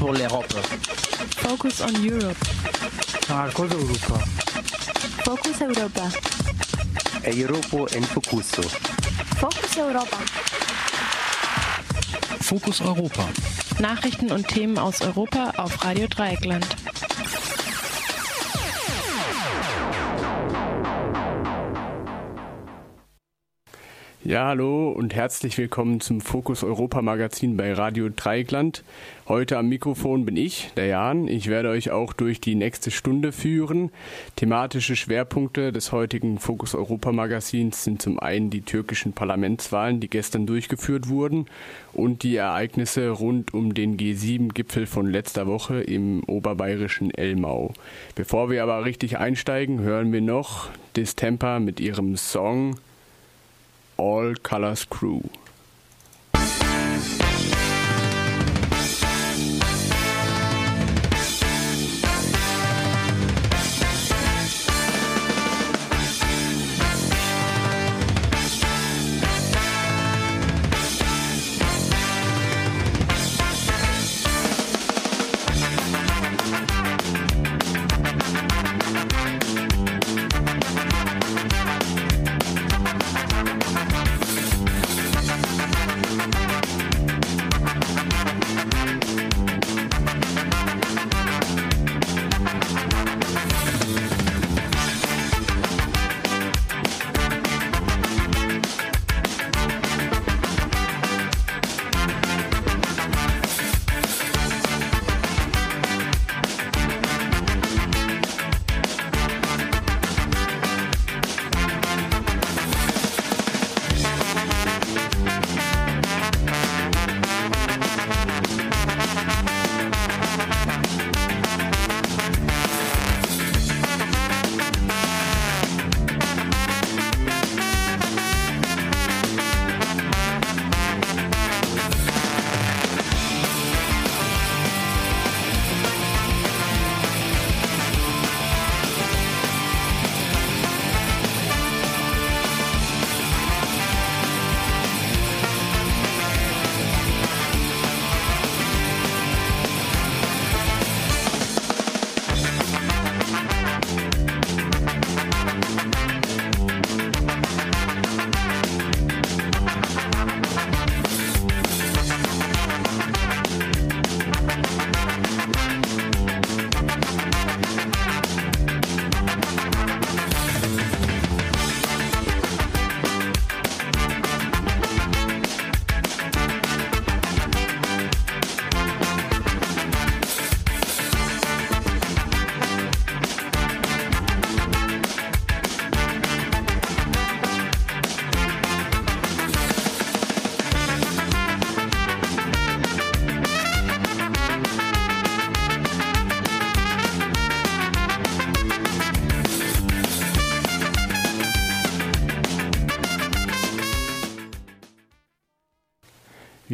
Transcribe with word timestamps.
pour 0.00 0.12
l'Europe. 0.14 0.52
Focus 1.42 1.82
on 1.82 1.92
Europe. 2.02 2.36
Marcos 3.28 3.68
Europa. 3.70 4.18
Focus 5.24 5.60
Europa. 5.60 6.08
Europo 7.26 7.86
en 7.94 8.02
Focuso. 8.04 8.62
Focus 9.36 9.76
Europa. 9.76 10.16
Fokus 12.40 12.80
Europa. 12.80 13.28
Nachrichten 13.78 14.32
und 14.32 14.48
Themen 14.48 14.78
aus 14.78 15.02
Europa 15.02 15.52
auf 15.58 15.84
Radio 15.84 16.06
Dreieckland. 16.06 16.66
Ja, 24.30 24.46
hallo 24.46 24.92
und 24.92 25.12
herzlich 25.12 25.58
willkommen 25.58 25.98
zum 25.98 26.20
Fokus 26.20 26.62
Europa 26.62 27.02
Magazin 27.02 27.56
bei 27.56 27.72
Radio 27.72 28.10
Dreieckland. 28.10 28.84
Heute 29.26 29.58
am 29.58 29.68
Mikrofon 29.68 30.24
bin 30.24 30.36
ich, 30.36 30.70
der 30.76 30.86
Jan. 30.86 31.26
Ich 31.26 31.48
werde 31.48 31.70
euch 31.70 31.90
auch 31.90 32.12
durch 32.12 32.40
die 32.40 32.54
nächste 32.54 32.92
Stunde 32.92 33.32
führen. 33.32 33.90
Thematische 34.36 34.94
Schwerpunkte 34.94 35.72
des 35.72 35.90
heutigen 35.90 36.38
Fokus 36.38 36.76
Europa 36.76 37.10
Magazins 37.10 37.82
sind 37.82 38.02
zum 38.02 38.20
einen 38.20 38.50
die 38.50 38.60
türkischen 38.60 39.14
Parlamentswahlen, 39.14 39.98
die 39.98 40.08
gestern 40.08 40.46
durchgeführt 40.46 41.08
wurden, 41.08 41.46
und 41.92 42.22
die 42.22 42.36
Ereignisse 42.36 43.10
rund 43.10 43.52
um 43.52 43.74
den 43.74 43.96
G7-Gipfel 43.96 44.86
von 44.86 45.10
letzter 45.10 45.48
Woche 45.48 45.80
im 45.80 46.22
oberbayerischen 46.22 47.10
Elmau. 47.12 47.72
Bevor 48.14 48.48
wir 48.48 48.62
aber 48.62 48.84
richtig 48.84 49.18
einsteigen, 49.18 49.80
hören 49.80 50.12
wir 50.12 50.20
noch 50.20 50.68
Distemper 50.94 51.58
mit 51.58 51.80
ihrem 51.80 52.16
Song 52.16 52.76
All 54.00 54.34
Colors 54.36 54.86
Crew. 54.86 55.22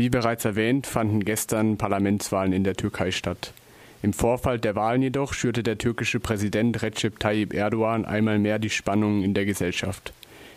Wie 0.06 0.10
bereits 0.10 0.44
erwähnt, 0.44 0.86
fanden 0.86 1.24
gestern 1.24 1.78
Parlamentswahlen 1.78 2.52
in 2.52 2.62
der 2.62 2.76
Türkei 2.76 3.10
statt. 3.10 3.52
Im 4.02 4.12
Vorfall 4.12 4.60
der 4.60 4.76
Wahlen 4.76 5.02
jedoch 5.02 5.34
schürte 5.34 5.64
der 5.64 5.78
türkische 5.78 6.20
Präsident 6.20 6.80
Recep 6.80 7.18
Tayyip 7.18 7.52
Erdogan 7.52 8.04
einmal 8.04 8.38
mehr 8.38 8.60
die 8.60 8.70
Spannungen 8.70 9.24
in 9.24 9.34
der 9.34 9.46
Gesellschaft. 9.46 10.12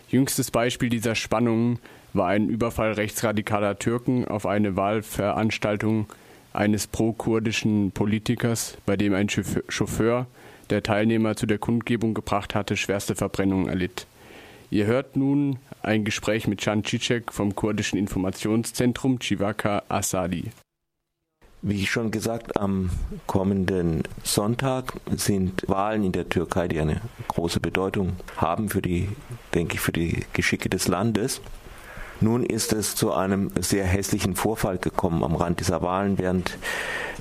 Jüngstes 0.07 0.51
Beispiel 0.51 0.89
dieser 0.89 1.15
Spannungen 1.15 1.79
war 2.13 2.27
ein 2.27 2.47
Überfall 2.47 2.91
rechtsradikaler 2.91 3.79
Türken 3.79 4.27
auf 4.27 4.45
eine 4.45 4.75
Wahlveranstaltung 4.75 6.05
eines 6.53 6.85
pro-kurdischen 6.85 7.89
Politikers, 7.89 8.77
bei 8.85 8.97
dem 8.97 9.15
ein 9.15 9.29
Chauffeur, 9.29 10.27
der 10.69 10.83
Teilnehmer 10.83 11.35
zu 11.35 11.47
der 11.47 11.57
Kundgebung 11.57 12.13
gebracht 12.13 12.53
hatte, 12.53 12.77
schwerste 12.77 13.15
Verbrennungen 13.15 13.67
erlitt. 13.67 14.05
Ihr 14.71 14.85
hört 14.85 15.15
nun 15.15 15.57
ein 15.81 16.05
Gespräch 16.05 16.47
mit 16.47 16.61
Can 16.61 16.83
Cicek 16.83 17.33
vom 17.33 17.55
kurdischen 17.55 17.97
Informationszentrum 17.97 19.19
Civaka 19.19 19.81
Asadi. 19.89 20.51
Wie 21.63 21.87
schon 21.87 22.11
gesagt, 22.11 22.55
am 22.55 22.91
kommenden 23.25 24.03
Sonntag 24.23 24.93
sind 25.15 25.63
Wahlen 25.67 26.03
in 26.03 26.11
der 26.11 26.29
Türkei, 26.29 26.67
die 26.67 26.79
eine 26.79 27.01
große 27.29 27.59
Bedeutung 27.59 28.13
haben 28.37 28.69
für 28.69 28.81
die, 28.81 29.09
denke 29.55 29.73
ich, 29.75 29.81
für 29.81 29.91
die 29.91 30.23
Geschicke 30.33 30.69
des 30.69 30.87
Landes. 30.87 31.41
Nun 32.21 32.45
ist 32.45 32.71
es 32.71 32.95
zu 32.95 33.11
einem 33.11 33.49
sehr 33.59 33.85
hässlichen 33.85 34.35
Vorfall 34.35 34.77
gekommen 34.77 35.23
am 35.23 35.35
Rand 35.35 35.61
dieser 35.61 35.81
Wahlen, 35.81 36.19
während 36.19 36.57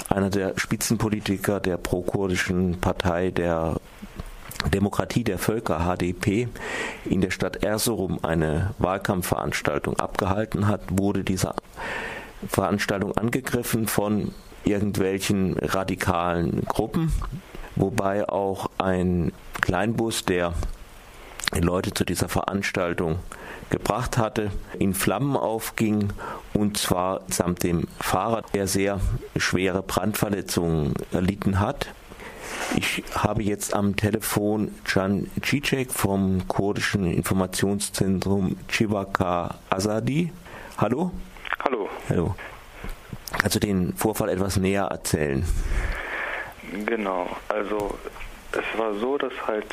einer 0.08 0.28
der 0.28 0.52
Spitzenpolitiker 0.58 1.60
der 1.60 1.78
pro-kurdischen 1.78 2.78
Partei 2.80 3.30
der 3.30 3.76
Demokratie 4.66 5.24
der 5.24 5.38
Völker 5.38 5.80
HDP 5.80 6.48
in 7.04 7.20
der 7.20 7.30
Stadt 7.30 7.62
Erzurum 7.62 8.18
eine 8.22 8.74
Wahlkampfveranstaltung 8.78 9.98
abgehalten 9.98 10.66
hat, 10.66 10.80
wurde 10.90 11.24
diese 11.24 11.54
Veranstaltung 12.46 13.16
angegriffen 13.16 13.86
von 13.86 14.32
irgendwelchen 14.64 15.56
radikalen 15.58 16.64
Gruppen, 16.66 17.12
wobei 17.76 18.28
auch 18.28 18.70
ein 18.78 19.32
Kleinbus, 19.60 20.24
der 20.24 20.52
Leute 21.58 21.94
zu 21.94 22.04
dieser 22.04 22.28
Veranstaltung 22.28 23.18
gebracht 23.70 24.18
hatte, 24.18 24.50
in 24.78 24.94
Flammen 24.94 25.36
aufging 25.36 26.12
und 26.52 26.76
zwar 26.76 27.22
samt 27.28 27.62
dem 27.62 27.86
Fahrer, 28.00 28.42
der 28.54 28.66
sehr 28.66 29.00
schwere 29.36 29.82
Brandverletzungen 29.82 30.94
erlitten 31.12 31.60
hat. 31.60 31.88
Ich 32.76 33.02
habe 33.14 33.42
jetzt 33.42 33.74
am 33.74 33.96
Telefon 33.96 34.74
Can 34.84 35.30
Cicek 35.42 35.92
vom 35.92 36.46
kurdischen 36.48 37.10
Informationszentrum 37.10 38.56
Chivaka 38.68 39.54
Azadi. 39.70 40.32
Hallo? 40.76 41.10
Hallo. 41.64 41.88
Hallo. 42.08 42.34
also 43.42 43.58
den 43.58 43.94
Vorfall 43.94 44.28
etwas 44.30 44.56
näher 44.56 44.84
erzählen? 44.84 45.44
Genau, 46.84 47.28
also 47.48 47.98
es 48.52 48.78
war 48.78 48.94
so, 48.94 49.16
dass 49.18 49.32
halt 49.46 49.66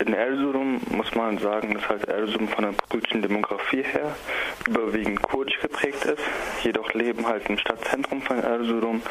in 0.00 0.14
Erzurum 0.14 0.80
muss 0.90 1.14
man 1.14 1.38
sagen, 1.38 1.74
dass 1.74 1.88
halt 1.88 2.04
Erzurum 2.04 2.48
von 2.48 2.64
der 2.64 2.72
politischen 2.88 3.22
Demografie 3.22 3.82
her 3.82 4.16
überwiegend 4.66 5.22
kurdisch 5.22 5.60
geprägt 5.60 6.04
ist. 6.04 6.22
Jedoch 6.62 6.92
leben 6.94 7.26
halt 7.26 7.48
im 7.48 7.58
Stadtzentrum 7.58 8.22
von 8.22 8.42
Erzurum 8.42 9.02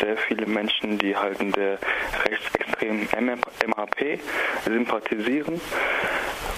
sehr 0.00 0.16
viele 0.16 0.46
Menschen, 0.46 0.98
die 0.98 1.16
halt 1.16 1.40
in 1.40 1.52
der 1.52 1.78
rechtsextremen 2.24 3.08
MHP 3.16 4.20
sympathisieren. 4.64 5.60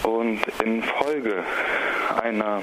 Und 0.03 0.41
infolge 0.63 1.45
einer 2.23 2.63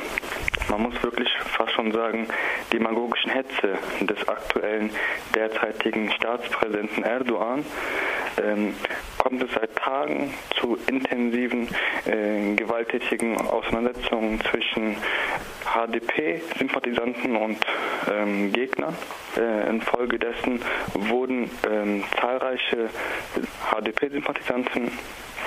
man 0.69 0.83
muss 0.83 1.03
wirklich 1.03 1.27
fast 1.57 1.74
schon 1.74 1.91
sagen, 1.91 2.27
demagogischen 2.71 3.31
Hetze 3.31 3.77
des 4.00 4.27
aktuellen 4.29 4.89
derzeitigen 5.35 6.09
Staatspräsidenten 6.12 7.03
Erdogan 7.03 7.65
ähm, 8.41 8.74
kommt 9.17 9.44
es 9.44 9.51
seit 9.53 9.75
Tagen 9.75 10.33
zu 10.59 10.77
intensiven 11.12 11.68
äh, 12.06 12.56
gewalttätigen 12.56 13.38
Auseinandersetzungen 13.38 14.40
zwischen 14.50 14.96
HDP-Sympathisanten 15.66 17.36
und 17.36 17.58
ähm, 18.12 18.52
Gegnern. 18.52 18.96
Äh, 19.38 19.69
infolgedessen 19.69 20.62
wurden 20.94 21.50
ähm, 21.69 22.04
zahlreiche 22.19 22.90
HDP-Sympathisanten 23.72 24.92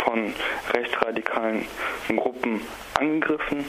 von 0.04 0.34
rechtsradikalen 0.72 1.66
Gruppen 2.16 2.60
angegriffen. 2.94 3.64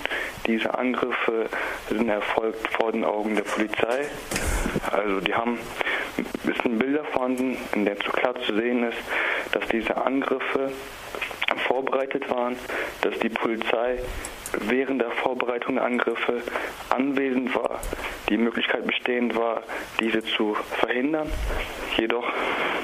Diese 0.45 0.77
Angriffe 0.77 1.49
sind 1.89 2.09
erfolgt 2.09 2.67
vor 2.73 2.91
den 2.91 3.03
Augen 3.03 3.35
der 3.35 3.43
Polizei. 3.43 4.05
Also 4.91 5.19
die 5.21 5.33
haben, 5.33 5.57
es 6.17 6.63
sind 6.63 6.79
Bilder 6.79 7.03
vorhanden, 7.05 7.57
in 7.73 7.85
denen 7.85 7.99
zu 8.01 8.11
klar 8.11 8.35
zu 8.41 8.55
sehen 8.55 8.83
ist, 8.83 8.97
dass 9.51 9.67
diese 9.69 9.97
Angriffe 9.97 10.71
vorbereitet 11.67 12.29
waren, 12.29 12.55
dass 13.01 13.17
die 13.19 13.29
Polizei 13.29 13.99
während 14.59 15.01
der 15.01 15.11
Vorbereitung 15.11 15.75
der 15.75 15.85
Angriffe 15.85 16.41
anwesend 16.89 17.53
war, 17.55 17.79
die 18.29 18.37
Möglichkeit 18.37 18.85
bestehend 18.85 19.35
war, 19.35 19.63
diese 19.99 20.23
zu 20.23 20.55
verhindern, 20.79 21.31
jedoch 21.97 22.25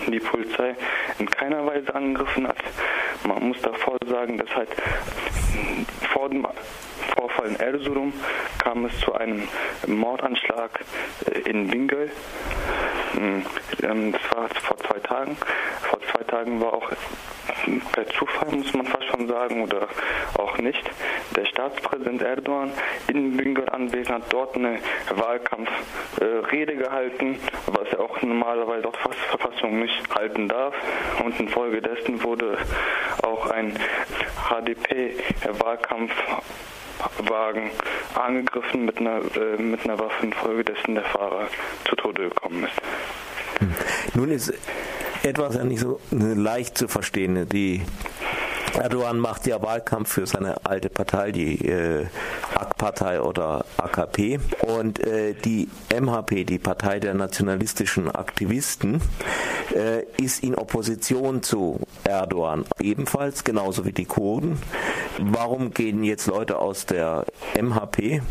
die 0.08 0.20
Polizei 0.20 0.76
in 1.20 1.30
keiner 1.30 1.66
Weise 1.66 1.94
angegriffen 1.94 2.48
hat. 2.48 2.58
Man 3.24 3.50
muss 3.50 3.62
davor 3.62 3.98
sagen, 4.08 4.38
dass 4.38 4.54
halt 4.56 4.70
vor 6.14 6.30
dem 6.30 6.46
Vorfall 7.16 7.48
in 7.48 7.56
Erzurum 7.60 8.14
kam 8.64 8.86
es 8.86 9.00
zu 9.00 9.14
einem 9.14 9.48
Mordanschlag 9.88 10.72
äh, 11.26 11.50
in 11.50 11.68
Bingöl. 11.68 12.12
Hm, 13.14 13.46
ähm, 13.84 14.12
das 14.12 14.22
war 14.38 14.50
vor 14.50 14.78
zwei 14.78 15.00
Tagen. 15.00 15.38
Vor 15.82 16.00
zwei 16.12 16.24
Tagen 16.24 16.62
war 16.62 16.74
auch 16.74 16.92
per 17.92 18.08
Zufall, 18.08 18.56
muss 18.56 18.74
man 18.74 18.86
fast 18.86 19.06
schon 19.06 19.28
sagen, 19.28 19.64
oder 19.64 19.88
auch 20.38 20.58
nicht, 20.58 20.82
der 21.36 21.46
Staatspräsident 21.46 22.22
Erdogan 22.22 22.72
in 23.08 23.38
Bingöl 23.38 23.70
anwesend 23.70 24.24
hat 24.24 24.34
dort 24.34 24.56
eine 24.56 24.80
Wahlkampfrede 25.14 26.76
gehalten, 26.76 27.40
was 27.68 27.88
er 27.94 28.00
auch 28.00 28.22
normalerweise 28.22 28.88
auch 28.88 28.96
fast 28.96 29.20
Verfassung 29.20 29.80
nicht 29.80 30.16
halten 30.16 30.48
darf. 30.48 30.74
Und 31.24 31.40
infolgedessen 31.40 32.24
wurde 32.24 32.58
auch 33.24 33.48
ein 33.48 33.78
HDP-Wahlkampfwagen 37.02 37.72
angegriffen 38.16 38.86
mit 38.86 38.98
einer, 38.98 39.20
äh, 39.36 39.62
mit 39.62 39.84
einer 39.84 40.00
Waffe, 40.00 40.26
infolgedessen 40.26 40.96
der 40.96 41.04
Fahrer 41.06 41.48
zu 41.88 41.96
Tode 41.96 42.30
gekommen 42.30 42.64
ist. 42.64 43.60
Hm. 43.60 43.74
Nun 44.14 44.32
ist 44.32 44.54
etwas 45.24 45.56
ja 45.56 45.64
nicht 45.64 45.80
so 45.80 46.00
leicht 46.12 46.78
zu 46.78 46.88
verstehen. 46.88 47.48
Die 47.50 47.82
Erdogan 48.74 49.20
macht 49.20 49.48
ja 49.48 49.62
Wahlkampf 49.62 50.14
für 50.14 50.26
seine 50.26 50.66
alte 50.66 50.90
Partei, 50.90 51.32
die 51.32 51.66
äh, 51.66 52.06
AK-Partei 52.56 53.22
oder 53.22 53.66
AKP. 53.78 54.40
Und 54.62 55.00
äh, 55.00 55.34
die 55.34 55.70
MHP, 55.94 56.46
die 56.46 56.60
Partei 56.60 57.00
der 57.00 57.14
nationalistischen 57.14 58.10
Aktivisten, 58.10 59.02
äh, 59.76 60.04
ist 60.22 60.44
in 60.44 60.56
Opposition 60.56 61.44
zu 61.44 61.80
Erdogan 62.04 62.66
ebenfalls, 62.80 63.44
genauso 63.44 63.86
wie 63.86 63.94
die 63.94 64.06
Kurden. 64.06 64.62
Warum 65.20 65.74
gehen 65.74 66.04
jetzt 66.04 66.28
Leute 66.28 66.58
aus 66.58 66.86
der 66.86 67.26
MHP, 67.60 68.22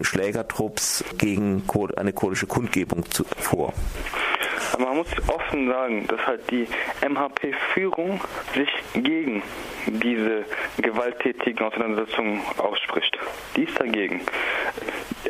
Schlägertrupps, 0.00 1.04
gegen 1.18 1.62
eine 1.96 2.12
kurdische 2.12 2.46
Kundgebung 2.46 3.04
vor? 3.38 3.72
Aber 4.74 4.86
man 4.86 4.96
muss 4.96 5.06
offen 5.28 5.68
sagen, 5.68 6.06
dass 6.08 6.26
halt 6.26 6.50
die 6.50 6.66
MHP-Führung 7.00 8.20
sich 8.54 8.68
gegen 8.94 9.40
diese 9.86 10.44
gewalttätigen 10.78 11.64
Auseinandersetzungen 11.64 12.40
ausspricht. 12.58 13.16
Die 13.56 13.64
ist 13.64 13.78
dagegen. 13.78 14.20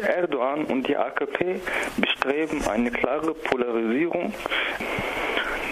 Erdogan 0.00 0.64
und 0.64 0.88
die 0.88 0.96
AKP 0.96 1.61
bestreben 1.99 2.67
eine 2.69 2.91
klare 2.91 3.35
Polarisierung 3.35 4.32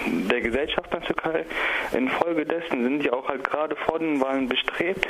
der 0.05 0.41
Gesellschaft 0.41 0.93
in 0.93 0.99
der 0.99 1.07
Türkei. 1.07 1.45
Infolgedessen 1.93 2.83
sind 2.83 2.99
die 2.99 3.11
auch 3.11 3.27
halt 3.27 3.43
gerade 3.43 3.75
vor 3.75 3.97
den 3.97 4.21
Wahlen 4.21 4.47
bestrebt, 4.47 5.07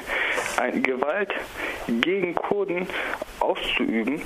Gewalt 0.81 1.33
gegen 2.01 2.33
Kurden 2.33 2.87
auszuüben, 3.39 4.21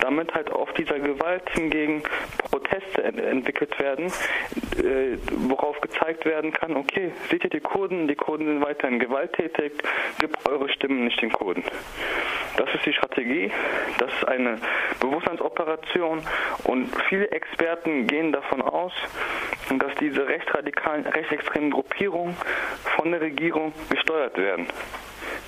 damit 0.00 0.34
halt 0.34 0.50
auf 0.50 0.72
dieser 0.74 0.98
Gewalt 0.98 1.48
hingegen 1.50 2.02
Proteste 2.50 3.02
ent 3.02 3.18
entwickelt 3.18 3.78
werden, 3.78 4.06
äh, 4.06 5.16
worauf 5.48 5.80
gezeigt 5.80 6.24
werden 6.24 6.52
kann, 6.52 6.76
okay, 6.76 7.12
seht 7.30 7.44
ihr 7.44 7.50
die 7.50 7.60
Kurden, 7.60 8.08
die 8.08 8.14
Kurden 8.14 8.46
sind 8.46 8.60
weiterhin 8.62 8.98
gewalttätig, 8.98 9.72
gebt 10.18 10.48
eure 10.48 10.68
Stimmen 10.68 11.04
nicht 11.04 11.20
den 11.20 11.32
Kurden. 11.32 11.64
Das 12.56 12.72
ist 12.74 12.84
die 12.86 12.92
Strategie, 12.92 13.50
das 13.98 14.12
ist 14.12 14.26
eine 14.26 14.58
Bewusstseinsoperation 15.00 16.22
und 16.64 16.88
viele 17.08 17.30
Experten 17.30 18.06
gehen 18.06 18.32
davon 18.32 18.62
aus, 18.62 18.92
dass 19.78 19.94
diese 20.00 20.26
rechtsradikalen, 20.26 21.06
rechtsextremen 21.06 21.70
Gruppierungen 21.70 22.36
von 22.96 23.10
der 23.10 23.20
Regierung 23.20 23.72
gesteuert 23.90 24.36
werden. 24.36 24.66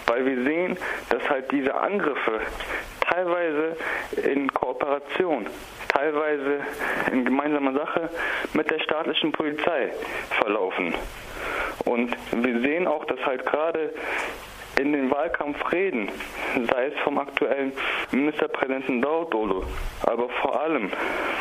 Weil 0.06 0.26
wir 0.26 0.44
sehen, 0.44 0.76
dass 1.10 1.28
halt 1.28 1.50
diese 1.52 1.74
Angriffe 1.74 2.40
teilweise 3.00 3.76
in 4.22 4.52
Kooperation, 4.52 5.46
teilweise 5.88 6.60
in 7.12 7.24
gemeinsamer 7.24 7.72
Sache 7.72 8.10
mit 8.54 8.70
der 8.70 8.80
staatlichen 8.80 9.32
Polizei 9.32 9.92
verlaufen. 10.40 10.94
Und 11.84 12.16
wir 12.32 12.60
sehen 12.60 12.86
auch, 12.86 13.04
dass 13.06 13.24
halt 13.24 13.44
gerade 13.46 13.92
in 14.78 14.92
den 14.92 15.10
Wahlkampfreden, 15.10 16.08
sei 16.70 16.86
es 16.86 16.94
vom 17.02 17.18
aktuellen 17.18 17.72
Ministerpräsidenten 18.12 19.02
Davutoglu, 19.02 19.62
aber 20.02 20.28
vor 20.40 20.60
allem 20.60 20.90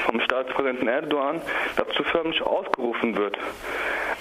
vom 0.06 0.20
Staatspräsidenten 0.22 0.88
Erdogan, 0.88 1.42
dazu 1.78 2.04
förmlich 2.04 2.42
ausgerufen 2.42 3.16
wird, 3.16 3.38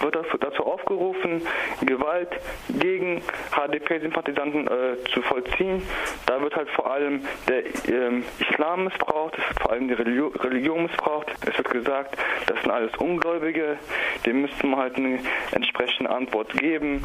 wird 0.00 0.16
dazu 0.40 0.64
aufgerufen, 0.64 1.42
Gewalt 1.82 2.28
gegen 2.68 3.22
HDP-Sympathisanten 3.52 4.68
äh, 4.68 5.04
zu 5.12 5.22
vollziehen. 5.22 5.82
Da 6.26 6.40
wird 6.40 6.54
halt 6.54 6.70
vor 6.70 6.90
allem 6.90 7.22
der 7.48 7.64
ähm, 7.88 8.22
Islam 8.38 8.84
missbraucht, 8.84 9.36
es 9.38 9.48
wird 9.48 9.60
vor 9.60 9.72
allem 9.72 9.88
die 9.88 9.94
Religion, 9.94 10.32
Religion 10.36 10.82
missbraucht. 10.84 11.34
Es 11.46 11.56
wird 11.58 11.70
gesagt, 11.70 12.16
das 12.46 12.60
sind 12.60 12.70
alles 12.70 12.94
Ungläubige, 12.98 13.78
dem 14.24 14.42
müsste 14.42 14.66
man 14.66 14.80
halt 14.80 14.96
eine 14.96 15.18
entsprechende 15.52 16.10
Antwort 16.10 16.52
geben. 16.52 17.04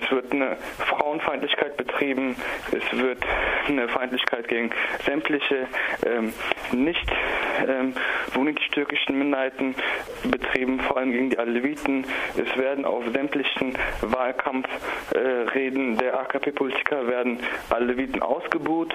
Es 0.00 0.10
wird 0.10 0.32
eine 0.32 0.56
Frauenfeindlichkeit 0.78 1.39
betrieben, 1.76 2.36
es 2.72 2.98
wird 2.98 3.18
eine 3.66 3.88
Feindlichkeit 3.88 4.48
gegen 4.48 4.70
sämtliche 5.04 5.66
ähm, 6.06 6.32
nicht 6.72 7.10
ähm, 7.66 7.94
türkischen 8.80 9.18
Minderheiten 9.18 9.74
betrieben, 10.30 10.80
vor 10.80 10.96
allem 10.96 11.12
gegen 11.12 11.30
die 11.30 11.38
Aleviten. 11.38 12.06
Es 12.36 12.56
werden 12.56 12.84
auf 12.84 13.04
sämtlichen 13.12 13.76
Wahlkampfreden 14.00 15.96
der 15.96 16.18
AKP-Politiker 16.20 17.06
werden 17.06 17.38
Aleviten 17.68 18.22
ausgebuht 18.22 18.94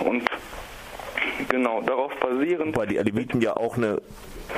und 0.00 0.28
genau 1.48 1.82
darauf 1.82 2.14
basierend. 2.16 2.76
Weil 2.76 2.86
die 2.88 2.98
Aleviten 2.98 3.40
ja 3.40 3.56
auch 3.56 3.76
eine 3.76 4.00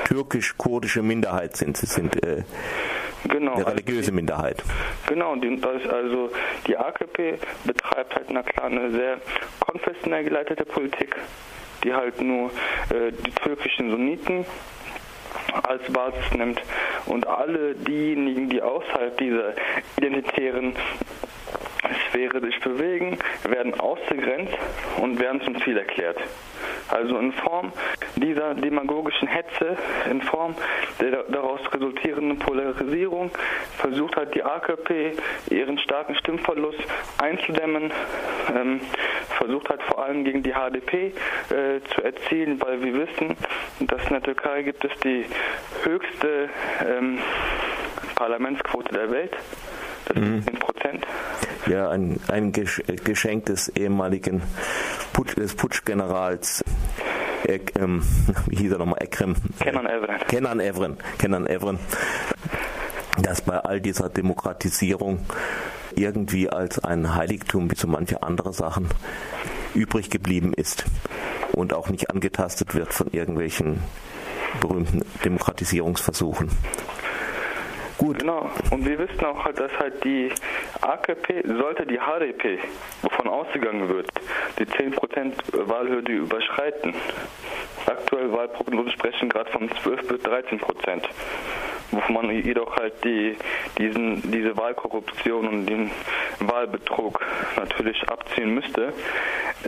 türkisch-kurdische 0.05 1.01
Minderheit 1.01 1.55
sind. 1.55 1.77
Sie 1.77 1.85
sind 1.85 2.23
äh, 2.23 2.43
genau, 3.29 3.53
eine 3.53 3.67
religiöse 3.67 3.99
also 3.99 4.11
die, 4.11 4.15
Minderheit. 4.15 4.63
Genau, 5.07 5.35
die, 5.35 5.61
also 5.63 6.31
die 6.67 6.77
AKP 6.77 7.39
betreibt 7.65 8.15
halt 8.15 8.29
na 8.29 8.43
klar 8.43 8.67
eine 8.67 8.91
sehr 8.91 9.17
konfessionell 9.59 10.23
geleitete 10.23 10.65
Politik, 10.65 11.15
die 11.83 11.93
halt 11.93 12.21
nur 12.21 12.51
äh, 12.89 13.11
die 13.25 13.31
türkischen 13.31 13.91
Sunniten 13.91 14.45
als 15.63 15.83
Basis 15.91 16.31
nimmt 16.35 16.61
und 17.05 17.27
alle 17.27 17.75
diejenigen, 17.75 18.49
die 18.49 18.61
außerhalb 18.61 19.17
dieser 19.17 19.53
identitären 19.97 20.73
Sphäre 22.07 22.39
sich 22.41 22.59
bewegen, 22.59 23.17
werden 23.47 23.79
ausgegrenzt 23.79 24.53
und 24.97 25.19
werden 25.19 25.41
zum 25.41 25.61
Ziel 25.63 25.77
erklärt. 25.77 26.17
Also 26.89 27.17
in 27.17 27.31
Form 27.33 27.71
dieser 28.15 28.53
demagogischen 28.53 29.27
Hetze, 29.27 29.77
in 30.09 30.21
Form 30.21 30.55
der 30.99 31.23
daraus 31.23 31.61
resultierenden 31.73 32.39
Polarisierung, 32.39 33.31
versucht 33.77 34.15
hat 34.15 34.35
die 34.35 34.43
AKP 34.43 35.13
ihren 35.49 35.77
starken 35.79 36.15
Stimmverlust 36.15 36.79
einzudämmen, 37.17 37.91
ähm, 38.55 38.81
versucht 39.37 39.69
hat 39.69 39.81
vor 39.83 40.03
allem 40.03 40.23
gegen 40.23 40.43
die 40.43 40.53
HDP 40.53 41.07
äh, 41.07 41.81
zu 41.95 42.03
erzielen, 42.03 42.61
weil 42.61 42.83
wir 42.83 42.93
wissen, 42.93 43.35
dass 43.81 44.03
in 44.03 44.09
der 44.09 44.23
Türkei 44.23 44.63
gibt 44.63 44.83
es 44.85 44.91
die 45.03 45.25
höchste 45.83 46.49
ähm, 46.87 47.19
Parlamentsquote 48.15 48.93
der 48.93 49.11
Welt. 49.11 49.35
Das 50.05 50.17
mhm. 50.17 50.43
10 50.45 50.59
Prozent. 50.59 51.05
Ja, 51.67 51.89
ein, 51.89 52.19
ein 52.27 52.51
Geschenk 52.51 53.45
des 53.45 53.69
ehemaligen 53.69 54.41
Putsch, 55.13 55.35
des 55.35 55.55
Putschgenerals 55.55 56.63
Ek, 57.45 57.73
ähm, 57.77 58.01
wie 58.47 58.55
hieß 58.55 58.71
er 58.71 58.77
nochmal, 58.79 59.01
Ekrem? 59.01 59.35
Kenan 59.59 59.85
Evren. 59.85 60.19
Kenan 60.27 60.59
Evren. 60.59 60.97
Kenan 61.17 61.47
Evren. 61.47 61.79
Dass 63.21 63.41
bei 63.41 63.59
all 63.59 63.81
dieser 63.81 64.09
Demokratisierung 64.09 65.19
irgendwie 65.95 66.49
als 66.49 66.83
ein 66.83 67.13
Heiligtum 67.13 67.69
wie 67.69 67.75
so 67.75 67.87
manche 67.87 68.23
andere 68.23 68.53
Sachen 68.53 68.87
übrig 69.75 70.09
geblieben 70.09 70.53
ist 70.53 70.85
und 71.51 71.73
auch 71.73 71.89
nicht 71.89 72.09
angetastet 72.09 72.73
wird 72.73 72.93
von 72.93 73.07
irgendwelchen 73.11 73.79
berühmten 74.59 75.03
Demokratisierungsversuchen. 75.23 76.49
Gut. 77.97 78.19
Genau. 78.19 78.49
Und 78.71 78.85
wir 78.85 78.97
wissen 78.97 79.23
auch 79.25 79.45
halt, 79.45 79.59
dass 79.59 79.71
halt 79.79 80.03
die 80.03 80.31
AKP, 80.81 81.43
sollte 81.45 81.85
die 81.85 81.99
HDP, 81.99 82.59
wovon 83.01 83.27
ausgegangen 83.27 83.89
wird, 83.89 84.09
die 84.59 84.65
10% 84.65 85.33
Wahlhürde 85.67 86.11
überschreiten. 86.11 86.93
Aktuell 87.85 88.31
Wahlprognosen 88.31 88.91
sprechen 88.91 89.29
gerade 89.29 89.51
von 89.51 89.69
12 89.83 90.07
bis 90.07 90.21
13 90.21 90.59
Prozent 90.59 91.07
wovon 91.93 92.15
man 92.15 92.29
jedoch 92.31 92.75
halt 92.77 92.93
die, 93.03 93.35
diesen, 93.77 94.31
diese 94.31 94.55
Wahlkorruption 94.57 95.47
und 95.47 95.65
den 95.65 95.91
Wahlbetrug 96.39 97.25
natürlich 97.55 98.09
abziehen 98.09 98.53
müsste, 98.53 98.93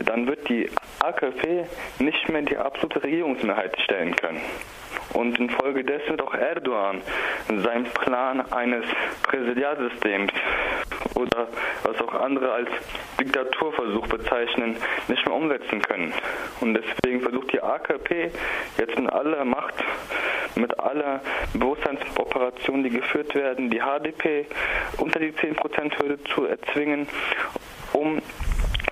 dann 0.04 0.26
wird 0.26 0.48
die 0.48 0.68
AKP 1.00 1.66
nicht 1.98 2.28
mehr 2.28 2.42
die 2.42 2.56
absolute 2.56 3.02
Regierungsmehrheit 3.02 3.80
stellen 3.80 4.14
können. 4.16 4.40
Und 5.12 5.38
infolgedessen 5.38 6.10
wird 6.10 6.22
auch 6.22 6.34
Erdogan 6.34 7.00
seinen 7.48 7.84
Plan 7.84 8.40
eines 8.52 8.84
Präsidialsystems 9.22 10.32
oder 11.16 11.48
was 11.82 12.00
auch 12.00 12.14
andere 12.14 12.52
als 12.52 12.68
Diktaturversuch 13.18 14.06
bezeichnen, 14.06 14.76
nicht 15.08 15.26
mehr 15.26 15.34
umsetzen 15.34 15.80
können. 15.82 16.12
Und 16.60 16.74
deswegen 16.74 17.20
versucht 17.22 17.52
die 17.52 17.62
AKP 17.62 18.30
jetzt 18.78 18.96
in 18.96 19.08
aller 19.08 19.44
Macht, 19.44 19.74
mit 20.54 20.78
aller 20.78 21.20
Bewusstseinsoperation, 21.54 22.82
die 22.82 22.90
geführt 22.90 23.34
werden, 23.34 23.70
die 23.70 23.80
HDP 23.80 24.46
unter 24.98 25.18
die 25.18 25.32
10%-Hürde 25.32 26.22
zu 26.24 26.46
erzwingen, 26.46 27.06
um 27.92 28.20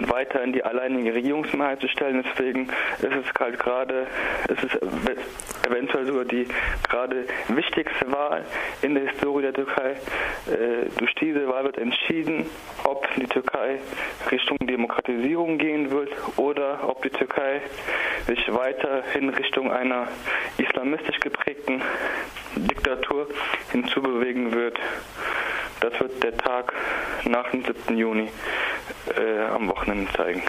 weiter 0.00 0.42
in 0.42 0.52
die 0.52 0.62
alleinige 0.62 1.14
Regierungsmehrheit 1.14 1.80
zu 1.80 1.88
stellen. 1.88 2.24
Deswegen 2.24 2.68
ist 2.98 3.04
es 3.04 3.40
halt 3.40 3.58
gerade, 3.58 4.06
ist 4.48 4.78
eventuell 5.66 6.06
sogar 6.06 6.24
die 6.24 6.46
gerade 6.88 7.24
wichtigste 7.48 8.10
Wahl 8.10 8.44
in 8.82 8.94
der 8.94 9.08
Historie 9.08 9.42
der 9.42 9.52
Türkei. 9.52 9.92
Äh, 10.46 10.88
durch 10.98 11.14
diese 11.16 11.48
Wahl 11.48 11.64
wird 11.64 11.78
entschieden, 11.78 12.46
ob 12.84 13.08
die 13.16 13.26
Türkei 13.26 13.78
Richtung 14.30 14.58
Demokratisierung 14.60 15.58
gehen 15.58 15.90
wird 15.90 16.10
oder 16.36 16.88
ob 16.88 17.02
die 17.02 17.10
Türkei 17.10 17.60
sich 18.26 18.52
weiterhin 18.52 19.28
Richtung 19.28 19.70
einer 19.70 20.08
islamistisch 20.58 21.20
geprägten 21.20 21.82
Diktatur 22.56 23.28
hinzubewegen 23.72 24.52
wird. 24.52 24.78
Das 25.80 25.98
wird 26.00 26.22
der 26.22 26.36
Tag 26.36 26.72
nach 27.24 27.50
dem 27.50 27.64
7. 27.64 27.96
Juni 27.96 28.30
äh, 29.16 29.40
am 29.46 29.68
Wochenende 29.68 29.84
zeigen. 30.17 30.43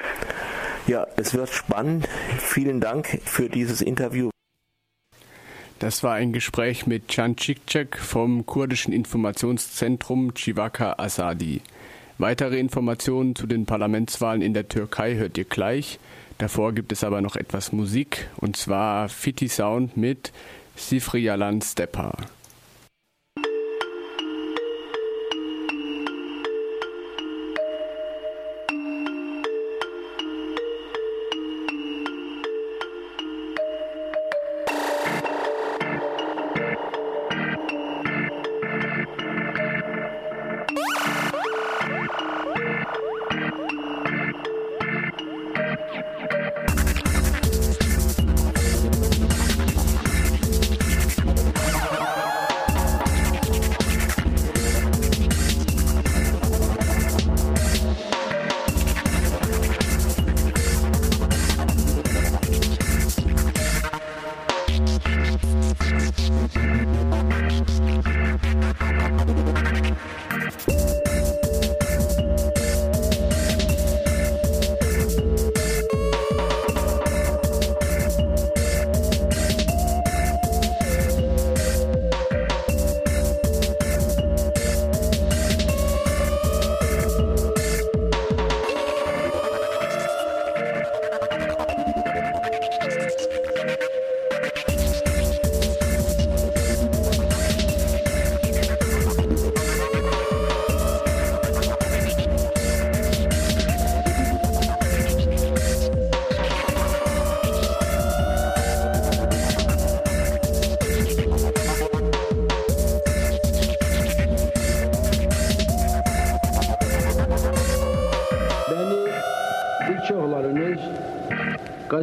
Ja, 0.88 1.08
es 1.18 1.34
wird 1.34 1.50
spannend. 1.50 2.08
Vielen 2.38 2.80
Dank 2.80 3.20
für 3.26 3.50
dieses 3.50 3.82
Interview. 3.82 4.30
Das 5.80 6.04
war 6.04 6.14
ein 6.14 6.32
Gespräch 6.32 6.88
mit 6.88 7.08
Can 7.08 7.38
Cikcek 7.38 7.98
vom 7.98 8.46
kurdischen 8.46 8.94
Informationszentrum 8.94 10.34
Civaka 10.36 10.96
Asadi. 10.98 11.62
Weitere 12.18 12.60
Informationen 12.60 13.36
zu 13.36 13.46
den 13.46 13.66
Parlamentswahlen 13.66 14.42
in 14.42 14.54
der 14.54 14.70
Türkei 14.70 15.16
hört 15.16 15.38
ihr 15.38 15.44
gleich. 15.44 16.00
Davor 16.38 16.72
gibt 16.72 16.92
es 16.92 17.04
aber 17.04 17.22
noch 17.22 17.36
etwas 17.36 17.74
Musik 17.74 18.30
und 18.38 18.56
zwar 18.56 19.10
Fiti 19.10 19.50
Sound 19.50 19.98
mit 19.98 20.32
Sifriyalan 20.76 21.62
Stepa. 21.62 22.14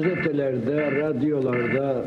Gazetelerde, 0.03 0.91
radyolarda, 1.01 2.05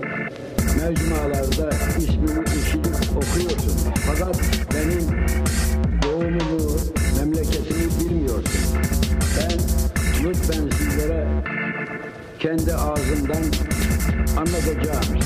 mecmualarda 0.78 1.70
ismini 1.98 2.44
işitip 2.60 3.18
okuyorsun. 3.18 3.94
Fakat 4.08 4.36
benim 4.74 5.26
doğumumu, 6.04 6.78
memleketimi 7.20 7.86
bilmiyorsun. 8.00 8.80
Ben 9.38 9.60
lütfen 10.24 10.70
sizlere 10.78 11.28
kendi 12.40 12.74
ağzımdan 12.74 13.44
anlatacağım. 14.38 15.20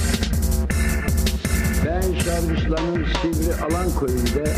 Ben 1.85 2.01
Şarkışlan'ın 2.01 3.05
Sivri 3.21 3.61
Alan 3.61 3.87
Köyü'nde 3.99 4.48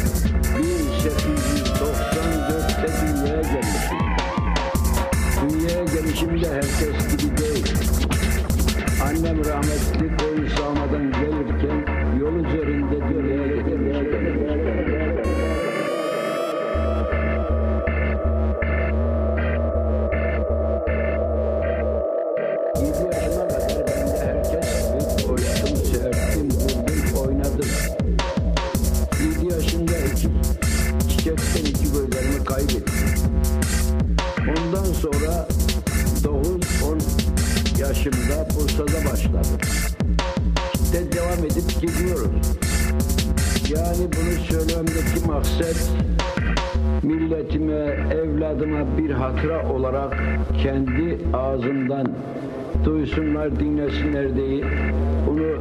Bursa'da 38.72 39.12
başladım. 39.12 39.58
İşte 40.84 41.12
devam 41.12 41.46
edip 41.46 41.82
gidiyoruz. 41.82 42.58
Yani 43.70 44.08
bunu 44.16 44.46
söylememdeki 44.46 45.28
maksat 45.28 45.90
milletime, 47.04 47.74
evladıma 48.13 48.98
bir 48.98 49.10
hatıra 49.12 49.70
olarak 49.70 50.24
kendi 50.63 51.18
ağzımdan 51.34 52.08
duysunlar, 52.86 53.60
dinlesinler 53.60 54.36
diye 54.36 54.63
bunu 55.28 55.56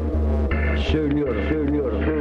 söylüyorum, 0.76 1.42
söylüyorum, 1.48 1.98
söylüyorum, 2.04 2.19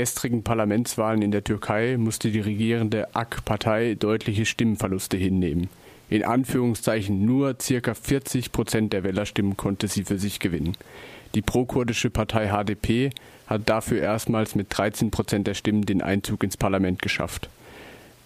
gestrigen 0.00 0.42
Parlamentswahlen 0.42 1.20
in 1.20 1.30
der 1.30 1.44
Türkei 1.44 1.98
musste 1.98 2.30
die 2.30 2.40
regierende 2.40 3.14
AK-Partei 3.14 3.96
deutliche 3.98 4.46
Stimmenverluste 4.46 5.18
hinnehmen. 5.18 5.68
In 6.08 6.24
Anführungszeichen 6.24 7.26
nur 7.26 7.56
circa 7.60 7.92
40 7.92 8.50
Prozent 8.50 8.94
der 8.94 9.04
Wählerstimmen 9.04 9.58
konnte 9.58 9.88
sie 9.88 10.04
für 10.04 10.18
sich 10.18 10.40
gewinnen. 10.40 10.74
Die 11.34 11.42
prokurdische 11.42 12.08
Partei 12.08 12.48
HDP 12.48 13.10
hat 13.46 13.68
dafür 13.68 14.00
erstmals 14.00 14.54
mit 14.54 14.68
13 14.70 15.10
Prozent 15.10 15.46
der 15.46 15.52
Stimmen 15.52 15.84
den 15.84 16.00
Einzug 16.00 16.44
ins 16.44 16.56
Parlament 16.56 17.02
geschafft. 17.02 17.50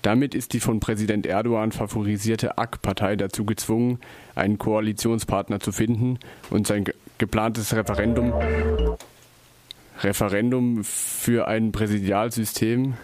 Damit 0.02 0.36
ist 0.36 0.52
die 0.52 0.60
von 0.60 0.78
Präsident 0.78 1.26
Erdogan 1.26 1.72
favorisierte 1.72 2.56
AK-Partei 2.56 3.16
dazu 3.16 3.44
gezwungen, 3.44 3.98
einen 4.36 4.58
Koalitionspartner 4.58 5.58
zu 5.58 5.72
finden 5.72 6.20
und 6.50 6.68
sein 6.68 6.84
ge 6.84 6.94
geplantes 7.18 7.74
Referendum 7.74 8.32
Referendum 10.02 10.84
für 10.84 11.48
ein 11.48 11.72
Präsidialsystem, 11.72 12.94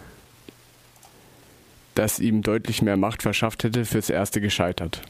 das 1.95 2.19
ihm 2.19 2.43
deutlich 2.43 2.83
mehr 2.83 2.97
Macht 2.97 3.23
verschafft 3.23 3.65
hätte, 3.65 3.85
fürs 3.85 4.11
erste 4.11 4.41
gescheitert. 4.41 5.03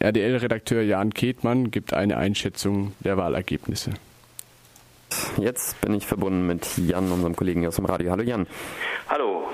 RDL-Redakteur 0.00 0.82
Jan 0.82 1.14
Ketmann 1.14 1.70
gibt 1.70 1.92
eine 1.92 2.16
Einschätzung 2.16 2.94
der 3.00 3.16
Wahlergebnisse. 3.16 3.92
Jetzt 5.38 5.80
bin 5.80 5.94
ich 5.94 6.06
verbunden 6.06 6.46
mit 6.46 6.76
Jan, 6.78 7.10
unserem 7.10 7.36
Kollegen 7.36 7.66
aus 7.66 7.76
dem 7.76 7.84
Radio. 7.84 8.10
Hallo 8.10 8.22
Jan. 8.22 8.46
Hallo. 9.08 9.48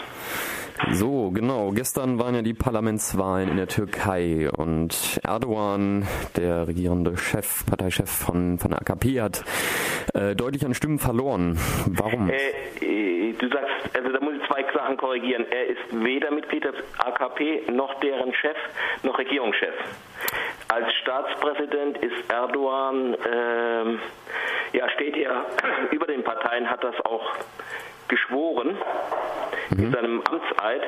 So, 0.93 1.31
genau. 1.31 1.71
Gestern 1.73 2.19
waren 2.19 2.35
ja 2.35 2.43
die 2.43 2.55
Parlamentswahlen 2.55 3.51
in 3.51 3.57
der 3.57 3.69
Türkei 3.69 4.51
und 4.51 5.21
Erdogan, 5.23 6.07
der 6.37 6.67
regierende 6.67 7.17
Chef, 7.17 7.65
Parteichef 7.67 8.11
von, 8.11 8.59
von 8.59 8.71
der 8.71 8.81
AKP, 8.81 9.21
hat 9.21 9.45
äh, 10.15 10.35
deutlich 10.35 10.65
an 10.65 10.75
Stimmen 10.75 10.99
verloren. 10.99 11.59
Warum? 11.87 12.31
Äh, 12.31 13.33
du 13.33 13.49
sagst, 13.49 13.97
also 13.97 14.11
da 14.11 14.21
muss 14.21 14.35
ich 14.35 14.47
zwei 14.49 14.65
Sachen 14.73 14.97
korrigieren. 14.97 15.47
Er 15.51 15.67
ist 15.67 16.05
weder 16.05 16.31
Mitglied 16.31 16.65
der 16.65 16.75
AKP 16.99 17.71
noch 17.71 18.01
deren 18.01 18.33
Chef 18.35 18.57
noch 19.03 19.19
Regierungschef. 19.19 19.75
Als 20.69 20.93
Staatspräsident 21.03 21.99
ist 21.99 22.31
Erdogan, 22.31 23.17
ähm, 23.31 23.99
ja, 24.73 24.89
steht 24.91 25.17
er 25.17 25.47
über 25.91 26.07
den 26.07 26.23
Parteien, 26.23 26.69
hat 26.69 26.83
das 26.83 26.95
auch 27.05 27.25
geschworen 28.11 28.77
mhm. 29.71 29.85
in 29.85 29.93
seinem 29.93 30.23
Amtseid, 30.29 30.83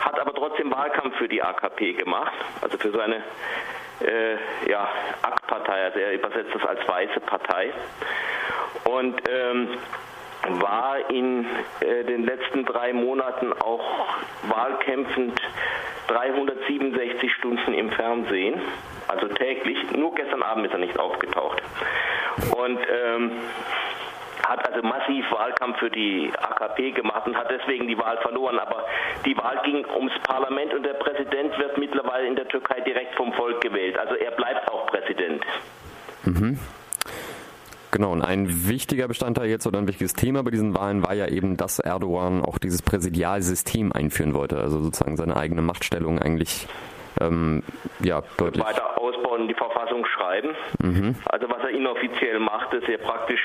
hat 0.00 0.20
aber 0.20 0.34
trotzdem 0.34 0.70
Wahlkampf 0.70 1.16
für 1.16 1.28
die 1.28 1.42
AKP 1.42 1.94
gemacht, 1.94 2.34
also 2.60 2.76
für 2.76 2.90
seine 2.90 3.22
äh, 4.00 4.70
ja, 4.70 4.88
AK-Partei, 5.22 5.84
also 5.84 5.98
er 5.98 6.12
übersetzt 6.12 6.50
das 6.54 6.64
als 6.66 6.86
weiße 6.86 7.20
Partei. 7.20 7.72
Und 8.84 9.20
ähm, 9.28 9.68
war 10.60 11.10
in 11.10 11.46
äh, 11.80 12.04
den 12.04 12.24
letzten 12.24 12.64
drei 12.64 12.92
Monaten 12.92 13.52
auch 13.52 14.06
wahlkämpfend 14.48 15.40
367 16.06 17.32
Stunden 17.34 17.74
im 17.74 17.90
Fernsehen, 17.90 18.60
also 19.08 19.26
täglich. 19.28 19.78
Nur 19.92 20.14
gestern 20.14 20.42
Abend 20.42 20.66
ist 20.66 20.72
er 20.72 20.78
nicht 20.78 20.98
aufgetaucht. 20.98 21.62
Und 22.56 22.78
ähm, 22.90 23.32
hat 24.46 24.66
also 24.66 24.86
massiv 24.86 25.24
Wahlkampf 25.30 25.78
für 25.78 25.90
die 25.90 26.30
AKP 26.36 26.92
gemacht 26.92 27.26
und 27.26 27.36
hat 27.36 27.50
deswegen 27.50 27.88
die 27.88 27.98
Wahl 27.98 28.18
verloren. 28.18 28.58
Aber 28.58 28.84
die 29.24 29.36
Wahl 29.36 29.60
ging 29.64 29.84
ums 29.94 30.12
Parlament 30.26 30.74
und 30.74 30.84
der 30.84 30.94
Präsident 30.94 31.56
wird 31.58 31.78
mittlerweile 31.78 32.26
in 32.26 32.36
der 32.36 32.48
Türkei 32.48 32.80
direkt 32.80 33.14
vom 33.16 33.32
Volk 33.32 33.60
gewählt. 33.60 33.98
Also 33.98 34.14
er 34.14 34.30
bleibt 34.32 34.70
auch 34.70 34.86
Präsident. 34.86 35.44
Mhm. 36.24 36.58
Genau, 37.90 38.12
und 38.12 38.22
ein 38.22 38.68
wichtiger 38.68 39.08
Bestandteil 39.08 39.48
jetzt 39.48 39.66
oder 39.66 39.78
ein 39.78 39.88
wichtiges 39.88 40.12
Thema 40.12 40.42
bei 40.42 40.50
diesen 40.50 40.74
Wahlen 40.74 41.02
war 41.02 41.14
ja 41.14 41.26
eben, 41.26 41.56
dass 41.56 41.78
Erdogan 41.78 42.44
auch 42.44 42.58
dieses 42.58 42.82
Präsidialsystem 42.82 43.92
einführen 43.92 44.34
wollte, 44.34 44.58
also 44.58 44.82
sozusagen 44.82 45.16
seine 45.16 45.36
eigene 45.36 45.62
Machtstellung 45.62 46.18
eigentlich 46.18 46.68
ähm, 47.20 47.62
ja, 48.00 48.22
deutlich. 48.36 48.64
Weiter 48.64 48.98
ausbauen, 48.98 49.48
die 49.48 49.54
Verfassung 49.54 50.06
schreiben. 50.06 50.54
Mhm. 50.82 51.14
Also 51.26 51.48
was 51.48 51.62
er 51.62 51.70
inoffiziell 51.70 52.38
macht, 52.38 52.72
ist 52.74 52.88
er 52.88 52.98
praktisch 52.98 53.40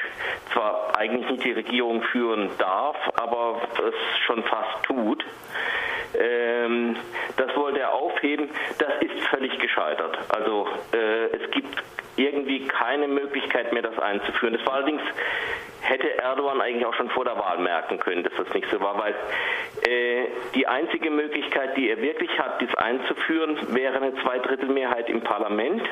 zwar 0.51 0.97
eigentlich 0.97 1.29
nicht 1.29 1.43
die 1.43 1.51
Regierung 1.51 2.01
führen 2.03 2.49
darf, 2.57 2.95
aber 3.15 3.61
es 3.77 4.25
schon 4.25 4.43
fast 4.43 4.83
tut. 4.83 5.23
Ähm, 6.17 6.95
das 7.37 7.55
wollte 7.55 7.79
er 7.79 7.93
aufheben. 7.93 8.49
Das 8.77 8.93
ist 9.01 9.27
völlig 9.27 9.57
gescheitert. 9.59 10.17
Also 10.29 10.67
äh, 10.93 11.35
es 11.35 11.51
gibt 11.51 11.83
irgendwie 12.15 12.67
keine 12.67 13.07
Möglichkeit 13.07 13.73
mehr, 13.73 13.81
das 13.81 13.97
einzuführen. 13.99 14.53
Das 14.53 14.65
war 14.65 14.75
allerdings 14.75 15.01
hätte 15.81 16.17
Erdogan 16.17 16.61
eigentlich 16.61 16.85
auch 16.85 16.93
schon 16.93 17.09
vor 17.09 17.25
der 17.25 17.37
Wahl 17.37 17.57
merken 17.59 17.99
können, 17.99 18.23
dass 18.23 18.33
das 18.37 18.53
nicht 18.53 18.69
so 18.71 18.79
war, 18.79 18.97
weil 18.97 19.13
äh, 19.87 20.27
die 20.55 20.67
einzige 20.67 21.09
Möglichkeit, 21.09 21.75
die 21.75 21.89
er 21.89 22.01
wirklich 22.01 22.31
hat, 22.39 22.61
dies 22.61 22.73
einzuführen, 22.75 23.57
wäre 23.73 23.97
eine 23.97 24.15
Zweidrittelmehrheit 24.21 25.09
im 25.09 25.21
Parlament. 25.21 25.83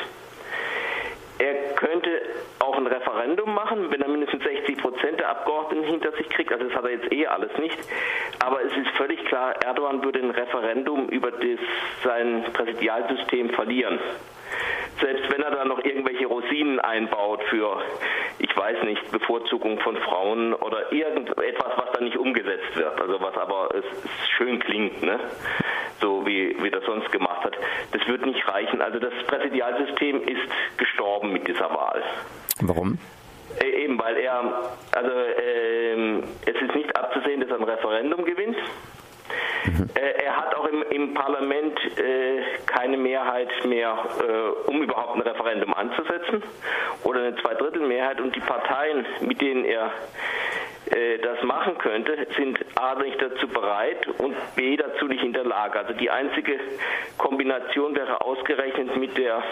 Er 1.39 1.73
könnte 1.73 2.21
auch 2.59 2.77
ein 2.77 2.85
Referendum 2.85 3.53
machen, 3.53 3.91
wenn 3.91 4.01
er 4.01 4.07
mindestens 4.07 4.43
60 4.43 4.77
Prozent 4.77 5.19
der 5.19 5.29
Abgeordneten 5.29 5.83
hinter 5.85 6.11
sich 6.11 6.29
kriegt. 6.29 6.53
Also 6.53 6.65
das 6.65 6.75
hat 6.75 6.85
er 6.85 6.91
jetzt 6.91 7.11
eh 7.11 7.25
alles 7.25 7.51
nicht. 7.57 7.77
Aber 8.39 8.63
es 8.63 8.71
ist 8.77 8.89
völlig 8.95 9.25
klar, 9.25 9.55
Erdogan 9.63 10.03
würde 10.03 10.19
ein 10.19 10.29
Referendum 10.29 11.09
über 11.09 11.31
das, 11.31 11.59
sein 12.03 12.45
Präsidialsystem 12.53 13.49
verlieren 13.49 13.99
selbst 14.99 15.31
wenn 15.31 15.41
er 15.41 15.51
da 15.51 15.65
noch 15.65 15.83
irgendwelche 15.83 16.10
Rosinen 16.51 16.79
einbaut 16.79 17.41
für, 17.49 17.81
ich 18.39 18.55
weiß 18.55 18.83
nicht, 18.83 19.11
Bevorzugung 19.11 19.79
von 19.79 19.95
Frauen 19.97 20.53
oder 20.53 20.91
irgendetwas, 20.91 21.71
was 21.75 21.91
da 21.93 22.01
nicht 22.01 22.17
umgesetzt 22.17 22.75
wird, 22.75 22.99
also 22.99 23.19
was 23.21 23.35
aber 23.37 23.69
es, 23.73 23.85
es 24.03 24.29
schön 24.37 24.59
klingt, 24.59 25.01
ne? 25.01 25.19
so 25.99 26.25
wie, 26.25 26.55
wie 26.61 26.69
das 26.69 26.83
sonst 26.85 27.11
gemacht 27.11 27.43
hat, 27.43 27.55
das 27.91 28.05
wird 28.07 28.25
nicht 28.25 28.47
reichen. 28.47 28.81
Also 28.81 28.99
das 28.99 29.13
Präsidialsystem 29.27 30.21
ist 30.23 30.77
gestorben 30.77 31.31
mit 31.31 31.47
dieser 31.47 31.69
Wahl. 31.69 32.03
Warum? 32.61 32.97
Äh, 33.61 33.83
eben, 33.83 33.99
weil 33.99 34.17
er, 34.17 34.73
also 34.91 35.11
ähm, 35.43 36.23
es 36.45 36.61
ist 36.61 36.75
nicht 36.75 36.95
abzusehen, 36.95 37.41
dass 37.41 37.49
er 37.49 37.57
ein 37.57 37.63
Referendum 37.63 38.25
gewinnt. 38.25 38.57
Mhm. 39.65 39.89
Er 39.95 40.37
hat 40.37 40.55
auch 40.55 40.65
im, 40.65 40.83
im 40.89 41.13
Parlament 41.13 41.79
äh, 41.97 42.41
keine 42.65 42.97
Mehrheit 42.97 43.49
mehr, 43.65 43.97
äh, 44.19 44.69
um 44.69 44.81
überhaupt 44.81 45.15
ein 45.15 45.21
Referendum 45.21 45.73
anzusetzen 45.73 46.43
oder 47.03 47.19
eine 47.19 47.35
Zweidrittelmehrheit. 47.35 48.19
Und 48.21 48.35
die 48.35 48.39
Parteien, 48.39 49.05
mit 49.21 49.41
denen 49.41 49.65
er 49.65 49.91
äh, 50.95 51.17
das 51.19 51.41
machen 51.43 51.77
könnte, 51.77 52.27
sind 52.35 52.59
A 52.75 52.95
nicht 52.95 53.21
dazu 53.21 53.47
bereit 53.47 54.07
und 54.19 54.35
B 54.55 54.77
dazu 54.77 55.07
nicht 55.07 55.23
in 55.23 55.33
der 55.33 55.43
Lage. 55.43 55.79
Also 55.79 55.93
die 55.93 56.09
einzige 56.09 56.59
Kombination 57.17 57.95
wäre 57.95 58.21
ausgerechnet 58.21 58.95
mit 58.97 59.17
der 59.17 59.43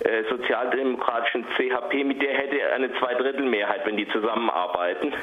äh, 0.00 0.24
sozialdemokratischen 0.28 1.46
CHP, 1.56 2.04
mit 2.04 2.20
der 2.20 2.34
hätte 2.34 2.60
er 2.60 2.74
eine 2.74 2.92
Zweidrittelmehrheit, 2.94 3.86
wenn 3.86 3.96
die 3.96 4.08
zusammenarbeiten. 4.08 5.14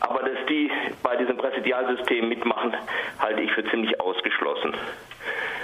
Aber 0.00 0.20
dass 0.20 0.46
die 0.48 0.70
bei 1.02 1.16
diesem 1.16 1.36
Präsidialsystem 1.36 2.28
mitmachen, 2.28 2.76
halte 3.18 3.40
ich 3.40 3.52
für 3.52 3.64
ziemlich 3.70 4.00
ausgeschlossen. 4.00 4.74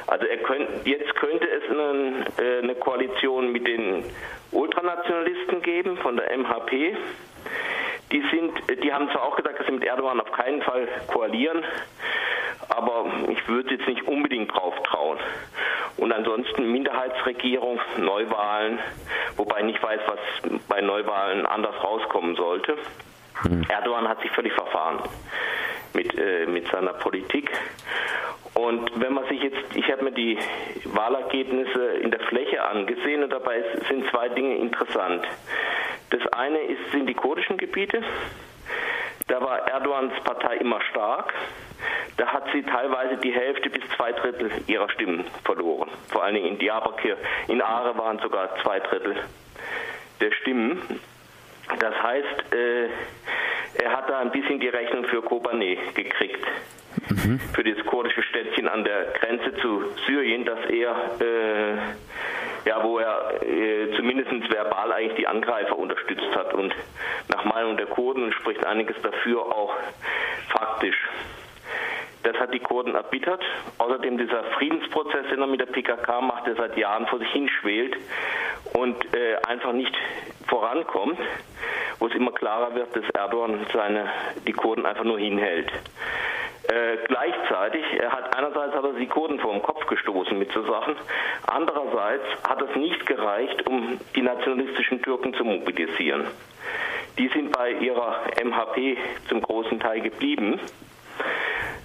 Also 0.06 0.26
könnt, 0.42 0.86
jetzt 0.86 1.14
könnte 1.16 1.46
es 1.48 1.70
eine, 1.70 2.24
äh, 2.38 2.62
eine, 2.62 2.74
Koalition 2.74 3.52
mit 3.52 3.66
den 3.66 4.04
Ultra 4.50 4.80
Ultranationalisten 4.80 5.62
geben 5.62 5.96
von 5.98 6.16
der 6.16 6.36
MHP. 6.36 6.96
Die 8.12 8.22
sind, 8.30 8.82
die 8.82 8.92
haben 8.92 9.08
zwar 9.10 9.22
auch 9.22 9.36
gesagt, 9.36 9.58
dass 9.58 9.66
sie 9.66 9.72
mit 9.72 9.84
Erdogan 9.84 10.20
auf 10.20 10.32
keinen 10.32 10.62
Fall 10.62 10.88
koalieren, 11.06 11.64
aber 12.68 13.06
ich 13.28 13.46
würde 13.48 13.74
jetzt 13.74 13.86
nicht 13.86 14.06
unbedingt 14.06 14.52
drauf 14.52 14.74
trauen. 14.84 15.18
Und 15.96 16.12
ansonsten 16.12 16.72
Minderheitsregierung, 16.72 17.80
Neuwahlen, 17.98 18.78
wobei 19.36 19.60
ich 19.60 19.66
nicht 19.66 19.82
weiß, 19.82 20.00
was 20.06 20.60
bei 20.68 20.80
Neuwahlen 20.80 21.46
anders 21.46 21.74
rauskommen 21.82 22.36
sollte. 22.36 22.76
Mhm. 23.44 23.66
Erdogan 23.68 24.08
hat 24.08 24.20
sich 24.22 24.30
völlig 24.30 24.52
verfahren 24.52 25.00
mit, 25.94 26.16
äh, 26.18 26.46
mit 26.46 26.68
seiner 26.68 26.94
Politik. 26.94 27.50
Und 28.60 29.00
wenn 29.00 29.14
man 29.14 29.26
sich 29.28 29.42
jetzt, 29.42 29.74
ich 29.74 29.90
habe 29.90 30.04
mir 30.04 30.12
die 30.12 30.38
Wahlergebnisse 30.84 31.82
in 32.02 32.10
der 32.10 32.20
Fläche 32.20 32.62
angesehen 32.62 33.22
und 33.22 33.30
dabei 33.30 33.64
sind 33.88 34.08
zwei 34.10 34.28
Dinge 34.28 34.56
interessant. 34.56 35.26
Das 36.10 36.26
eine 36.32 36.58
ist, 36.58 36.92
sind 36.92 37.06
die 37.06 37.14
kurdischen 37.14 37.56
Gebiete. 37.56 38.02
Da 39.28 39.40
war 39.40 39.66
Erdogans 39.66 40.12
Partei 40.24 40.56
immer 40.56 40.80
stark. 40.90 41.32
Da 42.18 42.26
hat 42.26 42.44
sie 42.52 42.62
teilweise 42.62 43.16
die 43.16 43.32
Hälfte 43.32 43.70
bis 43.70 43.82
zwei 43.96 44.12
Drittel 44.12 44.50
ihrer 44.66 44.90
Stimmen 44.90 45.24
verloren. 45.44 45.88
Vor 46.08 46.22
allen 46.22 46.34
Dingen 46.34 46.48
in 46.48 46.58
Diyarbakir. 46.58 47.16
In 47.48 47.62
Aare 47.62 47.96
waren 47.96 48.18
sogar 48.18 48.50
zwei 48.62 48.80
Drittel 48.80 49.16
der 50.20 50.32
Stimmen. 50.32 50.82
Das 51.78 51.94
heißt, 52.02 52.52
äh, 52.52 52.88
er 53.82 53.92
hat 53.96 54.10
da 54.10 54.18
ein 54.18 54.32
bisschen 54.32 54.60
die 54.60 54.68
Rechnung 54.68 55.04
für 55.04 55.22
Kobane 55.22 55.78
gekriegt. 55.94 56.44
Mhm. 57.10 57.40
Für 57.52 57.64
das 57.64 57.84
kurdische 57.86 58.22
Städtchen 58.22 58.68
an 58.68 58.84
der 58.84 59.06
Grenze 59.18 59.54
zu 59.56 59.82
Syrien, 60.06 60.44
das 60.44 60.58
er, 60.70 60.94
äh, 61.20 62.68
ja, 62.68 62.84
wo 62.84 62.98
er 62.98 63.42
äh, 63.42 63.94
zumindest 63.96 64.30
verbal 64.50 64.92
eigentlich 64.92 65.16
die 65.16 65.26
Angreifer 65.26 65.76
unterstützt 65.76 66.34
hat. 66.34 66.54
Und 66.54 66.74
nach 67.28 67.44
Meinung 67.44 67.76
der 67.76 67.86
Kurden 67.86 68.32
spricht 68.32 68.64
einiges 68.64 68.96
dafür 69.02 69.40
auch 69.40 69.74
faktisch. 70.48 70.96
Das 72.22 72.36
hat 72.36 72.52
die 72.52 72.60
Kurden 72.60 72.94
erbittert. 72.94 73.42
Außerdem 73.78 74.18
dieser 74.18 74.44
Friedensprozess, 74.58 75.26
den 75.30 75.40
er 75.40 75.46
mit 75.46 75.60
der 75.60 75.66
PKK 75.66 76.20
macht, 76.20 76.46
der 76.46 76.54
seit 76.54 76.76
Jahren 76.76 77.06
vor 77.06 77.18
sich 77.18 77.30
hinschwelt 77.30 77.96
und 78.74 78.96
äh, 79.14 79.36
einfach 79.46 79.72
nicht 79.72 79.96
vorankommt, 80.46 81.18
wo 81.98 82.06
es 82.06 82.14
immer 82.14 82.32
klarer 82.32 82.74
wird, 82.74 82.94
dass 82.94 83.08
Erdogan 83.10 83.66
seine, 83.72 84.10
die 84.46 84.52
Kurden 84.52 84.84
einfach 84.84 85.04
nur 85.04 85.18
hinhält. 85.18 85.70
Äh, 86.68 86.98
gleichzeitig, 87.08 87.84
hat 88.10 88.36
einerseits 88.36 88.74
hat 88.74 88.84
er 88.84 88.92
die 88.92 89.06
Kurden 89.06 89.40
vor 89.40 89.52
den 89.52 89.62
Kopf 89.62 89.86
gestoßen 89.86 90.38
mit 90.38 90.52
so 90.52 90.62
Sachen, 90.62 90.94
andererseits 91.46 92.24
hat 92.48 92.60
es 92.62 92.76
nicht 92.76 93.06
gereicht, 93.06 93.66
um 93.66 93.98
die 94.14 94.22
nationalistischen 94.22 95.02
Türken 95.02 95.34
zu 95.34 95.44
mobilisieren. 95.44 96.26
Die 97.18 97.28
sind 97.28 97.50
bei 97.52 97.72
ihrer 97.72 98.20
MHP 98.42 98.98
zum 99.28 99.42
großen 99.42 99.80
Teil 99.80 100.00
geblieben 100.00 100.60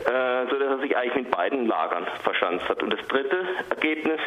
äh, 0.06 0.50
so 0.50 0.60
dass 0.60 0.70
er 0.70 0.80
sich 0.80 0.96
eigentlich 0.96 1.16
mit 1.16 1.32
beiden 1.32 1.68
Lagern 1.68 2.06
verschanzt 2.24 2.68
hat. 2.70 2.84
Und 2.84 2.92
das 2.92 3.08
dritte 3.08 3.46
Ergebnis, 3.70 4.20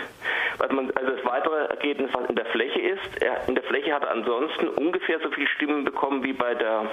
was 0.58 0.70
man, 0.70 0.90
also 0.96 1.12
das 1.12 1.24
weitere 1.24 1.66
Ergebnis, 1.66 2.10
was 2.12 2.28
in 2.28 2.36
der 2.36 2.46
Fläche 2.46 2.80
ist, 2.80 3.22
er, 3.22 3.48
in 3.48 3.54
der 3.54 3.64
Fläche 3.64 3.94
hat 3.94 4.02
er 4.02 4.10
ansonsten 4.10 4.68
ungefähr 4.68 5.20
so 5.20 5.30
viele 5.30 5.46
Stimmen 5.48 5.84
bekommen 5.84 6.24
wie 6.24 6.32
bei 6.32 6.54
der 6.54 6.86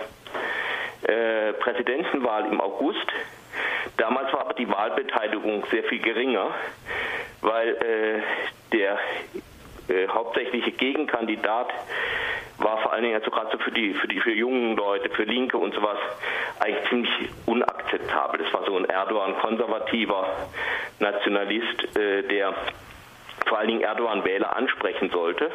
äh, 1.08 1.54
Präsidentenwahl 1.54 2.46
im 2.46 2.62
August. 2.62 3.08
Damals 3.98 4.32
war 4.34 4.42
aber 4.42 4.54
die 4.54 4.70
Wahlbeteiligung 4.70 5.66
sehr 5.72 5.84
viel 5.86 6.00
geringer, 6.00 6.54
weil 7.42 7.70
äh, 7.70 8.22
der 8.72 8.98
äh, 9.90 10.08
hauptsächliche 10.08 10.72
Gegenkandidat 10.72 11.68
war 12.58 12.78
vor 12.80 12.94
allen 12.94 13.04
Dingen 13.04 13.16
also 13.16 13.32
gerade 13.32 13.50
so 13.52 13.58
für 13.58 13.72
die 13.72 13.94
für 13.94 14.08
die 14.08 14.20
für 14.20 14.32
jungen 14.32 14.76
Leute, 14.78 15.10
für 15.10 15.24
Linke 15.24 15.58
und 15.58 15.74
sowas 15.74 15.98
eigentlich 16.60 16.90
ziemlich 16.90 17.12
unakzeptabel. 17.46 18.40
Das 18.44 18.54
war 18.54 18.66
so 18.66 18.78
ein 18.78 18.86
Erdogan 18.86 19.38
konservativer 19.38 20.28
Nationalist, 21.00 21.98
äh, 21.98 22.24
der 22.24 22.54
vor 23.46 23.60
allen 23.60 23.68
Dingen 23.68 23.82
Erdogan-Wähler 23.82 24.56
ansprechen 24.56 25.10
sollte. 25.10 25.52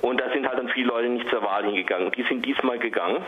Und 0.00 0.20
da 0.20 0.30
sind 0.30 0.46
halt 0.46 0.58
dann 0.58 0.68
viele 0.68 0.88
Leute 0.88 1.08
nicht 1.08 1.28
zur 1.28 1.42
Wahl 1.42 1.64
hingegangen. 1.64 2.10
Die 2.12 2.22
sind 2.22 2.46
diesmal 2.46 2.78
gegangen. 2.78 3.22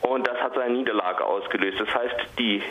Und 0.00 0.26
das 0.26 0.40
hat 0.40 0.54
seine 0.54 0.74
Niederlage 0.74 1.24
ausgelöst. 1.24 1.78
Das 1.80 1.94
heißt, 1.94 2.14
die 2.38 2.62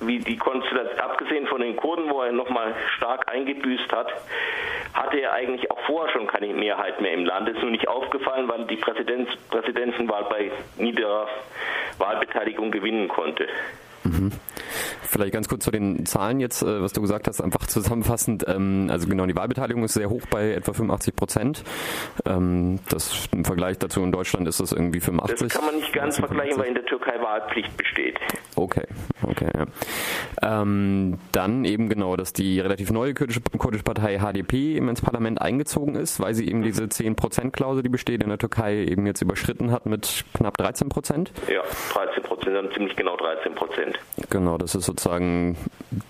wie 0.00 0.18
die 0.18 0.36
Konstellation, 0.36 0.98
abgesehen 1.00 1.46
von 1.46 1.60
den 1.60 1.76
Kurden, 1.76 2.10
wo 2.10 2.22
er 2.22 2.32
nochmal 2.32 2.74
stark 2.96 3.30
eingebüßt 3.30 3.90
hat, 3.92 4.08
hatte 4.94 5.20
er 5.20 5.32
eigentlich 5.32 5.70
auch 5.70 5.80
vorher 5.86 6.12
schon 6.12 6.26
keine 6.26 6.52
Mehrheit 6.54 7.00
mehr 7.00 7.12
im 7.12 7.24
Land. 7.24 7.48
Ist 7.48 7.60
nur 7.60 7.70
nicht 7.70 7.88
aufgefallen, 7.88 8.48
weil 8.48 8.66
die 8.66 8.76
Präsidents 8.76 9.30
Präsidentenwahl 9.50 10.24
bei 10.24 10.50
niederer 10.76 11.28
Wahlbeteiligung 11.98 12.70
gewinnen 12.70 13.08
konnte. 13.08 13.48
Mhm. 14.04 14.32
Vielleicht 15.02 15.32
ganz 15.32 15.48
kurz 15.48 15.64
zu 15.64 15.70
den 15.70 16.06
Zahlen 16.06 16.40
jetzt, 16.40 16.62
äh, 16.62 16.82
was 16.82 16.92
du 16.92 17.00
gesagt 17.00 17.26
hast, 17.26 17.40
einfach 17.40 17.66
zusammenfassend. 17.66 18.44
Ähm, 18.46 18.88
also 18.90 19.08
genau, 19.08 19.26
die 19.26 19.34
Wahlbeteiligung 19.34 19.84
ist 19.84 19.94
sehr 19.94 20.10
hoch 20.10 20.22
bei 20.30 20.52
etwa 20.52 20.72
85 20.72 21.16
Prozent. 21.16 21.64
Ähm, 22.26 22.78
das 22.88 23.28
im 23.32 23.44
Vergleich 23.44 23.78
dazu 23.78 24.02
in 24.02 24.12
Deutschland 24.12 24.46
ist 24.48 24.60
das 24.60 24.72
irgendwie 24.72 25.00
85. 25.00 25.48
Das 25.48 25.56
kann 25.56 25.66
man 25.66 25.76
nicht 25.76 25.92
ganz 25.92 26.18
vergleichen, 26.18 26.58
weil 26.58 26.68
in 26.68 26.74
der 26.74 26.84
Türkei 26.84 27.20
Wahlpflicht 27.20 27.76
besteht. 27.76 28.18
Okay, 28.56 28.84
okay. 29.22 29.50
Ja. 29.54 30.62
Ähm, 30.62 31.18
dann 31.32 31.64
eben 31.64 31.88
genau, 31.88 32.16
dass 32.16 32.32
die 32.32 32.60
relativ 32.60 32.90
neue 32.90 33.14
kurdische, 33.14 33.40
kurdische 33.56 33.84
Partei 33.84 34.18
HDP 34.18 34.76
eben 34.76 34.88
ins 34.88 35.00
Parlament 35.00 35.40
eingezogen 35.40 35.94
ist, 35.94 36.20
weil 36.20 36.34
sie 36.34 36.48
eben 36.48 36.62
diese 36.62 36.84
10%-Klausel, 36.84 37.82
die 37.82 37.88
besteht 37.88 38.22
in 38.22 38.28
der 38.28 38.38
Türkei, 38.38 38.84
eben 38.84 39.06
jetzt 39.06 39.22
überschritten 39.22 39.70
hat 39.70 39.86
mit 39.86 40.24
knapp 40.34 40.56
13 40.56 40.88
Prozent. 40.88 41.32
Ja, 41.48 41.62
13 41.94 42.22
Prozent, 42.22 42.56
dann 42.56 42.72
ziemlich 42.72 42.96
genau 42.96 43.16
13 43.16 43.54
Prozent. 43.54 43.98
Genau, 44.30 44.58
das 44.58 44.74
ist 44.74 44.86
sozusagen 44.86 45.56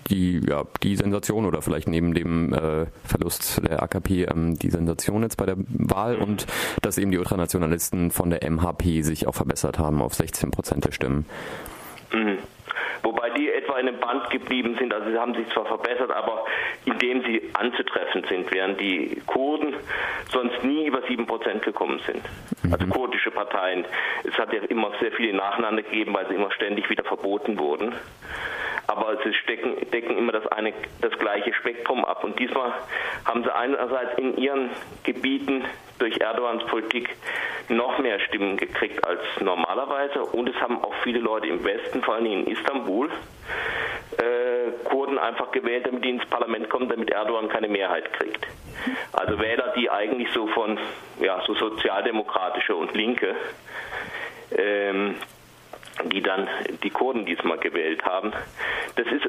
die, 0.09 0.41
ja, 0.47 0.63
die 0.83 0.95
Sensation 0.95 1.45
oder 1.45 1.61
vielleicht 1.61 1.87
neben 1.87 2.13
dem 2.13 2.53
äh, 2.53 2.85
Verlust 3.05 3.61
der 3.67 3.83
AKP 3.83 4.23
ähm, 4.23 4.57
die 4.57 4.69
Sensation 4.69 5.23
jetzt 5.23 5.37
bei 5.37 5.45
der 5.45 5.55
Wahl 5.57 6.17
mhm. 6.17 6.23
und 6.23 6.47
dass 6.81 6.97
eben 6.97 7.11
die 7.11 7.17
Ultranationalisten 7.17 8.11
von 8.11 8.29
der 8.29 8.49
MHP 8.49 9.01
sich 9.03 9.27
auch 9.27 9.35
verbessert 9.35 9.79
haben 9.79 10.01
auf 10.01 10.13
16 10.15 10.51
Prozent 10.51 10.85
der 10.85 10.91
Stimmen. 10.91 11.25
Mhm. 12.11 12.39
Wobei 13.03 13.29
die 13.31 13.51
etwa 13.51 13.79
in 13.79 13.87
einem 13.87 13.99
Band 13.99 14.29
geblieben 14.29 14.75
sind, 14.77 14.93
also 14.93 15.09
sie 15.09 15.17
haben 15.17 15.33
sich 15.33 15.47
zwar 15.49 15.65
verbessert, 15.65 16.11
aber 16.11 16.45
indem 16.85 17.23
sie 17.23 17.49
anzutreffen 17.53 18.23
sind, 18.29 18.51
während 18.51 18.79
die 18.79 19.21
Kurden 19.25 19.73
sonst 20.31 20.63
nie 20.63 20.85
über 20.85 20.99
7% 20.99 21.59
gekommen 21.59 21.99
sind. 22.05 22.21
Mhm. 22.63 22.73
Also 22.73 22.87
kurdische 22.87 23.31
Parteien. 23.31 23.85
Es 24.23 24.37
hat 24.37 24.53
ja 24.53 24.61
immer 24.63 24.91
sehr 24.99 25.11
viele 25.11 25.33
nacheinander 25.33 25.81
gegeben, 25.81 26.13
weil 26.13 26.27
sie 26.27 26.35
immer 26.35 26.51
ständig 26.51 26.89
wieder 26.89 27.03
verboten 27.03 27.57
wurden 27.57 27.95
aber 28.89 29.17
sie 29.23 29.33
stecken, 29.35 29.75
decken 29.91 30.17
immer 30.17 30.31
das, 30.31 30.47
eine, 30.47 30.73
das 31.01 31.13
gleiche 31.19 31.53
Spektrum 31.53 32.03
ab. 32.05 32.23
Und 32.23 32.39
diesmal 32.39 32.73
haben 33.23 33.43
sie 33.43 33.55
einerseits 33.55 34.17
in 34.17 34.35
ihren 34.35 34.71
Gebieten 35.03 35.63
durch 35.99 36.17
Erdogans 36.19 36.63
Politik 36.65 37.15
noch 37.67 37.99
mehr 37.99 38.19
Stimmen 38.21 38.57
gekriegt 38.57 39.05
als 39.05 39.21
normalerweise 39.39 40.23
und 40.23 40.49
es 40.49 40.55
haben 40.55 40.83
auch 40.83 40.93
viele 41.03 41.19
Leute 41.19 41.47
im 41.47 41.63
Westen, 41.63 42.01
vor 42.01 42.15
allem 42.15 42.25
in 42.25 42.47
Istanbul, 42.47 43.09
äh, 44.17 44.71
Kurden 44.85 45.19
einfach 45.19 45.51
gewählt, 45.51 45.85
damit 45.85 46.03
die 46.03 46.09
ins 46.09 46.25
Parlament 46.25 46.69
kommen, 46.69 46.89
damit 46.89 47.11
Erdogan 47.11 47.49
keine 47.49 47.67
Mehrheit 47.67 48.11
kriegt. 48.13 48.47
Also 49.11 49.39
Wähler, 49.39 49.73
die 49.75 49.89
eigentlich 49.89 50.31
so 50.31 50.47
von 50.47 50.79
ja, 51.19 51.41
so 51.45 51.53
sozialdemokratische 51.53 52.75
und 52.75 52.93
Linke 52.95 53.35
ähm, 54.57 55.15
die 56.05 56.21
dann 56.21 56.47
die 56.83 56.89
Kurden 56.89 57.25
diesmal 57.25 57.57
gewählt 57.57 58.03
haben. 58.05 58.31
Das 58.95 59.07
ist, 59.07 59.27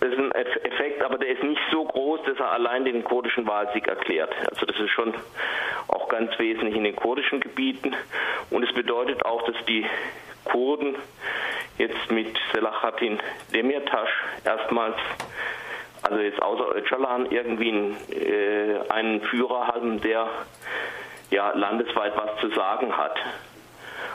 das 0.00 0.10
ist 0.10 0.18
ein 0.18 0.32
Effekt, 0.32 1.02
aber 1.02 1.18
der 1.18 1.28
ist 1.28 1.42
nicht 1.42 1.60
so 1.72 1.84
groß, 1.84 2.20
dass 2.26 2.38
er 2.38 2.52
allein 2.52 2.84
den 2.84 3.02
kurdischen 3.02 3.46
Wahlsieg 3.46 3.88
erklärt. 3.88 4.32
Also 4.50 4.66
das 4.66 4.78
ist 4.78 4.90
schon 4.90 5.12
auch 5.88 6.08
ganz 6.08 6.38
wesentlich 6.38 6.76
in 6.76 6.84
den 6.84 6.96
kurdischen 6.96 7.40
Gebieten. 7.40 7.94
Und 8.50 8.62
es 8.62 8.72
bedeutet 8.72 9.24
auch, 9.24 9.42
dass 9.42 9.56
die 9.66 9.84
Kurden 10.44 10.94
jetzt 11.78 12.10
mit 12.10 12.38
Selahattin 12.52 13.18
Demirtas 13.52 14.08
erstmals, 14.44 14.96
also 16.02 16.18
jetzt 16.20 16.40
außer 16.40 16.76
Öcalan, 16.76 17.26
irgendwie 17.30 17.70
einen, 17.70 17.96
äh, 18.10 18.78
einen 18.88 19.20
Führer 19.22 19.68
haben, 19.68 20.00
der 20.00 20.28
ja 21.30 21.52
landesweit 21.54 22.16
was 22.16 22.40
zu 22.40 22.48
sagen 22.50 22.96
hat. 22.96 23.16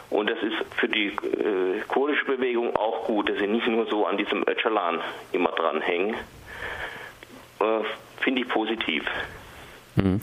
Und 0.10 0.30
das 0.30 0.38
ist 0.44 0.56
für 0.78 0.88
die 0.88 1.08
äh, 1.08 1.82
kurdische 1.88 2.26
Bewegung 2.26 2.76
auch 2.76 3.06
gut, 3.06 3.30
dass 3.30 3.38
sie 3.40 3.48
nicht 3.48 3.68
nur 3.68 3.86
so 3.88 4.06
an 4.06 4.18
diesem 4.18 4.44
Öcalan 4.48 5.00
immer 5.32 5.52
dranhängen. 5.52 6.16
Äh, 7.60 7.84
Finde 8.22 8.42
ich 8.42 8.48
positiv. 8.48 9.04
Mhm. 9.96 10.22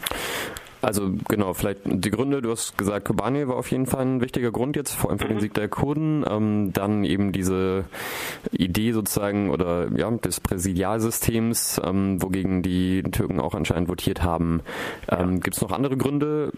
Also 0.83 1.11
genau, 1.29 1.53
vielleicht 1.53 1.81
die 1.85 2.11
Gründe, 2.11 2.41
du 2.41 2.51
hast 2.51 2.79
gesagt, 2.79 3.05
Kobani 3.05 3.47
war 3.47 3.57
auf 3.57 3.71
jeden 3.71 3.85
Fall 3.87 4.01
ein 4.01 4.21
wichtiger 4.23 4.51
Grund 4.51 4.77
jetzt, 4.77 4.95
vor 4.95 5.11
allem 5.11 5.19
für 5.19 5.29
den 5.29 5.37
mhm. 5.37 5.41
Sieg 5.41 5.53
der 5.53 5.69
Kurden. 5.69 6.25
Ähm, 6.29 6.73
dann 6.73 7.05
eben 7.05 7.33
diese 7.33 7.85
Idee 8.51 8.93
sozusagen 8.93 9.51
oder 9.51 9.89
ja, 9.95 10.11
des 10.11 10.41
Präsidialsystems, 10.41 11.83
ähm, 11.85 12.23
wogegen 12.23 12.63
die 12.63 13.03
Türken 13.03 13.41
auch 13.41 13.55
anscheinend 13.55 13.91
votiert 13.91 14.23
haben. 14.23 14.63
Ähm. 15.11 15.41
Gibt 15.41 15.57
es 15.57 15.63
noch 15.63 15.73
andere 15.73 15.99
Gründe? 15.99 16.51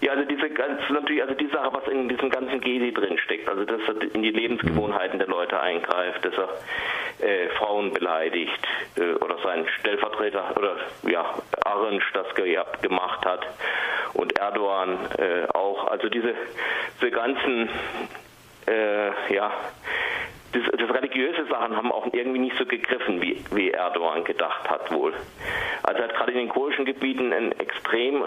Ja, 0.00 0.12
also 0.12 0.24
diese 0.28 0.41
ganz 0.50 0.80
natürlich, 0.90 1.22
also 1.22 1.34
die 1.34 1.48
Sache, 1.48 1.70
was 1.72 1.86
in 1.88 2.08
diesem 2.08 2.30
ganzen 2.30 2.60
Gedi 2.60 2.92
drin 2.92 3.18
steckt, 3.18 3.48
also 3.48 3.64
dass 3.64 3.80
er 3.88 4.14
in 4.14 4.22
die 4.22 4.30
Lebensgewohnheiten 4.30 5.18
der 5.18 5.28
Leute 5.28 5.60
eingreift, 5.60 6.24
dass 6.24 6.34
er 6.34 7.26
äh, 7.26 7.48
Frauen 7.50 7.92
beleidigt 7.92 8.66
äh, 8.96 9.12
oder 9.14 9.38
sein 9.42 9.66
Stellvertreter 9.80 10.54
oder 10.56 10.76
ja, 11.08 11.24
Arensch 11.64 12.04
das 12.12 12.26
gemacht 12.34 13.24
hat 13.24 13.46
und 14.14 14.38
Erdogan 14.38 14.98
äh, 15.18 15.46
auch. 15.52 15.88
Also 15.88 16.08
diese, 16.08 16.34
diese 17.00 17.10
ganzen 17.10 17.68
äh, 18.66 19.34
ja, 19.34 19.52
das, 20.52 20.62
das, 20.70 20.90
religiöse 20.90 21.46
Sachen 21.46 21.76
haben 21.76 21.90
auch 21.90 22.06
irgendwie 22.12 22.38
nicht 22.38 22.56
so 22.58 22.66
gegriffen, 22.66 23.22
wie, 23.22 23.42
wie 23.52 23.70
Erdogan 23.70 24.24
gedacht 24.24 24.68
hat 24.68 24.92
wohl. 24.92 25.14
Also 25.82 26.00
er 26.00 26.08
hat 26.08 26.14
gerade 26.14 26.32
in 26.32 26.38
den 26.38 26.48
kurdischen 26.48 26.84
Gebieten 26.84 27.32
einen 27.32 27.52
extrem 27.52 28.22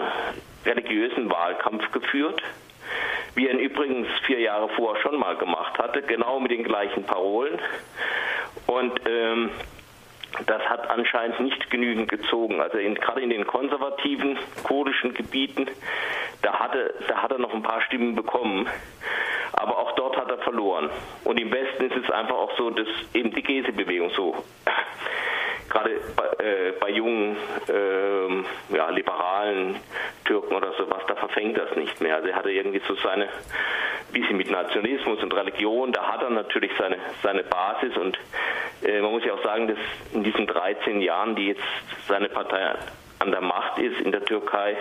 religiösen 0.66 1.30
Wahlkampf 1.30 1.90
geführt, 1.92 2.42
wie 3.34 3.46
er 3.46 3.54
ihn 3.54 3.60
übrigens 3.60 4.08
vier 4.26 4.40
Jahre 4.40 4.68
vorher 4.70 5.00
schon 5.02 5.18
mal 5.18 5.36
gemacht 5.36 5.78
hatte, 5.78 6.02
genau 6.02 6.40
mit 6.40 6.50
den 6.50 6.64
gleichen 6.64 7.04
Parolen. 7.04 7.58
Und 8.66 9.00
ähm, 9.06 9.50
das 10.46 10.62
hat 10.62 10.90
anscheinend 10.90 11.40
nicht 11.40 11.70
genügend 11.70 12.10
gezogen. 12.10 12.60
Also 12.60 12.78
in, 12.78 12.94
gerade 12.94 13.22
in 13.22 13.30
den 13.30 13.46
konservativen 13.46 14.38
kurdischen 14.64 15.14
Gebieten, 15.14 15.66
da, 16.42 16.58
hatte, 16.58 16.94
da 17.08 17.22
hat 17.22 17.32
er 17.32 17.38
noch 17.38 17.54
ein 17.54 17.62
paar 17.62 17.80
Stimmen 17.82 18.14
bekommen. 18.14 18.68
Aber 19.52 19.78
auch 19.78 19.92
dort 19.92 20.16
hat 20.16 20.30
er 20.30 20.38
verloren. 20.38 20.90
Und 21.24 21.40
im 21.40 21.50
Westen 21.50 21.90
ist 21.90 22.04
es 22.04 22.10
einfach 22.10 22.36
auch 22.36 22.56
so, 22.58 22.70
dass 22.70 22.88
eben 23.14 23.30
die 23.30 23.42
Gese-Bewegung 23.42 24.10
so 24.10 24.34
gerade 25.68 25.90
bei, 26.16 26.44
äh, 26.44 26.72
bei 26.78 26.90
jungen 26.90 27.36
äh, 27.68 28.74
ja, 28.76 28.90
liberalen 28.90 29.76
Türken 30.24 30.54
oder 30.54 30.72
sowas, 30.72 31.02
da 31.08 31.14
verfängt 31.14 31.58
das 31.58 31.74
nicht 31.76 32.00
mehr. 32.00 32.16
Also 32.16 32.28
er 32.28 32.36
hatte 32.36 32.50
irgendwie 32.50 32.82
so 32.86 32.94
seine, 32.96 33.28
bisschen 34.12 34.36
mit 34.36 34.50
Nationalismus 34.50 35.22
und 35.22 35.34
Religion, 35.34 35.92
da 35.92 36.12
hat 36.12 36.22
er 36.22 36.30
natürlich 36.30 36.70
seine, 36.78 36.96
seine 37.22 37.42
Basis 37.42 37.96
und 37.96 38.18
äh, 38.82 39.00
man 39.00 39.10
muss 39.10 39.24
ja 39.24 39.34
auch 39.34 39.42
sagen, 39.42 39.68
dass 39.68 39.78
in 40.12 40.22
diesen 40.22 40.46
13 40.46 41.00
Jahren, 41.00 41.36
die 41.36 41.48
jetzt 41.48 41.62
seine 42.08 42.28
Partei 42.28 42.74
an 43.18 43.30
der 43.30 43.40
Macht 43.40 43.78
ist 43.78 44.00
in 44.00 44.12
der 44.12 44.24
Türkei, 44.24 44.76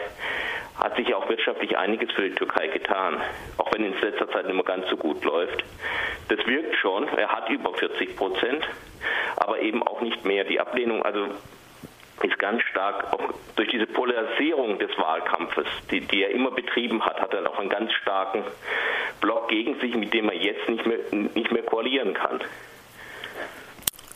hat 0.77 0.95
sich 0.97 1.13
auch 1.13 1.27
wirtschaftlich 1.29 1.77
einiges 1.77 2.11
für 2.11 2.29
die 2.29 2.35
Türkei 2.35 2.67
getan, 2.67 3.21
auch 3.57 3.71
wenn 3.73 3.85
in 3.85 3.99
letzter 3.99 4.29
Zeit 4.29 4.45
nicht 4.45 4.55
mehr 4.55 4.63
ganz 4.63 4.87
so 4.89 4.97
gut 4.97 5.23
läuft. 5.23 5.63
Das 6.27 6.45
wirkt 6.45 6.75
schon, 6.75 7.07
er 7.07 7.29
hat 7.29 7.49
über 7.49 7.73
40 7.73 8.15
Prozent, 8.15 8.67
aber 9.45 9.61
eben 9.61 9.83
auch 9.83 10.01
nicht 10.01 10.25
mehr. 10.25 10.43
Die 10.43 10.59
Ablehnung, 10.59 11.03
also 11.03 11.27
ist 12.23 12.39
ganz 12.39 12.61
stark 12.63 13.13
auch 13.13 13.33
durch 13.55 13.69
diese 13.69 13.85
Polarisierung 13.85 14.79
des 14.79 14.89
Wahlkampfes, 14.97 15.67
die, 15.91 16.01
die 16.01 16.23
er 16.23 16.31
immer 16.31 16.49
betrieben 16.49 17.05
hat, 17.05 17.21
hat 17.21 17.33
er 17.33 17.47
auch 17.49 17.59
einen 17.59 17.69
ganz 17.69 17.91
starken 17.93 18.43
Block 19.21 19.49
gegen 19.49 19.79
sich, 19.79 19.95
mit 19.95 20.13
dem 20.13 20.29
er 20.29 20.35
jetzt 20.35 20.67
nicht 20.67 20.85
mehr, 20.85 20.97
nicht 21.11 21.51
mehr 21.51 21.63
koalieren 21.63 22.13
kann. 22.13 22.39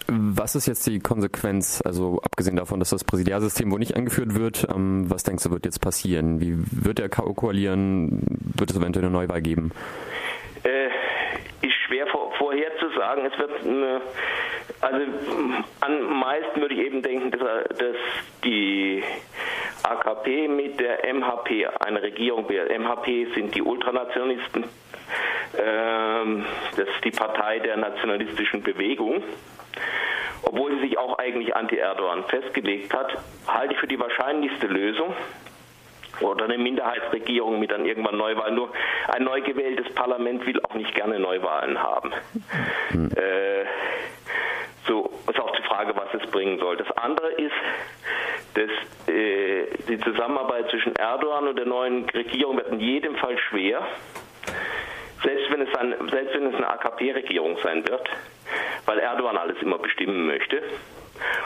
Was 0.08 0.56
ist 0.56 0.66
jetzt 0.66 0.88
die 0.88 1.00
Konsequenz, 1.00 1.84
also 1.86 2.20
abgesehen 2.24 2.56
davon, 2.56 2.80
dass 2.80 2.90
das 2.90 3.04
Präsidialsystem 3.04 3.72
wohl 3.72 3.78
nicht 3.78 3.96
eingeführt 3.96 4.34
wird, 4.34 4.68
ähm, 4.74 5.06
was 5.08 5.22
denkst 5.22 5.44
du, 5.44 5.52
wird 5.52 5.66
jetzt 5.66 5.82
passieren? 5.82 6.40
Wie 6.40 6.56
wird 6.58 7.00
er 7.00 7.10
koalieren? 7.10 8.24
Wird 8.58 8.72
es 8.72 8.78
eventuell 8.78 9.06
eine 9.06 9.14
Neuwahl 9.14 9.42
geben? 9.44 9.72
Äh, 10.64 10.88
ist 11.62 11.76
schwer 11.86 12.08
vor, 12.08 12.32
vorherzusagen. 12.40 13.26
Es 13.26 13.38
wird 13.38 13.52
eine, 13.64 14.02
also 14.82 14.98
am 15.82 16.20
meisten 16.20 16.62
würde 16.62 16.76
ich 16.76 16.82
eben 16.82 17.02
denken, 17.02 17.32
dass, 17.32 17.40
dass 17.78 17.96
die 18.44 19.04
AKP 19.84 20.48
mit 20.48 20.80
der 20.80 21.14
MHP 21.14 21.68
eine 21.80 22.02
Regierung 22.02 22.48
wird. 22.50 22.70
MHP 22.78 23.34
sind 23.34 23.56
die 23.56 23.62
Ultranationalisten. 23.62 24.66
Ähm, 25.58 26.46
das 26.76 26.88
ist 26.88 27.04
die 27.04 27.12
Partei 27.12 27.60
der 27.60 27.78
nationalistischen 27.78 28.62
Bewegung 28.62 29.24
obwohl 30.44 30.72
sie 30.76 30.88
sich 30.88 30.98
auch 30.98 31.18
eigentlich 31.20 31.56
anti-Erdogan 31.56 32.24
festgelegt 32.26 32.94
hat, 32.94 33.16
halte 33.48 33.74
ich 33.74 33.80
für 33.80 33.88
die 33.88 34.00
wahrscheinlichste 34.00 34.68
Lösung. 34.68 35.14
Oder 36.22 36.46
eine 36.46 36.58
Minderheitsregierung 36.58 37.60
mit 37.60 37.72
dann 37.72 37.86
irgendwann 37.86 38.18
Neuwahlen. 38.18 38.56
Nur 38.56 38.74
ein 39.08 39.24
neu 39.24 39.42
gewähltes 39.42 39.94
Parlament 39.94 40.46
will 40.46 40.60
auch 40.64 40.74
nicht 40.74 40.94
gerne 40.94 41.18
Neuwahlen 41.18 41.82
haben. 41.82 42.12
Mhm. 42.92 43.12
Äh, 43.16 43.66
so 44.90 45.10
ist 45.30 45.40
auch 45.40 45.56
die 45.56 45.64
Frage, 45.64 45.94
was 45.96 46.22
es 46.22 46.30
bringen 46.30 46.60
soll. 46.60 46.76
Das 46.76 46.92
andere 46.98 47.32
ist, 47.32 47.56
dass 48.56 49.14
äh, 49.14 49.68
die 49.88 50.00
Zusammenarbeit 50.02 50.70
zwischen 50.70 50.94
Erdogan 50.98 51.48
und 51.48 51.58
der 51.58 51.66
neuen 51.66 52.10
Regierung 52.10 52.58
wird 52.58 52.74
in 52.74 52.82
jedem 52.82 53.16
Fall 53.16 53.38
schwer. 53.38 53.86
Selbst 55.24 55.52
wenn 55.52 55.62
es, 55.62 55.76
ein, 55.76 55.96
selbst 56.10 56.36
wenn 56.36 56.48
es 56.48 56.56
eine 56.56 56.70
AKP-Regierung 56.70 57.58
sein 57.64 57.88
wird 57.88 58.10
weil 58.86 59.00
Erdogan 59.00 59.38
alles 59.38 59.62
immer 59.62 59.78
bestimmen 59.78 60.26
möchte. 60.26 60.62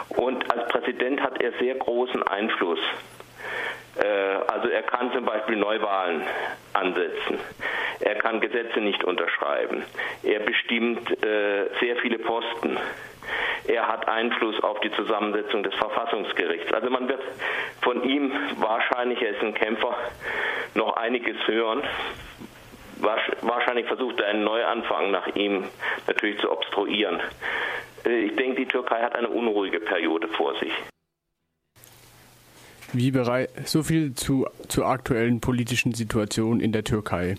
Und 0.10 0.50
als 0.52 0.72
Präsident 0.72 1.22
hat 1.22 1.42
er 1.42 1.52
sehr 1.60 1.76
großen 1.76 2.24
Einfluss. 2.24 2.80
Äh, 3.96 4.08
also 4.48 4.70
er 4.70 4.84
kann 4.84 5.12
zum 5.12 5.26
Beispiel 5.26 5.58
Neuwahlen 5.58 6.22
ansetzen. 6.74 7.40
Er 8.00 8.16
kann 8.16 8.40
Gesetze 8.40 8.80
nicht 8.80 9.04
unterschreiben. 9.04 9.84
Er 10.24 10.40
bestimmt 10.40 11.10
äh, 11.24 11.68
sehr 11.80 11.98
viele 11.98 12.20
Posten. 12.20 12.78
Er 13.68 13.88
hat 13.88 14.08
Einfluss 14.08 14.62
auf 14.62 14.80
die 14.82 14.92
Zusammensetzung 14.92 15.64
des 15.64 15.74
Verfassungsgerichts. 15.76 16.74
Also 16.74 16.90
man 16.90 17.08
wird 17.08 17.22
von 17.82 18.04
ihm 18.04 18.32
wahrscheinlich, 18.58 19.22
er 19.22 19.32
ist 19.32 19.42
ein 19.42 19.54
Kämpfer, 19.54 19.96
noch 20.76 20.98
einiges 20.98 21.38
hören, 21.48 21.84
wahrscheinlich 23.42 23.86
versucht 23.88 24.20
er 24.20 24.28
einen 24.28 24.44
Neuanfang 24.44 25.12
nach 25.12 25.28
ihm 25.36 25.66
natürlich 26.08 26.40
zu 26.40 26.52
obstruieren. 26.52 27.20
Äh, 28.06 28.26
ich 28.26 28.36
denke, 28.36 28.62
die 28.62 28.68
Türkei 28.68 29.02
hat 29.02 29.16
eine 29.16 29.30
unruhige 29.30 29.80
Periode 29.80 30.28
vor 30.30 30.58
sich. 30.60 30.72
Wie 32.94 33.12
bereit, 33.12 33.50
so 33.66 33.82
viel 33.82 34.14
zu, 34.14 34.46
zur 34.68 34.86
aktuellen 34.86 35.42
politischen 35.42 35.94
Situation 35.94 36.60
in 36.60 36.72
der 36.72 36.84
Türkei. 36.84 37.38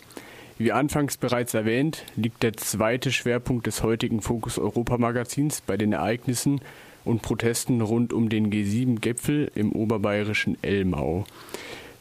Wie 0.56 0.70
anfangs 0.70 1.16
bereits 1.16 1.52
erwähnt, 1.54 2.04
liegt 2.14 2.44
der 2.44 2.52
zweite 2.52 3.10
Schwerpunkt 3.10 3.66
des 3.66 3.82
heutigen 3.82 4.20
Fokus 4.20 4.58
Europa 4.58 4.98
Magazins 4.98 5.60
bei 5.60 5.76
den 5.76 5.92
Ereignissen 5.92 6.60
und 7.04 7.22
Protesten 7.22 7.80
rund 7.80 8.12
um 8.12 8.28
den 8.28 8.50
G7-Gipfel 8.50 9.50
im 9.56 9.72
oberbayerischen 9.72 10.56
Elmau. 10.62 11.24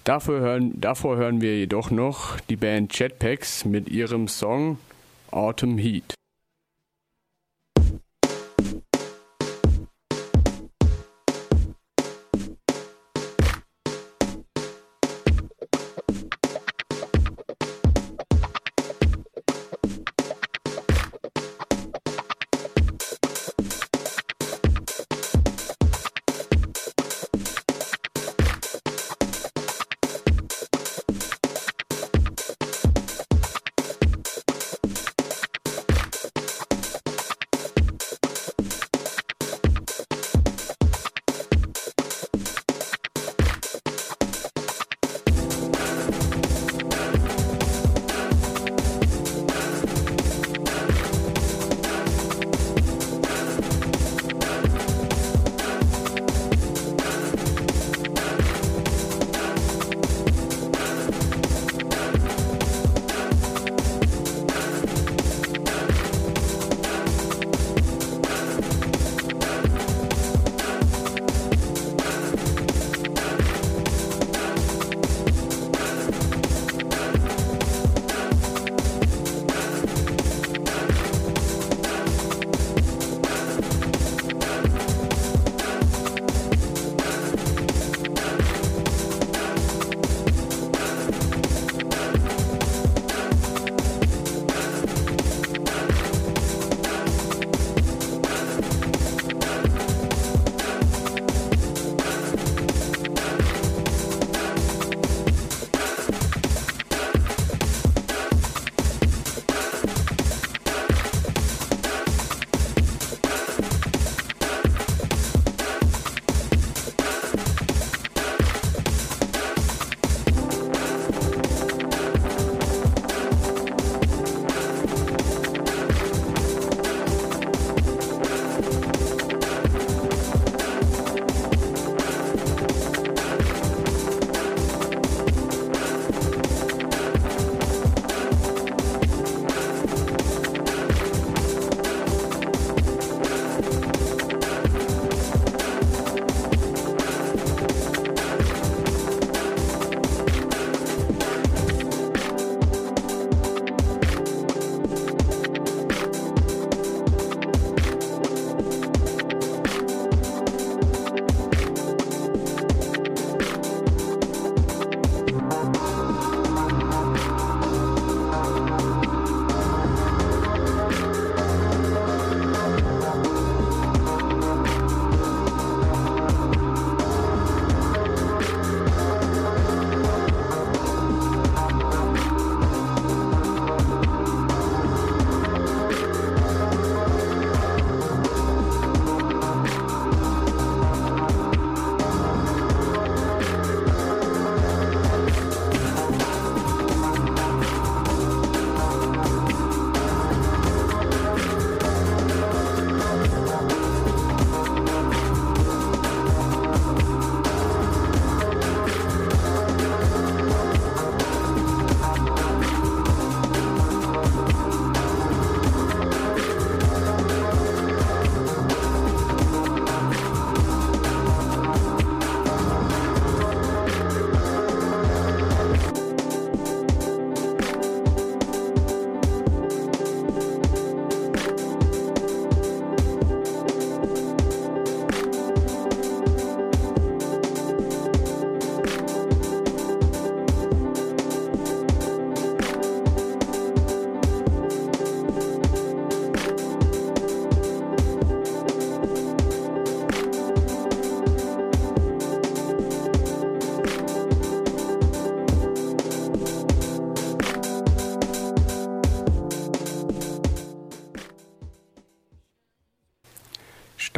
Dafür 0.04 0.42
hören, 0.42 0.80
davor 0.80 1.18
hören 1.18 1.42
wir 1.42 1.58
jedoch 1.58 1.90
noch 1.90 2.40
die 2.42 2.56
Band 2.56 2.98
Jetpacks 2.98 3.66
mit 3.66 3.90
ihrem 3.90 4.28
Song 4.28 4.78
Autumn 5.32 5.80
Heat. 5.80 6.14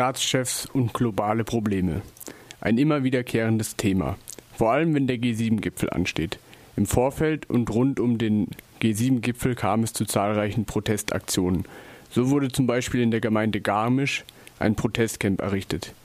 Staatschefs 0.06 0.68
und 0.68 0.94
globale 0.94 1.44
Probleme. 1.44 2.04
Ein 2.62 2.78
immer 2.78 3.04
wiederkehrendes 3.04 3.76
Thema, 3.76 4.18
vor 4.56 4.72
allem 4.72 4.94
wenn 4.94 5.08
der 5.08 5.18
G7-Gipfel 5.18 5.90
ansteht. 5.90 6.38
Im 6.76 6.86
Vorfeld 6.86 7.50
und 7.50 7.72
rund 7.72 8.00
um 8.00 8.20
den 8.20 8.50
G7-Gipfel 8.82 9.56
kam 9.56 9.82
es 9.82 9.94
zu 9.94 10.06
zahlreichen 10.06 10.66
Protestaktionen. 10.66 11.66
So 12.12 12.30
wurde 12.30 12.50
zum 12.50 12.68
Beispiel 12.68 13.02
in 13.02 13.10
der 13.10 13.20
Gemeinde 13.20 13.62
Garmisch 13.62 14.26
ein 14.60 14.76
Protestcamp 14.76 15.42
errichtet. 15.42 15.96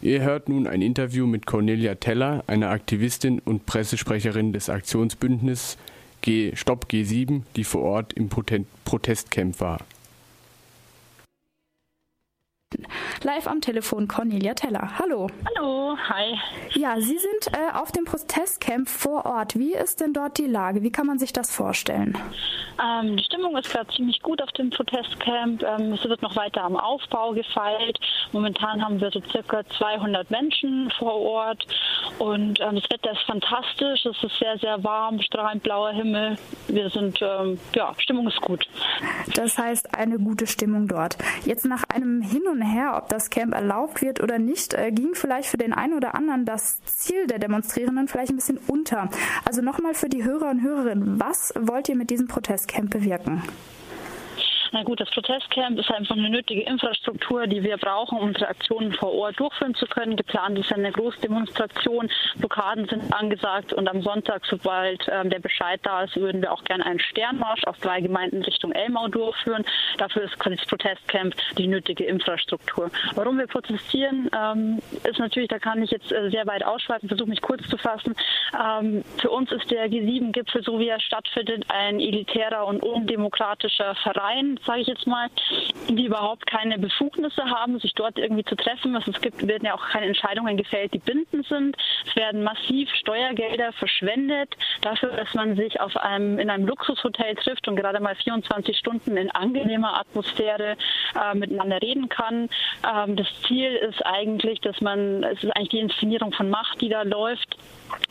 Ihr 0.00 0.22
hört 0.22 0.48
nun 0.48 0.66
ein 0.66 0.80
Interview 0.80 1.26
mit 1.26 1.44
Cornelia 1.44 1.96
Teller, 1.96 2.42
einer 2.46 2.70
Aktivistin 2.70 3.40
und 3.40 3.66
Pressesprecherin 3.66 4.54
des 4.54 4.70
Aktionsbündnisses 4.70 5.76
G 6.22 6.56
Stopp 6.56 6.86
G7, 6.90 7.42
die 7.56 7.64
vor 7.64 7.82
Ort 7.82 8.14
im 8.14 8.30
Protestcamp 8.30 9.60
war. 9.60 9.80
Live 13.22 13.46
am 13.46 13.60
Telefon 13.60 14.08
Cornelia 14.08 14.54
Teller. 14.54 14.98
Hallo. 14.98 15.28
Hallo, 15.56 15.96
hi. 16.08 16.38
Ja, 16.72 16.96
Sie 17.00 17.18
sind 17.18 17.52
äh, 17.52 17.76
auf 17.76 17.92
dem 17.92 18.04
Protestcamp 18.04 18.88
vor 18.88 19.26
Ort. 19.26 19.58
Wie 19.58 19.74
ist 19.74 20.00
denn 20.00 20.12
dort 20.12 20.38
die 20.38 20.46
Lage? 20.46 20.82
Wie 20.82 20.90
kann 20.90 21.06
man 21.06 21.18
sich 21.18 21.32
das 21.32 21.54
vorstellen? 21.54 22.16
Ähm, 22.82 23.16
die 23.16 23.24
Stimmung 23.24 23.56
ist 23.58 23.70
gerade 23.70 23.92
ziemlich 23.94 24.22
gut 24.22 24.40
auf 24.40 24.50
dem 24.52 24.70
Protestcamp. 24.70 25.62
Ähm, 25.62 25.92
es 25.92 26.04
wird 26.04 26.22
noch 26.22 26.34
weiter 26.36 26.62
am 26.62 26.76
Aufbau 26.76 27.32
gefeilt. 27.32 27.98
Momentan 28.32 28.82
haben 28.82 29.00
wir 29.00 29.10
so 29.10 29.20
circa 29.30 29.62
200 29.78 30.30
Menschen 30.30 30.90
vor 30.98 31.14
Ort 31.14 31.66
und 32.18 32.60
ähm, 32.60 32.76
das 32.76 32.84
Wetter 32.90 33.12
ist 33.12 33.22
fantastisch. 33.26 34.06
Es 34.06 34.22
ist 34.22 34.38
sehr, 34.38 34.58
sehr 34.58 34.82
warm, 34.82 35.20
strahlend 35.20 35.62
blauer 35.62 35.90
Himmel. 35.92 36.38
Wir 36.68 36.88
sind, 36.90 37.18
ähm, 37.20 37.58
ja, 37.74 37.92
Stimmung 37.98 38.28
ist 38.28 38.40
gut. 38.40 38.66
Das 39.34 39.58
heißt, 39.58 39.94
eine 39.96 40.18
gute 40.18 40.46
Stimmung 40.46 40.88
dort. 40.88 41.18
Jetzt 41.44 41.64
nach 41.64 41.84
einem 41.92 42.22
Hin 42.22 42.42
und 42.50 42.62
Her, 42.62 42.99
ob 43.00 43.08
das 43.08 43.30
Camp 43.30 43.54
erlaubt 43.54 44.02
wird 44.02 44.22
oder 44.22 44.38
nicht, 44.38 44.74
äh, 44.74 44.92
ging 44.92 45.14
vielleicht 45.14 45.48
für 45.48 45.56
den 45.56 45.72
einen 45.72 45.94
oder 45.94 46.14
anderen 46.14 46.44
das 46.44 46.82
Ziel 46.84 47.26
der 47.26 47.38
Demonstrierenden 47.38 48.08
vielleicht 48.08 48.30
ein 48.30 48.36
bisschen 48.36 48.58
unter. 48.66 49.08
Also 49.46 49.62
nochmal 49.62 49.94
für 49.94 50.10
die 50.10 50.22
Hörer 50.24 50.50
und 50.50 50.62
Hörerinnen, 50.62 51.18
was 51.18 51.54
wollt 51.58 51.88
ihr 51.88 51.96
mit 51.96 52.10
diesem 52.10 52.28
Protestcamp 52.28 52.90
bewirken? 52.90 53.42
Na 54.72 54.84
gut, 54.84 55.00
das 55.00 55.10
Protestcamp 55.10 55.80
ist 55.80 55.90
einfach 55.90 56.16
eine 56.16 56.30
nötige 56.30 56.62
Infrastruktur, 56.62 57.48
die 57.48 57.62
wir 57.64 57.76
brauchen, 57.76 58.18
um 58.18 58.28
unsere 58.28 58.48
Aktionen 58.48 58.92
vor 58.92 59.12
Ort 59.12 59.40
durchführen 59.40 59.74
zu 59.74 59.84
können. 59.86 60.16
Geplant 60.16 60.56
ist 60.60 60.72
eine 60.72 60.92
Großdemonstration, 60.92 62.08
Blockaden 62.36 62.86
sind 62.86 63.12
angesagt 63.12 63.72
und 63.72 63.88
am 63.88 64.00
Sonntag, 64.02 64.46
sobald 64.46 65.04
ähm, 65.10 65.28
der 65.28 65.40
Bescheid 65.40 65.80
da 65.82 66.04
ist, 66.04 66.14
würden 66.14 66.40
wir 66.40 66.52
auch 66.52 66.62
gerne 66.62 66.86
einen 66.86 67.00
Sternmarsch 67.00 67.64
auf 67.64 67.78
drei 67.78 68.00
Gemeinden 68.00 68.42
Richtung 68.42 68.70
Elmau 68.70 69.08
durchführen. 69.08 69.64
Dafür 69.98 70.22
ist 70.22 70.38
quasi 70.38 70.54
das 70.54 70.66
Protestcamp 70.66 71.34
die 71.58 71.66
nötige 71.66 72.04
Infrastruktur. 72.04 72.92
Warum 73.16 73.38
wir 73.38 73.48
protestieren, 73.48 74.30
ähm, 74.36 74.78
ist 75.02 75.18
natürlich, 75.18 75.48
da 75.48 75.58
kann 75.58 75.82
ich 75.82 75.90
jetzt 75.90 76.12
äh, 76.12 76.30
sehr 76.30 76.46
weit 76.46 76.64
ausschweifen, 76.64 77.08
versuche 77.08 77.28
mich 77.28 77.40
kurz 77.40 77.66
zu 77.68 77.76
fassen. 77.76 78.14
Ähm, 78.54 79.02
für 79.18 79.30
uns 79.30 79.50
ist 79.50 79.68
der 79.68 79.90
G7-Gipfel, 79.90 80.62
so 80.62 80.78
wie 80.78 80.88
er 80.88 81.00
stattfindet, 81.00 81.64
ein 81.68 81.98
elitärer 81.98 82.66
und 82.66 82.84
undemokratischer 82.84 83.96
Verein, 83.96 84.59
sage 84.66 84.80
ich 84.80 84.86
jetzt 84.86 85.06
mal, 85.06 85.28
die 85.88 86.06
überhaupt 86.06 86.46
keine 86.46 86.78
Befugnisse 86.78 87.44
haben, 87.44 87.78
sich 87.80 87.92
dort 87.94 88.18
irgendwie 88.18 88.44
zu 88.44 88.56
treffen. 88.56 88.94
Also 88.94 89.10
es 89.10 89.20
gibt, 89.20 89.46
werden 89.46 89.64
ja 89.64 89.74
auch 89.74 89.88
keine 89.88 90.06
Entscheidungen 90.06 90.56
gefällt, 90.56 90.94
die 90.94 90.98
bindend 90.98 91.46
sind. 91.46 91.76
Es 92.06 92.16
werden 92.16 92.42
massiv 92.42 92.90
Steuergelder 92.94 93.72
verschwendet 93.72 94.54
dafür, 94.82 95.10
dass 95.10 95.32
man 95.34 95.56
sich 95.56 95.80
auf 95.80 95.96
einem, 95.96 96.38
in 96.38 96.50
einem 96.50 96.66
Luxushotel 96.66 97.34
trifft 97.36 97.68
und 97.68 97.76
gerade 97.76 98.00
mal 98.00 98.14
24 98.14 98.76
Stunden 98.76 99.16
in 99.16 99.30
angenehmer 99.30 99.98
Atmosphäre 100.00 100.76
äh, 101.14 101.34
miteinander 101.34 101.80
reden 101.82 102.08
kann. 102.08 102.48
Ähm, 102.84 103.16
das 103.16 103.28
Ziel 103.46 103.74
ist 103.74 104.04
eigentlich, 104.04 104.60
dass 104.60 104.80
man, 104.80 105.24
es 105.24 105.42
ist 105.42 105.50
eigentlich 105.56 105.70
die 105.70 105.80
Inszenierung 105.80 106.32
von 106.32 106.50
Macht, 106.50 106.80
die 106.80 106.88
da 106.88 107.02
läuft 107.02 107.56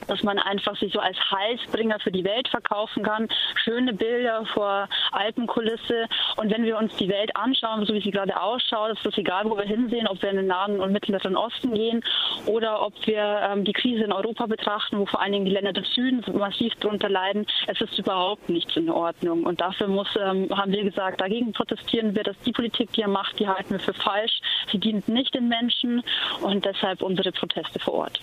dass 0.08 0.24
man 0.24 0.40
einfach 0.40 0.76
sich 0.78 0.92
so 0.92 1.00
als 1.00 1.18
Heilsbringer 1.32 2.00
für 2.00 2.12
die 2.12 2.24
Welt 2.24 2.48
verkaufen 2.48 3.04
kann. 3.04 3.28
Schöne 3.64 3.94
Bilder 3.94 4.46
vor 4.54 4.90
Alpenkulisse. 5.12 6.08
Und 6.38 6.52
wenn 6.52 6.64
wir 6.64 6.78
uns 6.78 6.96
die 6.96 7.10
Welt 7.10 7.36
anschauen, 7.36 7.86
so 7.86 7.94
wie 7.94 8.02
sie 8.02 8.12
gerade 8.12 8.40
ausschaut, 8.42 8.92
ist 8.92 9.06
es 9.06 9.18
egal, 9.18 9.46
wo 9.46 9.58
wir 9.58 9.66
hinsehen, 9.66 10.08
ob 10.08 10.22
wir 10.22 10.30
in 10.30 10.38
den 10.38 10.48
Nahen 10.48 10.80
und 10.80 10.92
Mittleren 10.92 11.38
Osten 11.38 11.74
gehen 11.74 12.04
oder 12.46 12.82
ob 12.82 12.94
wir 13.06 13.50
ähm, 13.52 13.64
die 13.64 13.74
Krise 13.74 14.04
in 14.04 14.12
Europa 14.12 14.46
betrachten, 14.48 14.98
wo 15.00 15.06
vor 15.06 15.22
allen 15.22 15.34
Dingen 15.34 15.46
die 15.46 15.52
Länder 15.52 15.74
des 15.74 15.88
Südens 15.94 16.28
massiv 16.28 16.74
darunter 16.80 17.10
leiden. 17.10 17.46
Es 17.68 17.80
ist 17.82 17.98
überhaupt 17.98 18.50
nichts 18.50 18.76
in 18.76 18.90
Ordnung. 18.90 19.44
Und 19.44 19.62
dafür 19.62 19.88
muss, 19.88 20.08
ähm, 20.20 20.48
haben 20.52 20.72
wir 20.72 20.84
gesagt, 20.84 21.22
dagegen 21.22 21.54
protestieren 21.54 22.16
wir, 22.16 22.24
dass 22.24 22.40
die 22.42 22.52
Politik, 22.52 22.92
die 22.94 23.02
er 23.02 23.08
macht, 23.08 23.40
die 23.40 23.48
halten 23.48 23.72
wir 23.72 23.80
für 23.80 23.94
falsch. 23.94 24.40
Sie 24.72 24.80
dient 24.80 25.08
nicht 25.08 25.34
den 25.36 25.48
Menschen 25.48 26.04
und 26.42 26.66
deshalb 26.66 27.02
unsere 27.02 27.32
Proteste 27.32 27.80
vor 27.80 27.94
Ort. 27.94 28.20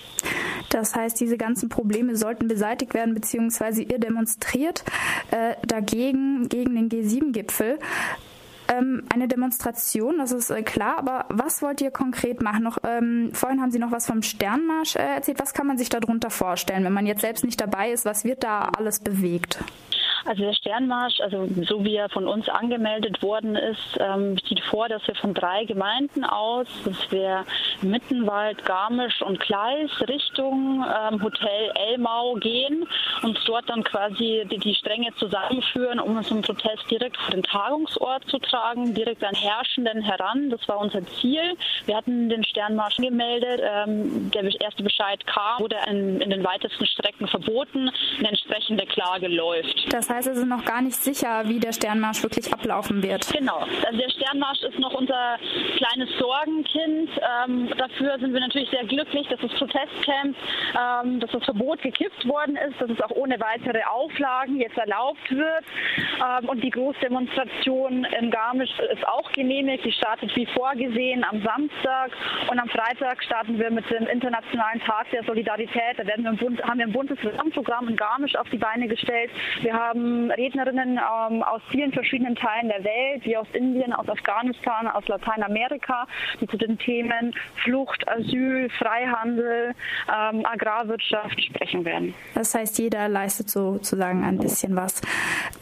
Das 0.70 0.94
heißt, 0.94 1.20
diese 1.20 1.36
ganzen 1.46 1.68
Probleme 1.68 2.16
sollten 2.16 2.48
beseitigt 2.48 2.92
werden, 2.94 3.14
beziehungsweise 3.14 3.82
ihr 3.82 3.98
demonstriert 3.98 4.84
äh, 5.30 5.54
dagegen, 5.64 6.48
gegen 6.48 6.74
den 6.74 6.88
G7-Gipfel 6.88 7.78
ähm, 8.68 9.04
eine 9.12 9.28
Demonstration, 9.28 10.18
das 10.18 10.32
ist 10.32 10.50
äh, 10.50 10.62
klar, 10.62 10.98
aber 10.98 11.26
was 11.28 11.62
wollt 11.62 11.80
ihr 11.80 11.90
konkret 11.92 12.42
machen? 12.42 12.64
Noch, 12.64 12.78
ähm, 12.84 13.30
vorhin 13.32 13.60
haben 13.60 13.70
Sie 13.70 13.78
noch 13.78 13.92
was 13.92 14.06
vom 14.06 14.22
Sternmarsch 14.22 14.96
äh, 14.96 15.14
erzählt. 15.16 15.40
Was 15.40 15.54
kann 15.54 15.66
man 15.66 15.78
sich 15.78 15.88
darunter 15.88 16.30
vorstellen, 16.30 16.84
wenn 16.84 16.92
man 16.92 17.06
jetzt 17.06 17.20
selbst 17.20 17.44
nicht 17.44 17.60
dabei 17.60 17.92
ist? 17.92 18.04
Was 18.04 18.24
wird 18.24 18.42
da 18.42 18.70
alles 18.76 18.98
bewegt? 18.98 19.62
Also 20.26 20.42
der 20.42 20.54
Sternmarsch, 20.54 21.20
also 21.20 21.46
so 21.68 21.84
wie 21.84 21.94
er 21.94 22.08
von 22.08 22.26
uns 22.26 22.48
angemeldet 22.48 23.22
worden 23.22 23.54
ist, 23.54 23.96
ähm, 24.00 24.36
sieht 24.48 24.60
vor, 24.60 24.88
dass 24.88 25.06
wir 25.06 25.14
von 25.14 25.34
drei 25.34 25.64
Gemeinden 25.64 26.24
aus, 26.24 26.66
das 26.84 27.12
wäre 27.12 27.44
Mittenwald, 27.80 28.64
Garmisch 28.64 29.22
und 29.22 29.38
Kleis, 29.38 29.90
Richtung 30.08 30.84
ähm, 30.84 31.22
Hotel 31.22 31.70
Elmau 31.74 32.34
gehen 32.34 32.86
und 33.22 33.38
dort 33.46 33.68
dann 33.68 33.84
quasi 33.84 34.44
die, 34.50 34.58
die 34.58 34.74
Stränge 34.74 35.14
zusammenführen, 35.16 36.00
um 36.00 36.16
uns 36.16 36.30
im 36.30 36.42
Protest 36.42 36.90
direkt 36.90 37.16
vor 37.18 37.30
den 37.30 37.44
Tagungsort 37.44 38.28
zu 38.28 38.38
tragen, 38.38 38.94
direkt 38.94 39.22
an 39.22 39.34
Herrschenden 39.34 40.02
heran. 40.02 40.50
Das 40.50 40.66
war 40.68 40.78
unser 40.78 41.06
Ziel. 41.20 41.56
Wir 41.84 41.96
hatten 41.96 42.28
den 42.28 42.42
Sternmarsch 42.44 42.96
gemeldet. 42.96 43.60
Ähm, 43.62 44.30
der 44.32 44.42
erste 44.60 44.82
Bescheid 44.82 45.24
kam, 45.26 45.60
wurde 45.60 45.76
in, 45.88 46.20
in 46.20 46.30
den 46.30 46.42
weitesten 46.42 46.86
Strecken 46.86 47.28
verboten. 47.28 47.90
Eine 48.18 48.30
entsprechende 48.30 48.86
Klage 48.86 49.28
läuft. 49.28 49.92
Das 49.92 50.10
heißt, 50.10 50.15
heißt, 50.16 50.28
es 50.28 50.38
ist 50.38 50.46
noch 50.46 50.64
gar 50.64 50.82
nicht 50.82 50.96
sicher, 50.96 51.42
wie 51.46 51.60
der 51.60 51.72
Sternmarsch 51.72 52.22
wirklich 52.22 52.52
ablaufen 52.52 53.02
wird. 53.02 53.30
Genau. 53.32 53.58
Also 53.86 53.98
der 53.98 54.10
Sternmarsch 54.10 54.62
ist 54.62 54.78
noch 54.78 54.94
unser 54.94 55.36
kleines 55.76 56.08
Sorgenkind. 56.18 57.10
Ähm, 57.44 57.68
dafür 57.76 58.18
sind 58.18 58.32
wir 58.32 58.40
natürlich 58.40 58.70
sehr 58.70 58.84
glücklich, 58.84 59.28
dass 59.28 59.40
das 59.40 59.52
Protestcamp, 59.52 60.36
ähm, 60.74 61.20
dass 61.20 61.30
das 61.30 61.44
Verbot 61.44 61.82
gekippt 61.82 62.26
worden 62.26 62.56
ist, 62.56 62.80
dass 62.80 62.90
es 62.90 63.00
auch 63.00 63.10
ohne 63.10 63.38
weitere 63.40 63.82
Auflagen 63.84 64.60
jetzt 64.60 64.78
erlaubt 64.78 65.30
wird. 65.30 65.64
Ähm, 65.96 66.48
und 66.48 66.62
die 66.62 66.70
Großdemonstration 66.70 68.04
in 68.18 68.30
Garmisch 68.30 68.70
ist 68.92 69.06
auch 69.06 69.30
genehmigt. 69.32 69.84
Die 69.84 69.92
startet 69.92 70.34
wie 70.34 70.46
vorgesehen 70.46 71.24
am 71.24 71.42
Samstag. 71.42 72.12
Und 72.50 72.58
am 72.58 72.68
Freitag 72.68 73.22
starten 73.22 73.58
wir 73.58 73.70
mit 73.70 73.88
dem 73.90 74.06
Internationalen 74.06 74.80
Tag 74.80 75.10
der 75.10 75.24
Solidarität. 75.24 75.98
Da 75.98 76.06
werden 76.06 76.24
wir 76.24 76.30
im 76.30 76.36
Bund, 76.38 76.62
haben 76.62 76.78
wir 76.78 76.86
ein 76.86 76.92
buntes 76.92 77.18
Programm 77.52 77.88
in 77.88 77.96
Garmisch 77.96 78.34
auf 78.36 78.48
die 78.50 78.58
Beine 78.58 78.88
gestellt. 78.88 79.30
Wir 79.60 79.74
haben 79.74 80.05
Rednerinnen 80.30 80.98
ähm, 80.98 81.42
aus 81.42 81.62
vielen 81.70 81.92
verschiedenen 81.92 82.36
Teilen 82.36 82.68
der 82.68 82.84
Welt, 82.84 83.24
wie 83.24 83.36
aus 83.36 83.46
Indien, 83.52 83.92
aus 83.92 84.08
Afghanistan, 84.08 84.86
aus 84.86 85.06
Lateinamerika, 85.08 86.06
die 86.40 86.46
zu 86.46 86.56
den 86.56 86.78
Themen 86.78 87.34
Flucht, 87.64 88.06
Asyl, 88.08 88.68
Freihandel, 88.78 89.74
ähm, 90.08 90.46
Agrarwirtschaft 90.46 91.42
sprechen 91.42 91.84
werden. 91.84 92.14
Das 92.34 92.54
heißt, 92.54 92.78
jeder 92.78 93.08
leistet 93.08 93.50
sozusagen 93.50 94.24
ein 94.24 94.38
bisschen 94.38 94.76
was. 94.76 95.00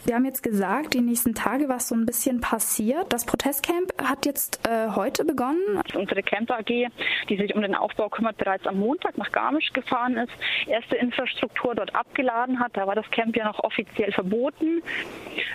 Wir 0.05 0.15
haben 0.15 0.25
jetzt 0.25 0.43
gesagt, 0.43 0.93
die 0.93 1.01
nächsten 1.01 1.33
Tage, 1.33 1.69
was 1.69 1.87
so 1.87 1.95
ein 1.95 2.05
bisschen 2.05 2.41
passiert. 2.41 3.11
Das 3.11 3.25
Protestcamp 3.25 3.91
hat 4.03 4.25
jetzt 4.25 4.67
äh, 4.67 4.89
heute 4.95 5.25
begonnen. 5.25 5.81
Unsere 5.95 6.21
Camp 6.23 6.51
AG, 6.51 6.65
die 6.67 7.37
sich 7.37 7.55
um 7.55 7.61
den 7.61 7.75
Aufbau 7.75 8.09
kümmert, 8.09 8.37
bereits 8.37 8.67
am 8.67 8.79
Montag 8.79 9.17
nach 9.17 9.31
Garmisch 9.31 9.71
gefahren 9.73 10.17
ist, 10.17 10.33
erste 10.67 10.95
Infrastruktur 10.95 11.75
dort 11.75 11.95
abgeladen 11.95 12.59
hat. 12.59 12.75
Da 12.75 12.85
war 12.85 12.95
das 12.95 13.09
Camp 13.11 13.35
ja 13.35 13.45
noch 13.45 13.59
offiziell 13.63 14.11
verboten 14.11 14.34
verboten. 14.35 14.81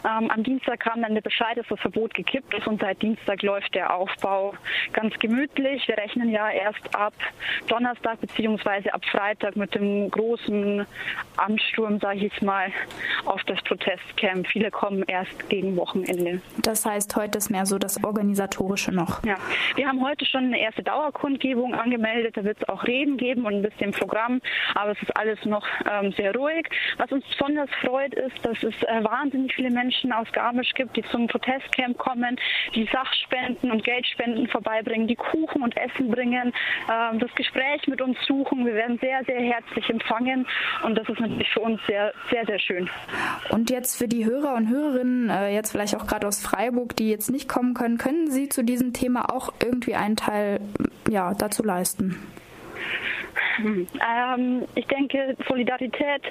Ähm, 0.05 0.31
am 0.31 0.43
Dienstag 0.43 0.81
kam 0.81 1.03
dann 1.03 1.15
der 1.15 1.21
Bescheid, 1.21 1.57
dass 1.57 1.67
das 1.69 1.81
Verbot 1.81 2.15
gekippt 2.15 2.55
ist 2.55 2.67
und 2.67 2.81
seit 2.81 3.01
Dienstag 3.03 3.43
läuft 3.43 3.75
der 3.75 3.95
Aufbau 3.95 4.55
ganz 4.93 5.19
gemütlich. 5.19 5.87
Wir 5.89 5.97
rechnen 5.97 6.31
ja 6.31 6.51
erst 6.51 6.95
ab 6.95 7.15
Donnerstag 7.69 8.21
bzw. 8.21 8.91
ab 8.91 9.05
Freitag 9.05 9.57
mit 9.57 9.75
dem 9.75 10.11
großen 10.11 10.87
Ansturm, 11.37 11.99
sage 12.01 12.27
ich 12.27 12.43
mal, 12.43 12.73
auf 13.25 13.43
das 13.45 13.61
Protestcamp. 13.63 14.47
Viele 14.47 14.71
kommen 14.71 15.03
erst 15.07 15.49
gegen 15.49 15.77
Wochenende. 15.77 16.41
Das 16.59 16.85
heißt, 16.85 17.17
heute 17.17 17.39
ist 17.39 17.51
mehr 17.51 17.67
so 17.67 17.79
das 17.79 18.03
Organisatorische 18.03 18.93
noch. 18.93 19.25
Ja, 19.25 19.37
wir 19.77 19.87
haben 19.87 20.03
heute 20.03 20.25
schon 20.25 20.45
eine 20.45 20.61
erste 20.61 20.83
Dauerkundgebung 20.83 21.75
angemeldet. 21.75 22.37
Da 22.37 22.45
wird 22.45 22.59
es 22.61 22.69
auch 22.69 22.85
Reden 22.85 23.17
geben 23.17 23.45
und 23.45 23.55
ein 23.55 23.63
bisschen 23.63 23.93
Programm, 23.93 24.41
aber 24.75 24.93
es 24.93 25.03
ist 25.03 25.17
alles 25.17 25.45
noch 25.45 25.67
ähm, 25.91 26.13
sehr 26.13 26.35
ruhig. 26.35 26.69
Was 26.97 27.11
uns 27.13 27.25
besonders 27.27 27.71
freut, 27.83 28.15
ist, 28.15 28.45
dass 28.45 28.63
es 28.63 28.70
äh, 28.83 29.05
wahnsinnig 29.05 29.55
viele 29.55 29.71
Menschen 29.71 30.13
aus 30.13 30.31
Garmisch 30.33 30.73
gibt, 30.75 30.97
die 30.97 31.03
zum 31.11 31.27
Protestcamp 31.27 31.99
kommen, 31.99 32.37
die 32.75 32.89
Sachspenden 32.93 33.71
und 33.71 33.85
Geldspenden 33.85 34.49
vorbeibringen, 34.49 35.07
die 35.07 35.17
Kuchen 35.17 35.63
und 35.63 35.77
Essen 35.77 36.11
bringen, 36.11 36.53
ähm, 36.91 37.19
das 37.19 37.35
Gespräch 37.35 37.87
mit 37.87 38.01
uns 38.01 38.17
suchen. 38.27 38.65
Wir 38.67 38.75
werden 38.75 38.99
sehr, 39.01 39.25
sehr 39.25 39.41
herzlich 39.41 39.89
empfangen 39.89 40.47
und 40.85 40.97
das 40.97 41.09
ist 41.09 41.21
natürlich 41.21 41.51
für 41.51 41.61
uns 41.61 41.81
sehr, 41.87 42.13
sehr, 42.31 42.45
sehr 42.47 42.59
schön. 42.59 42.89
Und 43.51 43.71
jetzt 43.71 43.97
für 43.97 44.09
die 44.09 44.25
Hörer 44.25 44.55
und 44.55 44.69
Hörerinnen, 44.69 45.31
äh, 45.31 45.55
jetzt 45.55 45.73
vielleicht 45.73 45.97
auch 45.97 46.07
gerade 46.07 46.27
aus 46.27 46.43
Freiburg, 46.43 46.97
die 46.97 47.11
jetzt 47.11 47.31
nicht 47.31 47.49
kommen 47.49 47.75
können, 47.75 47.99
können 47.99 48.31
Sie 48.31 48.49
zu 48.49 48.63
diesem 48.65 48.93
Thema 48.93 49.33
auch 49.33 49.53
irgendwie 49.63 49.95
einen 49.95 50.17
Teil 50.17 50.61
ja, 51.09 51.35
dazu 51.35 51.63
leisten? 51.63 52.17
Ähm, 53.65 54.65
ich 54.75 54.87
denke, 54.87 55.37
Solidarität 55.49 56.23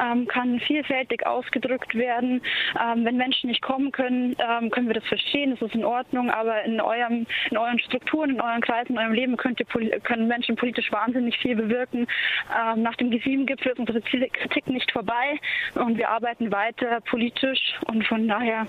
ähm, 0.00 0.26
kann 0.26 0.60
vielfältig 0.60 1.26
ausgedrückt 1.26 1.94
werden. 1.94 2.42
Ähm, 2.80 3.04
wenn 3.04 3.16
Menschen 3.16 3.48
nicht 3.48 3.62
kommen 3.62 3.92
können, 3.92 4.36
ähm, 4.38 4.70
können 4.70 4.86
wir 4.86 4.94
das 4.94 5.04
verstehen, 5.04 5.50
das 5.50 5.62
ist 5.62 5.74
in 5.74 5.84
Ordnung, 5.84 6.30
aber 6.30 6.62
in, 6.64 6.80
eurem, 6.80 7.26
in 7.50 7.56
euren 7.56 7.78
Strukturen, 7.78 8.30
in 8.30 8.40
euren 8.40 8.60
Kreisen, 8.60 8.92
in 8.92 8.98
eurem 8.98 9.12
Leben 9.12 9.36
könnt 9.36 9.60
ihr, 9.60 9.66
können 10.00 10.28
Menschen 10.28 10.56
politisch 10.56 10.90
wahnsinnig 10.92 11.38
viel 11.38 11.56
bewirken. 11.56 12.06
Ähm, 12.54 12.82
nach 12.82 12.94
dem 12.96 13.10
G7-Gipfel 13.10 13.72
ist 13.72 13.78
unsere 13.78 14.00
Kritik 14.00 14.66
nicht 14.68 14.90
vorbei 14.92 15.38
und 15.74 15.96
wir 15.96 16.10
arbeiten 16.10 16.52
weiter 16.52 17.00
politisch 17.02 17.74
und 17.86 18.06
von 18.06 18.26
daher, 18.28 18.66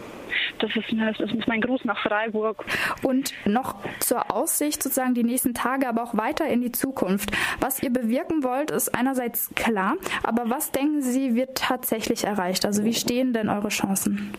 das 0.59 0.76
ist, 0.76 0.89
eine, 0.91 1.13
das 1.13 1.32
ist 1.32 1.47
mein 1.47 1.61
Gruß 1.61 1.86
nach 1.86 2.01
Freiburg. 2.01 2.66
Und 3.03 3.34
noch 3.45 3.76
zur 3.99 4.32
Aussicht 4.32 4.84
sozusagen 4.84 5.13
die 5.13 5.24
nächsten 5.24 5.53
Tage, 5.53 5.88
aber 5.88 6.03
auch 6.03 6.18
weiter 6.18 6.47
in 6.47 6.61
die 6.61 6.72
Zukunft. 6.72 7.32
Was 7.59 7.82
ihr 7.82 7.91
bewirken 8.06 8.43
wollt, 8.43 8.72
ist 8.72 8.93
einerseits 8.93 9.49
klar, 9.56 9.95
aber 10.24 10.49
was 10.49 10.72
denken 10.72 11.01
Sie, 11.01 11.36
wird 11.36 11.56
tatsächlich 11.56 12.24
erreicht? 12.24 12.66
Also 12.66 12.84
wie 12.84 12.93
stehen 12.93 13.34
denn 13.34 13.49
eure 13.49 13.70
Chancen? 13.70 14.34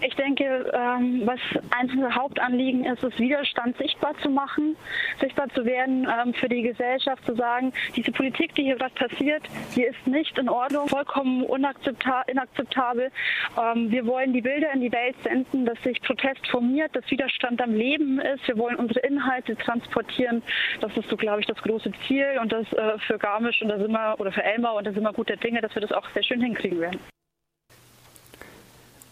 Ich 0.00 0.14
denke, 0.14 0.70
ähm, 0.74 1.22
was 1.24 1.40
eines 1.76 1.92
unserer 1.94 2.14
Hauptanliegen 2.14 2.84
ist, 2.84 3.02
ist 3.02 3.18
Widerstand 3.18 3.76
sichtbar 3.78 4.14
zu 4.22 4.28
machen, 4.28 4.76
sichtbar 5.20 5.48
zu 5.50 5.64
werden 5.64 6.06
ähm, 6.06 6.34
für 6.34 6.48
die 6.48 6.62
Gesellschaft, 6.62 7.24
zu 7.24 7.34
sagen, 7.34 7.72
diese 7.94 8.12
Politik, 8.12 8.54
die 8.54 8.64
hier 8.64 8.76
gerade 8.76 8.94
passiert, 8.94 9.42
die 9.74 9.84
ist 9.84 10.06
nicht 10.06 10.38
in 10.38 10.48
Ordnung, 10.48 10.88
vollkommen 10.88 11.44
inakzeptabel. 11.44 13.10
Ähm, 13.58 13.90
wir 13.90 14.06
wollen 14.06 14.32
die 14.32 14.42
Bilder 14.42 14.72
in 14.72 14.80
die 14.80 14.92
Welt 14.92 15.16
senden, 15.22 15.64
dass 15.64 15.82
sich 15.82 16.00
Protest 16.02 16.46
formiert, 16.48 16.94
dass 16.94 17.10
Widerstand 17.10 17.60
am 17.62 17.74
Leben 17.74 18.20
ist. 18.20 18.46
Wir 18.46 18.58
wollen 18.58 18.76
unsere 18.76 19.00
Inhalte 19.00 19.56
transportieren. 19.56 20.42
Das 20.80 20.96
ist 20.96 21.08
so, 21.08 21.16
glaube 21.16 21.40
ich, 21.40 21.46
das 21.46 21.58
große 21.58 21.90
Ziel 22.06 22.38
und 22.40 22.52
das 22.52 22.70
äh, 22.72 22.98
für 23.06 23.18
Garmisch 23.18 23.62
und 23.62 23.68
da 23.68 23.78
sind 23.78 23.92
wir, 23.92 24.16
oder 24.18 24.32
für 24.32 24.42
Elmar 24.42 24.74
und 24.74 24.86
da 24.86 24.92
sind 24.92 25.02
wir 25.02 25.12
guter 25.12 25.36
Dinge, 25.36 25.60
dass 25.60 25.74
wir 25.74 25.82
das 25.82 25.92
auch 25.92 26.08
sehr 26.14 26.22
schön 26.22 26.40
hinkriegen 26.40 26.80
werden. 26.80 27.00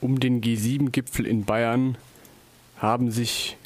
Um 0.04 0.20
den 0.20 0.42
G7-Gipfel 0.42 1.26
in 1.26 1.46
Bayern 1.46 1.96
haben 2.76 3.10
sich 3.10 3.56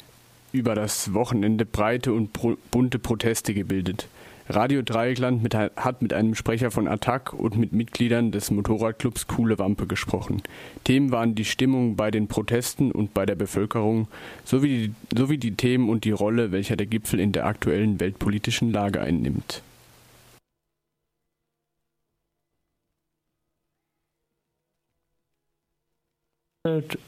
über 0.53 0.73
das 0.73 1.13
Wochenende 1.13 1.65
breite 1.65 2.13
und 2.13 2.31
pro 2.31 2.55
bunte 2.71 2.97
Proteste 2.97 3.53
gebildet. 3.53 4.07
Radio 4.47 4.81
Dreieckland 4.81 5.43
mit, 5.43 5.53
hat 5.53 6.01
mit 6.01 6.13
einem 6.13 6.35
Sprecher 6.35 6.71
von 6.71 6.87
Attac 6.87 7.33
und 7.33 7.57
mit 7.57 7.73
Mitgliedern 7.73 8.31
des 8.31 8.51
Motorradclubs 8.51 9.27
Coole 9.27 9.59
Wampe 9.59 9.85
gesprochen. 9.85 10.41
Themen 10.85 11.11
waren 11.11 11.35
die 11.35 11.43
Stimmung 11.43 11.97
bei 11.97 12.09
den 12.09 12.29
Protesten 12.29 12.93
und 12.93 13.13
bei 13.13 13.25
der 13.25 13.35
Bevölkerung 13.35 14.07
sowie 14.45 14.93
die, 15.11 15.17
sowie 15.17 15.39
die 15.39 15.55
Themen 15.55 15.89
und 15.89 16.05
die 16.05 16.11
Rolle, 16.11 16.53
welcher 16.53 16.77
der 16.77 16.87
Gipfel 16.87 17.19
in 17.19 17.33
der 17.33 17.47
aktuellen 17.47 17.99
weltpolitischen 17.99 18.71
Lage 18.71 19.01
einnimmt. 19.01 19.61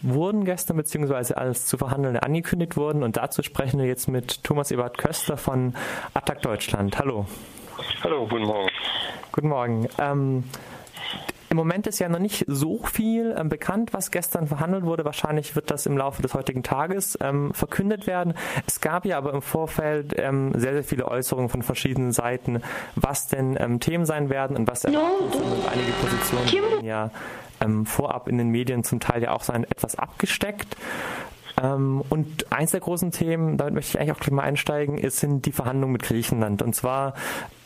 Wurden 0.01 0.45
gestern, 0.45 0.77
beziehungsweise 0.77 1.35
als 1.35 1.65
zu 1.65 1.77
verhandeln 1.77 2.15
angekündigt 2.15 2.77
wurden. 2.77 3.03
Und 3.03 3.17
dazu 3.17 3.43
sprechen 3.43 3.81
wir 3.81 3.85
jetzt 3.85 4.07
mit 4.07 4.45
Thomas 4.45 4.71
Ebert 4.71 4.97
Köster 4.97 5.35
von 5.35 5.75
Attac 6.13 6.41
Deutschland. 6.41 6.97
Hallo. 6.97 7.25
Hallo, 8.01 8.27
guten 8.29 8.45
Morgen. 8.45 8.69
Guten 9.33 9.49
Morgen. 9.49 9.89
Ähm, 9.99 10.45
im 11.49 11.57
Moment 11.57 11.85
ist 11.85 11.99
ja 11.99 12.07
noch 12.07 12.19
nicht 12.19 12.45
so 12.47 12.81
viel 12.85 13.35
ähm, 13.37 13.49
bekannt, 13.49 13.91
was 13.91 14.09
gestern 14.09 14.47
verhandelt 14.47 14.85
wurde. 14.85 15.03
Wahrscheinlich 15.03 15.53
wird 15.53 15.69
das 15.69 15.85
im 15.85 15.97
Laufe 15.97 16.21
des 16.21 16.33
heutigen 16.33 16.63
Tages 16.63 17.17
ähm, 17.19 17.53
verkündet 17.53 18.07
werden. 18.07 18.35
Es 18.67 18.79
gab 18.79 19.05
ja 19.05 19.17
aber 19.17 19.33
im 19.33 19.41
Vorfeld 19.41 20.13
ähm, 20.17 20.53
sehr, 20.55 20.71
sehr 20.71 20.85
viele 20.85 21.09
Äußerungen 21.09 21.49
von 21.49 21.61
verschiedenen 21.61 22.13
Seiten, 22.13 22.61
was 22.95 23.27
denn 23.27 23.57
ähm, 23.59 23.81
Themen 23.81 24.05
sein 24.05 24.29
werden 24.29 24.55
und 24.55 24.65
was. 24.69 24.85
Und 24.85 24.95
einige 24.95 25.91
Positionen 25.99 26.85
ja 26.85 27.11
ähm, 27.61 27.85
vorab 27.85 28.27
in 28.27 28.37
den 28.37 28.49
Medien 28.49 28.83
zum 28.83 28.99
Teil 28.99 29.23
ja 29.23 29.31
auch 29.31 29.43
sein 29.43 29.63
etwas 29.63 29.95
abgesteckt. 29.95 30.75
Ähm, 31.61 32.03
und 32.09 32.51
eins 32.51 32.71
der 32.71 32.79
großen 32.79 33.11
Themen, 33.11 33.57
damit 33.57 33.73
möchte 33.73 33.91
ich 33.91 33.99
eigentlich 33.99 34.15
auch 34.15 34.19
gleich 34.19 34.31
mal 34.31 34.43
einsteigen, 34.43 34.97
ist, 34.97 35.19
sind 35.19 35.45
die 35.45 35.51
Verhandlungen 35.51 35.93
mit 35.93 36.03
Griechenland. 36.03 36.61
Und 36.61 36.75
zwar 36.75 37.13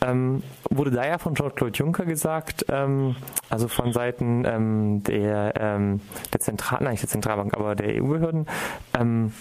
ähm, 0.02 0.42
wurde 0.70 0.90
da 0.90 1.06
ja 1.06 1.18
von 1.18 1.34
Jean-Claude 1.34 1.76
Juncker 1.76 2.04
gesagt, 2.04 2.66
ähm, 2.68 3.16
also 3.48 3.68
von 3.68 3.92
Seiten 3.92 5.02
der, 5.04 5.52
der 5.52 6.40
Zentral, 6.40 6.80
nein, 6.82 6.92
nicht 6.92 7.02
der 7.02 7.08
Zentralbank, 7.08 7.54
aber 7.54 7.74
der 7.74 8.02
EU-Behörden, 8.02 8.46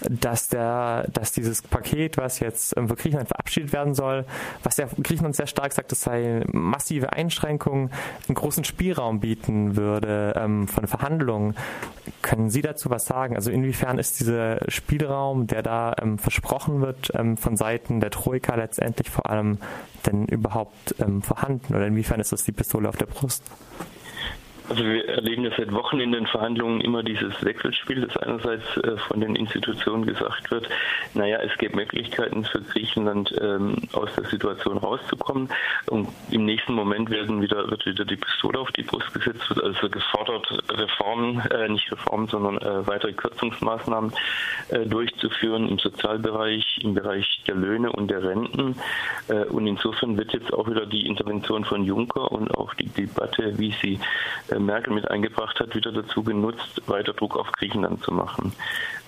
dass 0.10 0.50
dass 0.50 1.32
dieses 1.34 1.62
Paket, 1.64 2.18
was 2.18 2.40
jetzt 2.40 2.76
für 2.76 2.96
Griechenland 2.96 3.30
verabschiedet 3.30 3.74
werden 3.74 3.96
soll, 3.96 4.26
was 4.64 4.76
der 4.76 4.88
Griechenland 5.02 5.36
sehr 5.36 5.48
stark 5.48 5.74
sagt, 5.74 5.92
es 5.92 6.02
sei 6.02 6.44
massive 6.52 7.14
Einschränkungen, 7.14 7.90
einen 8.28 8.36
großen 8.36 8.64
Spielraum 8.64 9.20
bieten 9.20 9.76
würde 9.76 10.34
von 10.68 10.88
Verhandlungen. 10.88 11.56
Können 12.22 12.50
Sie 12.50 12.62
dazu 12.62 12.90
was 12.90 13.06
sagen? 13.06 13.36
Also 13.36 13.50
inwiefern 13.50 13.98
ist 13.98 14.18
dieser 14.46 14.60
Spielraum, 14.72 15.48
der 15.48 15.64
da 15.64 15.96
ähm, 16.02 16.18
versprochen 16.18 16.82
wird 16.82 17.12
ähm, 17.16 17.38
von 17.38 17.58
Seiten 17.58 18.00
der 18.00 18.12
Troika 18.12 18.56
letztendlich 18.56 19.10
vor 19.10 19.30
allem 19.30 19.60
denn 20.06 20.26
überhaupt 20.26 20.96
ähm, 21.00 21.22
vorhanden 21.22 21.76
oder 21.76 21.88
inwiefern 21.88 22.20
ist 22.20 22.32
das 22.32 22.44
die 22.44 22.52
Pistole 22.52 22.90
auf 22.90 22.98
der 22.98 23.08
Brust? 23.08 23.44
Also 24.68 24.84
wir 24.84 25.08
erleben 25.08 25.44
ja 25.44 25.52
seit 25.56 25.72
Wochen 25.74 26.00
in 26.00 26.12
den 26.12 26.26
Verhandlungen 26.26 26.82
immer 26.82 27.04
dieses 27.04 27.44
Wechselspiel, 27.44 28.02
das 28.02 28.18
einerseits 28.18 28.66
äh, 28.78 28.98
von 28.98 29.22
den 29.22 29.36
Institutionen 29.36 30.06
gesagt 30.06 30.50
wird, 30.50 30.68
naja, 31.14 31.38
es 31.42 31.56
gibt 31.60 31.76
Möglichkeiten 31.76 32.44
für 32.46 32.62
Griechenland 32.62 33.34
ähm, 33.40 33.76
aus 33.94 34.10
der 34.16 34.26
Situation 34.26 34.78
rauszukommen 34.80 35.50
und 35.88 36.08
im 36.32 36.46
nächsten 36.46 36.74
Moment 36.74 37.12
werden 37.12 37.42
wieder, 37.42 37.70
wird 37.70 37.86
wieder 37.86 38.06
die 38.06 38.16
Pistole 38.16 38.60
auf 38.60 38.72
die 38.72 38.82
Brust 38.82 39.14
gesetzt, 39.14 39.48
wird 39.50 39.64
also 39.64 39.88
gefordert, 39.88 40.48
Reformen, 40.70 41.40
äh, 41.52 41.70
nicht 41.70 41.92
Reformen, 41.92 42.28
sondern 42.28 42.58
äh, 42.58 42.88
weitere 42.88 43.14
Kürzungsmaßnahmen 43.14 44.14
durchzuführen 44.88 45.70
im 45.70 45.78
Sozialbereich, 45.78 46.80
im 46.82 46.96
Bereich 46.96 47.42
der 47.48 47.56
Löhne 47.56 47.92
und 47.92 48.10
der 48.10 48.24
Renten. 48.24 48.76
Und 49.50 49.68
insofern 49.68 50.18
wird 50.18 50.34
jetzt 50.34 50.52
auch 50.54 50.68
wieder 50.68 50.86
die 50.86 51.06
Intervention 51.06 51.66
von 51.66 51.84
Juncker 51.84 52.32
und 52.32 52.54
auch 52.56 52.74
die 52.74 52.88
Debatte, 52.88 53.58
wie 53.58 53.74
sie 53.82 54.00
Merkel 54.60 54.94
mit 54.94 55.10
eingebracht 55.10 55.60
hat, 55.60 55.76
wieder 55.76 55.92
dazu 55.92 56.24
genutzt, 56.24 56.82
weiter 56.88 57.14
Druck 57.14 57.38
auf 57.38 57.52
Griechenland 57.54 58.04
zu 58.04 58.12
machen 58.12 58.54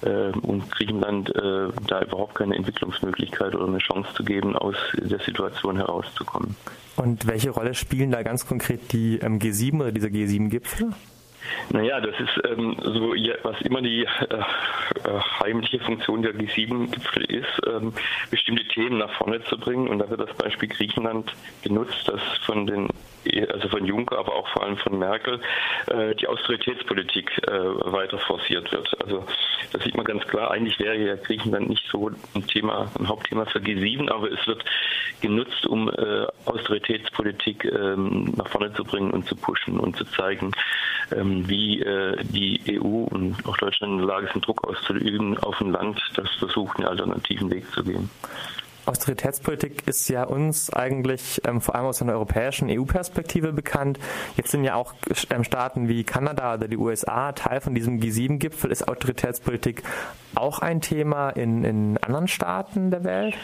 äh, 0.02 0.32
und 0.42 0.70
Griechenland 0.72 1.36
äh, 1.36 1.70
da 1.88 2.02
überhaupt 2.02 2.36
keine 2.36 2.56
Entwicklungsmöglichkeit 2.56 3.56
oder 3.56 3.68
eine 3.68 3.80
Chance 3.80 4.14
zu 4.14 4.24
geben, 4.24 4.56
aus 4.56 4.76
der 4.94 5.20
Situation 5.20 5.78
herauszukommen. 5.78 6.56
Und 6.96 7.28
welche 7.28 7.52
Rolle 7.52 7.74
spielen 7.74 8.12
da 8.12 8.24
ganz 8.24 8.48
konkret 8.48 8.92
die 8.92 9.20
ähm, 9.20 9.40
G7 9.40 9.82
oder 9.82 9.92
diese 9.92 10.08
G7-Gipfel? 10.08 10.92
Naja, 11.70 12.00
das 12.02 12.20
ist 12.20 12.42
ähm, 12.46 12.76
so, 12.82 13.14
was 13.44 13.62
immer 13.62 13.82
die 13.82 14.04
äh, 14.04 14.36
äh, 14.36 14.44
heimliche 15.42 15.80
Funktion 15.80 16.22
der 16.22 16.34
G7-Gipfel 16.34 17.24
ist, 17.26 17.62
ähm, 17.68 17.94
bestimmte 18.30 18.68
Themen 18.68 18.98
nach 18.98 19.14
vorne 19.18 19.44
zu 19.46 19.58
bringen. 19.58 19.88
Und 19.88 20.00
da 20.00 20.10
wird 20.10 20.22
das 20.22 20.36
Beispiel 20.36 20.70
Griechenland 20.70 21.34
genutzt, 21.62 22.08
das 22.08 22.22
von 22.46 22.68
den 22.68 22.90
also 23.52 23.70
von 23.70 23.86
Juncker, 23.86 24.18
aber 24.18 24.34
auch 24.36 24.48
vor 24.50 24.64
allem 24.64 24.78
von 24.78 24.98
Merkel, 24.98 25.40
äh, 25.88 26.16
die 26.16 26.28
Austeritätspolitik 26.28 27.32
äh, 27.48 27.52
weiter 27.52 28.18
forciert 28.20 28.72
wird. 28.72 28.90
Also 29.02 29.26
das 29.72 29.84
sieht 29.84 29.96
man 29.96 30.06
ganz 30.06 30.26
klar. 30.28 30.52
Eigentlich 30.52 30.80
wäre 30.80 30.96
ja 30.96 31.16
Griechenland 31.16 31.70
nicht 31.70 31.86
so 31.92 32.10
ein 32.36 32.48
Thema, 32.48 32.92
ein 32.98 33.08
Hauptthema 33.08 33.46
für 33.46 33.60
G7, 33.60 34.10
aber 34.10 34.32
es 34.32 34.46
wird 34.48 34.64
genutzt, 35.22 35.66
um 35.66 35.90
äh, 35.90 36.28
Austeritätspolitik 36.46 37.66
ähm, 37.66 38.34
nach 38.38 38.48
vorne 38.48 38.74
zu 38.74 38.84
bringen 38.84 39.12
und 39.12 39.28
zu 39.28 39.36
pushen 39.36 39.80
und 39.80 39.96
zu 39.98 40.06
zeigen, 40.06 40.52
ähm, 41.16 41.48
wie 41.48 41.84
die 42.24 42.80
EU 42.80 43.06
und 43.10 43.36
auch 43.46 43.58
Deutschland 43.58 43.94
in 43.94 43.98
der 44.00 44.08
Lage 44.08 44.30
sind, 44.32 44.46
Druck 44.46 44.68
auszuüben 44.68 45.38
auf 45.40 45.60
ein 45.62 45.72
Land, 45.72 46.02
das 46.16 46.30
versucht, 46.36 46.78
einen 46.78 46.88
alternativen 46.88 47.50
Weg 47.50 47.72
zu 47.72 47.84
gehen. 47.84 48.10
Austeritätspolitik 48.88 49.88
ist 49.88 50.08
ja 50.10 50.24
uns 50.24 50.72
eigentlich 50.72 51.42
ähm, 51.46 51.62
vor 51.62 51.76
allem 51.76 51.86
aus 51.88 52.02
einer 52.02 52.14
europäischen 52.14 52.70
EU-Perspektive 52.70 53.54
bekannt. 53.54 54.00
Jetzt 54.36 54.52
sind 54.52 54.64
ja 54.64 54.76
auch 54.76 54.94
ähm, 55.30 55.44
Staaten 55.44 55.88
wie 55.88 56.04
Kanada 56.04 56.56
oder 56.56 56.68
die 56.68 56.78
USA 56.78 57.32
Teil 57.34 57.62
von 57.62 57.76
diesem 57.76 58.00
G7-Gipfel. 58.00 58.72
Ist 58.72 58.88
Autoritätspolitik 58.88 59.84
auch 60.36 60.60
ein 60.60 60.82
Thema 60.82 61.30
in, 61.32 61.64
in 61.64 61.98
anderen 61.98 62.28
Staaten 62.28 62.92
der 62.92 63.04
Welt? 63.04 63.36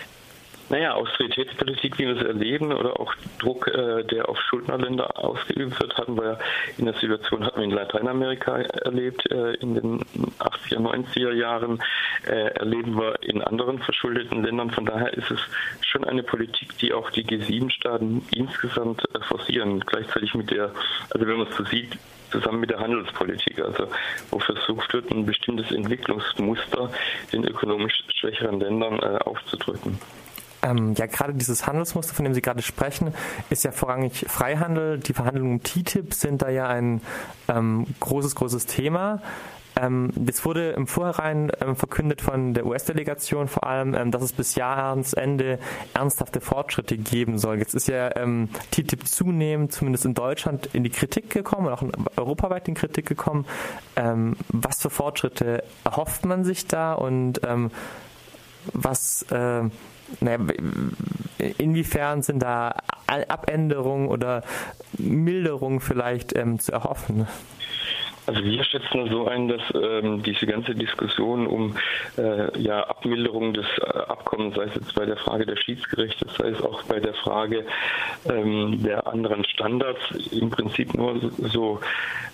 Naja, 0.70 0.94
Austeritätspolitik, 0.94 2.00
wie 2.00 2.08
wir 2.08 2.16
es 2.16 2.26
erleben, 2.26 2.72
oder 2.72 3.00
auch 3.00 3.14
Druck, 3.40 3.68
äh, 3.68 4.04
der 4.04 4.30
auf 4.30 4.40
Schuldnerländer 4.40 5.20
ausgeübt 5.24 5.80
wird, 5.80 5.98
hatten 5.98 6.18
wir 6.18 6.40
in 6.78 6.86
der 6.86 6.94
Situation, 6.96 7.46
hatten 7.46 7.58
wir 7.58 7.66
in 7.66 7.72
Lateinamerika 7.72 8.58
erlebt, 8.58 9.30
äh, 9.32 9.54
in 9.56 9.76
den 9.76 10.00
80er, 10.40 10.80
90er 10.80 11.34
Jahren, 11.34 11.84
äh, 12.26 12.48
erleben 12.56 12.98
wir 12.98 13.22
in 13.22 13.42
anderen 13.42 13.80
verschuldeten 13.80 14.44
Ländern. 14.44 14.72
Von 14.72 14.86
daher 14.86 15.14
ist 15.14 15.30
es 15.32 15.40
schon 15.82 16.06
eine 16.06 16.24
Politik, 16.24 16.78
die 16.78 16.94
auch 16.94 17.10
die 17.12 17.26
G7-Staaten 17.26 18.26
insgesamt 18.34 19.04
äh, 19.14 19.20
forcieren. 19.22 19.82
Gleichzeitig 19.82 20.34
mit 20.34 20.50
der, 20.50 20.72
also 21.10 21.28
wenn 21.28 21.38
man 21.38 21.48
es 21.48 21.58
so 21.58 21.66
sieht, 21.66 21.98
zusammen 22.32 22.62
mit 22.62 22.72
der 22.72 22.80
Handelspolitik, 22.80 23.60
also 23.60 23.88
wo 24.32 24.40
versucht 24.40 24.92
wird, 24.94 25.12
ein 25.12 25.26
bestimmtes 25.26 25.72
Entwicklungsmuster 25.72 26.90
den 27.32 27.46
ökonomisch 27.46 28.04
schwächeren 28.16 28.60
Ländern 28.60 29.00
äh, 29.00 29.20
aufzudrücken. 29.24 30.00
Ähm, 30.64 30.94
ja, 30.94 31.06
gerade 31.06 31.34
dieses 31.34 31.68
Handelsmuster, 31.68 32.16
von 32.16 32.24
dem 32.26 32.34
Sie 32.34 32.42
gerade 32.42 32.62
sprechen, 32.62 33.14
ist 33.50 33.64
ja 33.64 33.72
vorrangig 33.72 34.26
Freihandel. 34.28 34.98
Die 34.98 35.14
Verhandlungen 35.14 35.54
um 35.54 35.64
TTIP 35.64 36.14
sind 36.14 36.42
da 36.42 36.50
ja 36.50 36.68
ein 36.68 37.02
ähm, 37.50 37.86
großes, 38.00 38.36
großes 38.36 38.66
Thema. 38.66 39.22
Ähm, 39.76 40.12
das 40.16 40.46
wurde 40.46 40.72
im 40.72 40.88
Vorhinein 40.88 41.52
ähm, 41.60 41.76
verkündet 41.76 42.22
von 42.22 42.54
der 42.54 42.66
US-Delegation 42.66 43.48
vor 43.48 43.66
allem, 43.66 43.94
ähm, 43.96 44.12
dass 44.12 44.22
es 44.22 44.34
bis 44.34 44.56
Jahresende 44.56 45.60
ernsthafte 45.94 46.42
Fortschritte 46.42 46.98
geben 46.98 47.40
soll. 47.40 47.58
Jetzt 47.58 47.74
ist 47.74 47.88
ja 47.88 48.16
ähm, 48.16 48.50
TTIP 48.72 49.08
zunehmend, 49.08 49.74
zumindest 49.74 50.06
in 50.06 50.14
Deutschland, 50.14 50.70
in 50.74 50.84
die 50.84 50.90
Kritik 50.92 51.30
gekommen 51.30 51.68
und 51.68 51.74
auch 51.74 51.84
europaweit 52.18 52.68
in 52.68 52.76
Kritik 52.76 53.08
gekommen. 53.08 53.46
Ähm, 53.96 54.36
was 54.50 54.82
für 54.82 54.90
Fortschritte 54.90 55.64
erhofft 55.84 56.26
man 56.26 56.44
sich 56.44 56.68
da 56.68 56.94
und 56.94 57.42
ähm, 57.44 57.72
was 58.74 59.24
äh, 59.24 59.64
naja, 60.20 60.40
inwiefern 61.58 62.22
sind 62.22 62.40
da 62.40 62.76
Abänderungen 63.08 64.08
oder 64.08 64.44
Milderungen 64.98 65.80
vielleicht 65.80 66.36
ähm, 66.36 66.60
zu 66.60 66.72
erhoffen? 66.72 67.28
Also 68.26 68.44
wir 68.44 68.64
schätzen 68.64 69.10
so 69.10 69.28
ein, 69.28 69.50
dass 69.50 69.62
ähm, 69.76 70.24
diese 70.24 70.46
ganze 70.46 70.74
Diskussion 70.74 71.46
um 71.46 71.76
äh, 72.18 72.58
ja, 72.60 72.84
Abmilderung 72.84 73.54
des 73.54 73.66
äh, 73.80 73.98
Abkommens, 74.08 74.56
sei 74.56 74.64
es 74.64 74.76
jetzt 74.76 74.96
bei 74.96 75.06
der 75.06 75.18
Frage 75.18 75.46
der 75.46 75.58
Schiedsgerichte, 75.58 76.26
sei 76.38 76.50
es 76.50 76.62
auch 76.62 76.84
bei 76.84 77.00
der 77.00 77.14
Frage 77.16 77.66
ähm, 78.30 78.82
der 78.82 79.08
anderen 79.08 79.44
Standards, 79.46 80.00
im 80.32 80.50
Prinzip 80.50 80.94
nur 80.94 81.20
so 81.38 81.82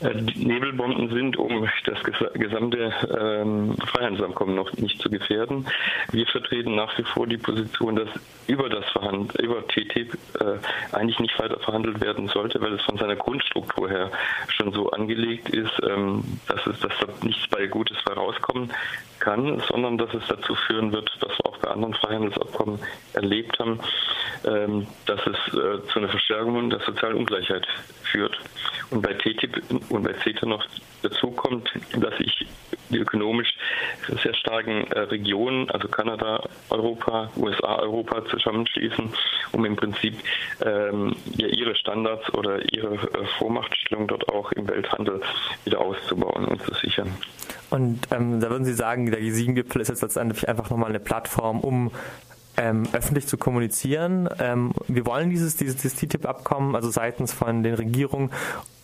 äh, 0.02 0.14
Nebelbomben 0.36 1.10
sind, 1.10 1.38
um 1.38 1.68
das 1.86 2.04
ges 2.04 2.16
gesamte 2.34 2.94
ähm, 3.20 3.76
Freihandelsabkommen 3.88 4.56
noch 4.56 4.72
nicht 4.74 5.02
zu 5.02 5.10
gefährden. 5.10 5.66
Wir 6.12 6.28
vertreten 6.28 6.76
nach 6.76 6.98
wie 6.98 7.04
vor 7.04 7.26
die 7.26 7.38
Position, 7.38 7.96
dass 7.96 8.10
über 8.48 8.70
das 8.70 8.86
Verhand 8.90 9.36
über 9.40 9.66
TTIP 9.68 10.14
äh, 10.40 10.96
eigentlich 10.96 11.20
nicht 11.20 11.38
weiter 11.40 11.60
verhandelt 11.60 12.02
werden 12.02 12.28
sollte, 12.28 12.62
weil 12.62 12.74
es 12.74 12.82
von 12.82 12.98
seiner 12.98 13.16
Grundstruktur 13.16 13.90
her 13.90 14.12
schon 14.48 14.72
so 14.72 14.90
angelegt 14.92 15.50
ist, 15.50 15.79
ähm, 15.84 16.24
dass, 16.48 16.64
dass 16.64 16.80
da 16.80 17.08
nichts 17.24 17.48
bei 17.50 17.68
Gutes 17.68 17.98
herauskommen 18.08 18.72
kann, 19.20 19.62
sondern 19.70 19.98
dass 19.98 20.14
es 20.14 20.28
dazu 20.28 20.56
führen 20.56 20.92
wird, 20.92 21.10
was 21.22 21.32
wir 21.38 21.46
auch 21.46 21.58
bei 21.58 21.70
anderen 21.70 21.94
Freihandelsabkommen 21.96 22.80
erlebt 23.14 23.60
haben, 23.60 23.80
ähm, 24.46 24.88
dass 25.06 25.20
es 25.28 25.54
äh, 25.54 25.86
zu 25.88 26.00
einer 26.00 26.10
Verstärkung 26.10 26.70
der 26.70 26.80
sozialen 26.80 27.18
Ungleichheit 27.18 27.68
führt. 28.12 28.38
Und 28.92 29.02
bei 29.02 29.14
TTIP 29.14 29.62
und 29.90 30.04
bei 30.04 30.14
CETA 30.14 30.46
noch 30.46 30.66
dazu 31.04 31.32
kommt, 31.32 31.70
dass 31.98 32.18
sich 32.18 32.48
die 32.90 32.98
ökonomisch 32.98 33.56
sehr 34.24 34.34
starken 34.34 34.88
äh, 34.92 35.02
Regionen, 35.02 35.70
also 35.70 35.88
Kanada, 35.88 36.44
Europa, 36.70 37.30
USA, 37.38 37.76
Europa 37.80 38.26
zusammenschließen, 38.26 39.14
um 39.52 39.66
im 39.66 39.76
Prinzip 39.76 40.16
ähm, 40.66 41.16
ja, 41.38 41.48
ihre 41.48 41.76
Standards 41.76 42.34
oder 42.34 42.62
ihre 42.74 42.96
äh, 42.96 43.26
Vormachtstellung 43.38 44.08
dort 44.08 44.28
auch 44.30 44.52
im 44.54 44.68
Welthandel 44.68 45.22
wieder 45.66 45.80
auszubauen 45.80 46.46
und 46.46 46.62
zu 46.64 46.74
sichern. 46.76 47.16
Und 47.70 48.08
ähm, 48.12 48.40
da 48.40 48.50
würden 48.50 48.66
Sie 48.66 48.74
sagen, 48.74 49.10
der 49.12 49.22
G7-Gipfel 49.22 49.82
ist 49.82 49.90
jetzt 49.90 50.02
letztendlich 50.02 50.48
einfach 50.48 50.70
nochmal 50.70 50.90
eine 50.90 51.00
Plattform, 51.00 51.60
um 51.60 51.92
ähm, 52.58 52.84
öffentlich 52.92 53.28
zu 53.28 53.38
kommunizieren. 53.38 54.28
Ähm, 54.40 54.74
wir 54.88 55.06
wollen 55.06 55.30
dieses, 55.30 55.56
dieses, 55.56 55.78
dieses 55.78 55.96
TTIP-Abkommen, 55.96 56.76
also 56.76 56.90
seitens 56.90 57.32
von 57.32 57.64
den 57.64 57.76
Regierungen, 57.76 58.32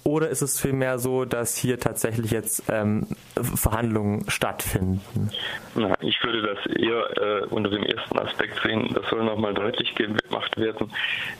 oder 0.07 0.29
ist 0.29 0.43
es 0.43 0.61
vielmehr 0.61 0.99
so, 0.99 1.25
dass 1.25 1.57
hier 1.57 1.79
tatsächlich 1.79 2.29
jetzt 2.29 2.63
ähm, 2.69 3.07
Verhandlungen 3.35 4.29
stattfinden? 4.29 5.31
Na, 5.73 5.95
ich 5.99 6.23
würde 6.23 6.43
das 6.43 6.75
eher 6.77 7.17
äh, 7.17 7.45
unter 7.47 7.71
dem 7.71 7.81
ersten 7.83 8.19
Aspekt 8.19 8.61
sehen. 8.61 8.91
Das 8.93 9.09
soll 9.09 9.23
nochmal 9.23 9.55
deutlich 9.55 9.95
gemacht 9.95 10.55
werden, 10.57 10.91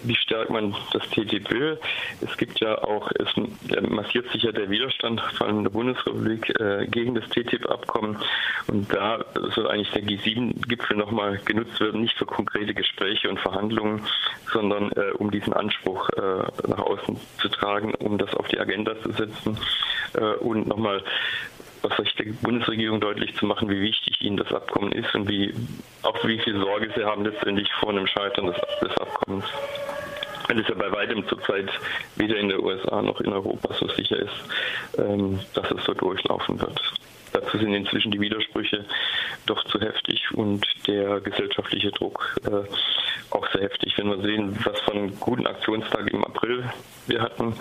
wie 0.04 0.16
stark 0.16 0.50
man 0.50 0.76
das 0.94 1.08
TTIP 1.10 1.52
will. 1.52 1.80
Es 2.22 2.36
gibt 2.38 2.60
ja 2.60 2.76
auch, 2.80 3.12
es 3.20 3.30
massiert 3.88 4.32
sich 4.32 4.42
ja 4.42 4.52
der 4.52 4.68
Widerstand 4.68 5.22
von 5.38 5.64
der 5.64 5.70
Bundesrepublik 5.70 6.60
äh, 6.60 6.88
gegen 6.88 7.14
das 7.14 7.30
TTIP-Abkommen. 7.30 8.18
Und 8.66 8.92
da 8.92 9.24
soll 9.54 9.68
eigentlich 9.70 9.92
der 9.92 10.04
G7-Gipfel 10.04 10.98
nochmal 10.98 11.40
genutzt 11.46 11.80
werden, 11.80 12.02
nicht 12.02 12.18
für 12.18 12.26
konkrete 12.26 12.74
Gespräche 12.74 13.30
und 13.30 13.40
Verhandlungen, 13.40 14.02
sondern 14.52 14.92
äh, 14.94 15.12
um 15.20 15.30
diesen 15.30 15.54
Anspruch 15.54 16.10
äh, 16.10 16.68
nach 16.68 16.80
außen 16.80 17.16
zu 17.38 17.50
tragen, 17.50 17.94
um 17.96 18.18
das 18.18 18.34
auf 18.34 18.48
die 18.48 18.55
die 18.56 18.60
Agenda 18.60 19.00
zu 19.02 19.12
setzen 19.12 19.58
äh, 20.14 20.36
und 20.36 20.68
nochmal 20.68 21.04
was 21.90 22.00
ich 22.00 22.16
der 22.16 22.26
Bundesregierung 22.42 23.00
deutlich 23.00 23.36
zu 23.36 23.46
machen, 23.46 23.70
wie 23.70 23.80
wichtig 23.82 24.20
ihnen 24.22 24.38
das 24.38 24.52
Abkommen 24.52 24.92
ist 24.92 25.14
und 25.14 25.30
wie 25.30 25.54
auch 26.02 26.26
wie 26.26 26.40
viel 26.40 26.58
Sorge 26.60 26.92
sie 26.96 27.04
haben 27.04 27.24
letztendlich 27.24 27.72
vor 27.80 27.90
einem 27.90 28.08
Scheitern 28.08 28.48
des, 28.48 28.56
des 28.82 28.98
Abkommens. 28.98 29.46
Weil 30.48 30.60
es 30.60 30.68
ja 30.68 30.76
bei 30.76 30.92
weitem 30.92 31.28
zurzeit 31.28 31.70
weder 32.16 32.38
in 32.38 32.50
der 32.50 32.62
USA 32.62 33.02
noch 33.02 33.20
in 33.22 33.34
Europa 33.34 33.74
so 33.74 33.88
sicher 33.90 34.18
ist, 34.18 34.34
ähm, 34.98 35.40
dass 35.54 35.70
es 35.72 35.84
so 35.84 35.94
durchlaufen 35.94 36.60
wird. 36.60 36.82
Dazu 37.36 37.58
sind 37.58 37.74
inzwischen 37.74 38.12
die 38.12 38.22
Widersprüche 38.22 38.86
doch 39.46 39.62
zu 39.66 39.80
heftig 39.82 40.32
und 40.34 40.66
der 40.88 41.20
gesellschaftliche 41.20 41.92
Druck 41.92 42.36
äh, 42.46 42.64
auch 43.32 43.46
sehr 43.52 43.64
heftig. 43.64 43.98
Wenn 43.98 44.08
wir 44.08 44.22
sehen, 44.22 44.58
was 44.64 44.80
von 44.82 45.20
guten 45.20 45.46
Aktionstag 45.46 46.08
im 46.14 46.24
April 46.24 46.64
wir 47.08 47.22
hatten, 47.22 47.56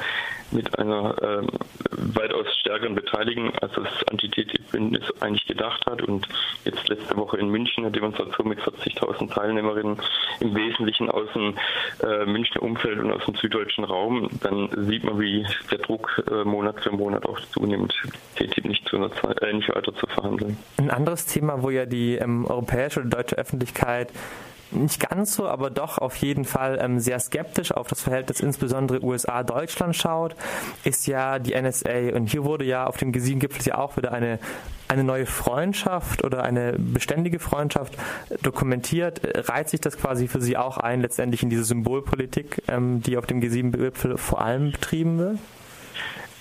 mit 0.52 0.78
einer 0.78 1.16
ähm, 1.22 1.48
weitaus 1.90 2.46
stärkeren 2.60 2.94
Beteiligung, 2.94 3.52
als 3.60 3.72
das 3.74 3.88
Anti-TTIP-Bündnis 4.10 5.02
eigentlich 5.20 5.46
gedacht 5.46 5.84
hat. 5.86 6.02
Und 6.02 6.28
jetzt 6.64 6.88
letzte 6.88 7.16
Woche 7.16 7.38
in 7.38 7.48
München 7.48 7.84
eine 7.84 7.92
Demonstration 7.92 8.48
mit 8.48 8.60
40.000 8.60 9.34
Teilnehmerinnen, 9.34 9.96
im 10.40 10.54
Wesentlichen 10.54 11.10
aus 11.10 11.28
dem 11.34 11.56
äh, 12.02 12.24
Münchner 12.24 12.62
Umfeld 12.62 13.00
und 13.00 13.12
aus 13.12 13.24
dem 13.24 13.34
süddeutschen 13.34 13.84
Raum. 13.84 14.28
Dann 14.42 14.70
sieht 14.86 15.04
man, 15.04 15.18
wie 15.20 15.44
der 15.70 15.78
Druck 15.78 16.22
äh, 16.30 16.44
Monat 16.44 16.80
für 16.80 16.92
Monat 16.92 17.26
auch 17.26 17.40
zunimmt, 17.52 17.94
TTIP 18.36 18.64
nicht, 18.66 18.88
zu 18.88 18.96
einer 18.96 19.12
Zeit, 19.12 19.42
äh, 19.42 19.52
nicht 19.64 19.76
weiter 19.76 19.94
zu 19.94 20.06
verhandeln. 20.06 20.56
Ein 20.76 20.90
anderes 20.90 21.26
Thema, 21.26 21.62
wo 21.62 21.70
ja 21.70 21.86
die 21.86 22.16
ähm, 22.16 22.46
europäische 22.46 23.00
oder 23.00 23.08
deutsche 23.10 23.36
Öffentlichkeit 23.36 24.12
nicht 24.70 25.08
ganz 25.08 25.36
so, 25.36 25.46
aber 25.46 25.70
doch 25.70 25.98
auf 25.98 26.16
jeden 26.16 26.44
Fall 26.44 26.78
ähm, 26.80 26.98
sehr 26.98 27.20
skeptisch 27.20 27.70
auf 27.70 27.86
das 27.86 28.02
Verhältnis 28.02 28.40
insbesondere 28.40 29.04
USA-Deutschland 29.04 29.94
schaut, 29.94 30.34
ist 30.82 31.06
ja 31.06 31.38
die 31.38 31.54
NSA. 31.54 32.14
Und 32.14 32.30
hier 32.30 32.44
wurde 32.44 32.64
ja 32.64 32.86
auf 32.86 32.96
dem 32.96 33.12
G7-Gipfel 33.12 33.64
ja 33.66 33.78
auch 33.78 33.96
wieder 33.96 34.12
eine, 34.12 34.40
eine 34.88 35.04
neue 35.04 35.26
Freundschaft 35.26 36.24
oder 36.24 36.42
eine 36.42 36.74
beständige 36.76 37.38
Freundschaft 37.38 37.96
dokumentiert. 38.42 39.20
Reiht 39.48 39.68
sich 39.68 39.80
das 39.80 39.96
quasi 39.96 40.26
für 40.26 40.40
Sie 40.40 40.56
auch 40.56 40.78
ein, 40.78 41.02
letztendlich 41.02 41.44
in 41.44 41.50
diese 41.50 41.64
Symbolpolitik, 41.64 42.62
ähm, 42.66 43.00
die 43.00 43.16
auf 43.16 43.26
dem 43.26 43.40
G7-Gipfel 43.40 44.18
vor 44.18 44.40
allem 44.40 44.72
betrieben 44.72 45.18
wird? 45.18 45.38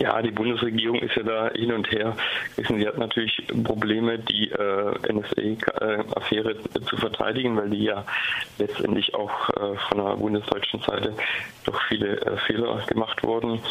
Ja, 0.04 0.22
die 0.22 0.32
Bundesregierung 0.32 1.00
ist 1.00 1.16
ja 1.16 1.24
da 1.24 1.50
hin 1.52 1.72
und 1.72 1.90
her. 1.90 2.14
Sie 2.58 2.86
hat 2.86 2.98
natürlich 2.98 3.42
Probleme, 3.64 4.20
die 4.20 4.52
äh, 4.52 5.14
NSA-Affäre 5.14 6.52
äh, 6.52 6.82
zu 6.82 6.98
verteidigen, 6.98 7.56
weil 7.56 7.70
die 7.70 7.86
ja 7.86 8.04
letztendlich 8.58 9.16
auch 9.16 9.50
äh, 9.52 9.78
von 9.88 10.04
der 10.04 10.18
bundesdeutschen 10.18 10.82
Seite 10.82 11.14
doch 11.64 11.82
viele 11.84 12.20
äh, 12.20 12.36
Fehler 12.46 12.84
gemacht 12.86 13.24
wurden. 13.24 13.62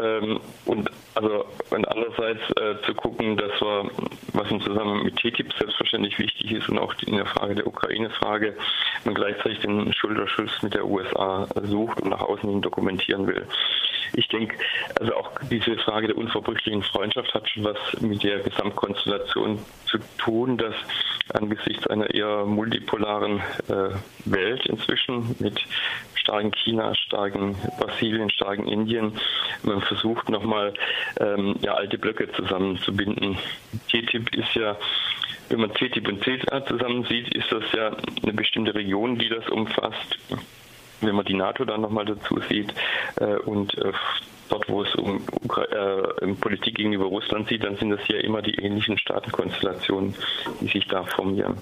Ähm, 0.00 0.40
und 0.64 0.90
also 1.16 1.46
und 1.70 1.88
andererseits 1.88 2.42
äh, 2.60 2.74
zu 2.84 2.94
gucken, 2.94 3.36
dass 3.36 3.60
wir, 3.60 3.90
was 4.34 4.50
im 4.50 4.60
Zusammenhang 4.60 5.02
mit 5.02 5.16
TTIP 5.16 5.52
selbstverständlich 5.58 6.18
wichtig 6.18 6.52
ist 6.52 6.68
und 6.68 6.78
auch 6.78 6.94
in 7.06 7.16
der 7.16 7.26
Frage 7.26 7.54
der 7.54 7.66
Ukraine-Frage, 7.66 8.54
man 9.04 9.14
gleichzeitig 9.14 9.60
den 9.60 9.92
Schulterschluss 9.94 10.62
mit 10.62 10.74
der 10.74 10.86
USA 10.86 11.48
sucht 11.64 12.00
und 12.02 12.10
nach 12.10 12.20
außen 12.20 12.48
hin 12.48 12.60
dokumentieren 12.60 13.26
will. 13.26 13.46
Ich 14.14 14.28
denke, 14.28 14.56
also 15.00 15.14
auch 15.14 15.30
diese 15.50 15.76
Frage 15.78 16.08
der 16.08 16.16
unverbrüchlichen 16.16 16.82
Freundschaft 16.82 17.32
hat 17.34 17.48
schon 17.48 17.64
was 17.64 17.78
mit 18.00 18.22
der 18.22 18.40
Gesamtkonstellation 18.40 19.58
zu 19.86 19.98
tun, 20.18 20.58
dass 20.58 20.74
angesichts 21.34 21.86
einer 21.86 22.12
eher 22.12 22.44
multipolaren 22.44 23.40
äh, 23.68 23.90
Welt 24.24 24.66
inzwischen 24.66 25.34
mit 25.38 25.60
starken 26.26 26.52
China, 26.52 26.92
starken 26.94 27.54
Brasilien, 27.78 28.30
starken 28.30 28.66
Indien, 28.66 29.12
man 29.62 29.80
versucht 29.80 30.28
nochmal 30.28 30.74
ähm, 31.20 31.54
ja, 31.60 31.74
alte 31.74 31.98
Blöcke 31.98 32.30
zusammenzubinden. 32.32 33.38
TTIP 33.88 34.34
ist 34.34 34.54
ja 34.54 34.76
wenn 35.48 35.60
man 35.60 35.72
TTIP 35.72 36.08
und 36.08 36.24
CETA 36.24 36.66
zusammen 36.66 37.04
sieht, 37.04 37.32
ist 37.32 37.52
das 37.52 37.62
ja 37.72 37.92
eine 38.22 38.32
bestimmte 38.32 38.74
Region, 38.74 39.16
die 39.16 39.28
das 39.28 39.48
umfasst. 39.48 40.18
Wenn 41.00 41.14
man 41.14 41.24
die 41.24 41.34
NATO 41.34 41.64
dann 41.64 41.82
nochmal 41.82 42.04
dazu 42.04 42.40
sieht 42.48 42.74
äh, 43.20 43.36
und 43.36 43.78
äh, 43.78 43.92
dort, 44.48 44.68
wo 44.68 44.82
es 44.82 44.94
um, 44.96 45.22
äh, 45.70 46.24
um 46.24 46.36
Politik 46.36 46.76
gegenüber 46.76 47.04
Russland 47.04 47.48
sieht, 47.48 47.64
dann 47.64 47.76
sind 47.76 47.90
das 47.90 48.00
ja 48.08 48.18
immer 48.18 48.42
die 48.42 48.54
ähnlichen 48.54 48.98
Staatenkonstellationen, 48.98 50.14
die 50.60 50.66
sich 50.66 50.86
da 50.88 51.04
formieren. 51.04 51.58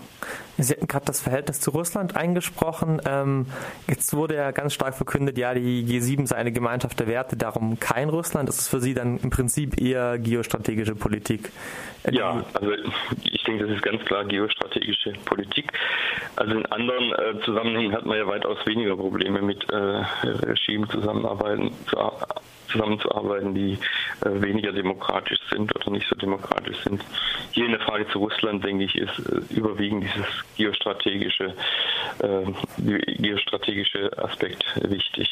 Sie 0.56 0.72
hatten 0.72 0.86
gerade 0.86 1.06
das 1.06 1.20
Verhältnis 1.20 1.60
zu 1.60 1.70
Russland 1.70 2.16
eingesprochen. 2.16 3.00
Ähm, 3.06 3.46
jetzt 3.88 4.14
wurde 4.14 4.36
ja 4.36 4.50
ganz 4.52 4.74
stark 4.74 4.94
verkündet, 4.94 5.36
ja, 5.36 5.54
die 5.54 5.84
G7 5.84 6.26
sei 6.26 6.36
eine 6.36 6.52
Gemeinschaft 6.52 7.00
der 7.00 7.06
Werte, 7.06 7.36
darum 7.36 7.80
kein 7.80 8.08
Russland. 8.08 8.48
Das 8.48 8.58
ist 8.58 8.68
für 8.68 8.80
Sie 8.80 8.94
dann 8.94 9.18
im 9.18 9.30
Prinzip 9.30 9.80
eher 9.80 10.18
geostrategische 10.18 10.94
Politik. 10.94 11.50
Äh, 12.04 12.14
ja, 12.14 12.44
also 12.54 12.72
ich 13.22 13.42
denke, 13.44 13.66
das 13.66 13.76
ist 13.76 13.82
ganz 13.82 14.04
klar 14.04 14.24
geostrategische 14.24 15.12
Politik. 15.24 15.72
Also 16.36 16.52
in 16.52 16.66
anderen 16.66 17.12
äh, 17.12 17.40
Zusammenhängen 17.44 17.92
hat 17.92 18.06
man 18.06 18.16
ja 18.16 18.26
weitaus 18.26 18.58
weniger 18.66 18.96
Probleme 18.96 19.42
mit 19.42 19.68
äh, 19.70 19.76
Regimen 20.22 20.88
zusammenarbeiten, 20.88 21.72
zu, 21.86 21.96
zusammenzuarbeiten, 22.74 23.54
die 23.54 23.78
äh, 24.20 24.42
weniger 24.42 24.72
demokratisch 24.72 25.38
sind 25.50 25.74
oder 25.74 25.90
nicht 25.90 26.08
so 26.08 26.16
demokratisch 26.16 26.76
sind. 26.82 27.04
Hier 27.52 27.66
in 27.66 27.72
der 27.72 27.80
Frage 27.80 28.06
zu 28.08 28.18
Russland, 28.18 28.64
denke 28.64 28.84
ich, 28.84 28.96
ist 28.96 29.18
äh, 29.18 29.54
überwiegend 29.54 30.04
dieses 30.04 30.43
geostrategische, 30.56 31.54
äh, 32.20 33.16
geostrategische 33.18 34.10
Aspekt 34.18 34.64
wichtig. 34.82 35.28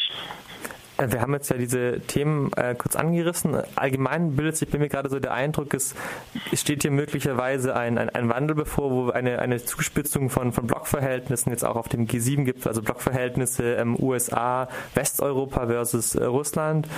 Äh, 1.03 1.13
wir 1.13 1.21
haben 1.21 1.33
jetzt 1.35 1.51
ja 1.51 1.57
diese 1.57 2.01
Themen 2.01 2.53
äh, 2.57 2.75
kurz 2.75 2.97
angerissen. 2.97 3.57
Allgemein 3.77 4.37
bildet 4.37 4.57
sich 4.57 4.69
bei 4.69 4.79
mir 4.79 4.89
gerade 4.89 5.09
so 5.09 5.19
der 5.19 5.33
Eindruck, 5.33 5.75
es, 5.75 5.95
steht 6.53 6.83
hier 6.83 6.91
möglicherweise 6.91 7.75
ein, 7.77 7.99
ein, 7.99 8.11
ein, 8.11 8.29
Wandel 8.29 8.55
bevor, 8.55 8.91
wo 8.91 9.11
eine, 9.11 9.39
eine 9.41 9.63
Zuspitzung 9.65 10.31
von, 10.31 10.53
von 10.53 10.67
Blockverhältnissen 10.67 11.51
jetzt 11.51 11.65
auch 11.65 11.77
auf 11.77 11.89
dem 11.89 12.07
G7 12.07 12.45
gibt, 12.45 12.67
also 12.67 12.83
Blockverhältnisse 12.83 13.75
ähm, 13.75 13.97
USA, 14.01 14.69
Westeuropa 14.95 15.67
versus 15.67 16.15
äh, 16.15 16.25
Russland, 16.25 16.89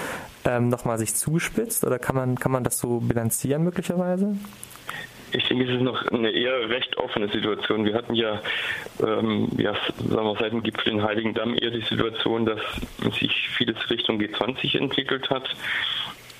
ähm, 0.45 0.68
nochmal 0.68 0.99
sich 0.99 1.14
zuspitzt? 1.14 1.85
Oder 1.85 1.99
kann 1.99 2.16
man, 2.16 2.39
kann 2.39 2.53
man 2.53 2.64
das 2.64 2.79
so 2.79 3.01
bilanzieren 3.01 3.64
möglicherweise? 3.64 4.37
Ich 5.35 5.49
denke, 5.49 5.64
es 5.64 5.70
ist 5.70 5.80
noch 5.80 6.07
eine 6.12 6.30
eher 6.30 6.68
recht 6.68 6.97
offene 6.97 7.28
Situation. 7.28 7.85
Wir 7.85 7.95
hatten 7.95 8.14
ja, 8.14 8.41
ähm, 9.01 9.49
ja 9.59 9.74
sagen 9.99 10.26
wir, 10.26 10.37
seit 10.39 10.53
dem 10.53 10.62
Gipfel 10.62 10.93
in 10.93 11.03
Heiligendamm 11.03 11.55
eher 11.55 11.70
die 11.70 11.82
Situation, 11.82 12.47
dass 12.47 12.61
sich 13.18 13.49
vieles 13.57 13.91
Richtung 13.91 14.20
G20 14.20 14.78
entwickelt 14.78 15.28
hat. 15.30 15.49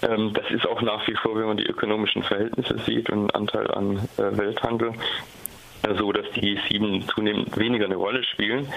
Ähm, 0.03 0.33
das 0.35 0.51
ist 0.51 0.67
auch 0.67 0.81
nach 0.83 1.07
wie 1.09 1.15
vor, 1.15 1.37
wenn 1.37 1.47
man 1.47 1.57
die 1.57 1.67
ökonomischen 1.67 2.23
Verhältnisse 2.23 2.79
sieht 2.87 3.11
und 3.11 3.35
Anteil 3.35 3.71
an 3.71 3.99
äh, 4.17 4.37
Welthandel, 4.37 4.93
so, 5.93 6.13
dass 6.13 6.31
die 6.33 6.57
G7 6.57 7.07
zunehmend 7.09 7.57
weniger 7.59 7.85
eine 7.85 7.97
Rolle 7.97 8.25
spielen. 8.25 8.69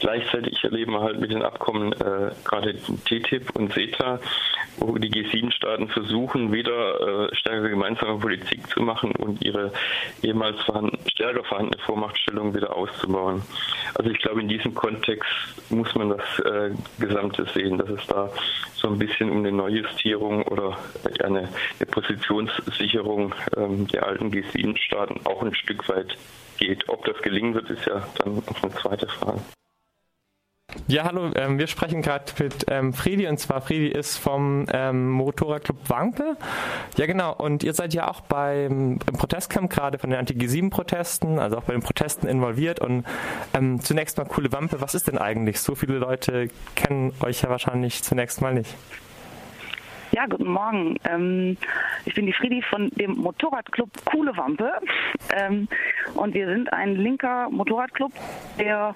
Gleichzeitig 0.00 0.62
erleben 0.64 0.92
wir 0.92 1.00
halt 1.00 1.20
mit 1.20 1.30
den 1.30 1.42
Abkommen 1.42 1.92
äh, 1.92 2.32
gerade 2.44 2.74
TTIP 3.04 3.54
und 3.54 3.72
CETA, 3.72 4.18
wo 4.78 4.96
die 4.98 5.10
G7-Staaten 5.10 5.88
versuchen, 5.88 6.52
wieder 6.52 7.28
äh, 7.28 7.34
stärkere 7.34 7.70
gemeinsame 7.70 8.18
Politik 8.18 8.68
zu 8.70 8.82
machen 8.82 9.12
und 9.12 9.44
ihre 9.44 9.72
ehemals 10.22 10.60
vorhanden, 10.62 10.98
stärker 11.08 11.44
vorhandene 11.44 11.82
Vormachtstellung 11.84 12.54
wieder 12.54 12.74
auszubauen. 12.74 13.42
Also 13.94 14.10
ich 14.10 14.18
glaube, 14.18 14.40
in 14.40 14.48
diesem 14.48 14.74
Kontext 14.74 15.30
muss 15.70 15.94
man 15.94 16.10
das 16.10 16.38
äh, 16.40 16.70
Gesamte 16.98 17.46
sehen, 17.54 17.78
dass 17.78 17.88
es 17.90 18.06
da 18.06 18.30
so 18.74 18.88
ein 18.88 18.98
bisschen 18.98 19.30
um 19.30 19.38
eine 19.38 19.52
Neujustierung 19.52 20.42
oder 20.42 20.78
eine, 21.22 21.48
eine 21.78 21.86
Positionssicherung 21.90 23.34
ähm, 23.56 23.86
der 23.88 24.06
alten 24.06 24.30
G7-Staaten 24.30 25.20
auch 25.24 25.42
ein 25.42 25.54
Stück 25.54 25.88
weit 25.88 26.16
geht. 26.58 26.88
Ob 26.88 27.04
das 27.04 27.16
gelingen 27.22 27.54
wird, 27.54 27.70
ist 27.70 27.86
ja 27.86 28.06
dann 28.18 28.42
eine 28.62 28.74
zweite 28.74 29.08
Frage. 29.08 29.40
Ja, 30.86 31.04
hallo, 31.04 31.30
ähm, 31.34 31.58
wir 31.58 31.66
sprechen 31.66 32.02
gerade 32.02 32.24
mit 32.38 32.66
ähm, 32.68 32.92
Fredi 32.92 33.26
und 33.26 33.38
zwar 33.38 33.62
Fredi 33.62 33.88
ist 33.88 34.18
vom 34.18 34.66
ähm, 34.72 35.08
Motorradclub 35.10 35.88
Wanke. 35.88 36.36
Ja, 36.96 37.06
genau, 37.06 37.34
und 37.34 37.64
ihr 37.64 37.72
seid 37.72 37.94
ja 37.94 38.08
auch 38.08 38.20
beim, 38.20 38.98
beim 38.98 39.16
Protestcamp 39.16 39.70
gerade 39.70 39.98
von 39.98 40.10
den 40.10 40.18
Anti-G7-Protesten, 40.18 41.38
also 41.38 41.58
auch 41.58 41.64
bei 41.64 41.72
den 41.72 41.82
Protesten 41.82 42.26
involviert 42.26 42.80
und 42.80 43.04
ähm, 43.54 43.80
zunächst 43.80 44.18
mal 44.18 44.24
coole 44.24 44.52
Wampe, 44.52 44.80
was 44.80 44.94
ist 44.94 45.08
denn 45.08 45.18
eigentlich? 45.18 45.60
So 45.60 45.74
viele 45.74 45.98
Leute 45.98 46.48
kennen 46.74 47.12
euch 47.20 47.42
ja 47.42 47.50
wahrscheinlich 47.50 48.02
zunächst 48.02 48.40
mal 48.40 48.54
nicht. 48.54 48.74
Ja, 50.12 50.26
guten 50.26 50.50
Morgen. 50.50 50.96
Ähm, 51.04 51.56
ich 52.04 52.14
bin 52.14 52.26
die 52.26 52.32
Friedi 52.32 52.62
von 52.62 52.88
dem 52.90 53.12
Motorradclub 53.12 53.90
Coole 54.06 54.36
Wampe. 54.36 54.72
Ähm, 55.34 55.68
und 56.14 56.34
wir 56.34 56.46
sind 56.46 56.72
ein 56.72 56.96
linker 56.96 57.50
Motorradclub, 57.50 58.12
der 58.58 58.94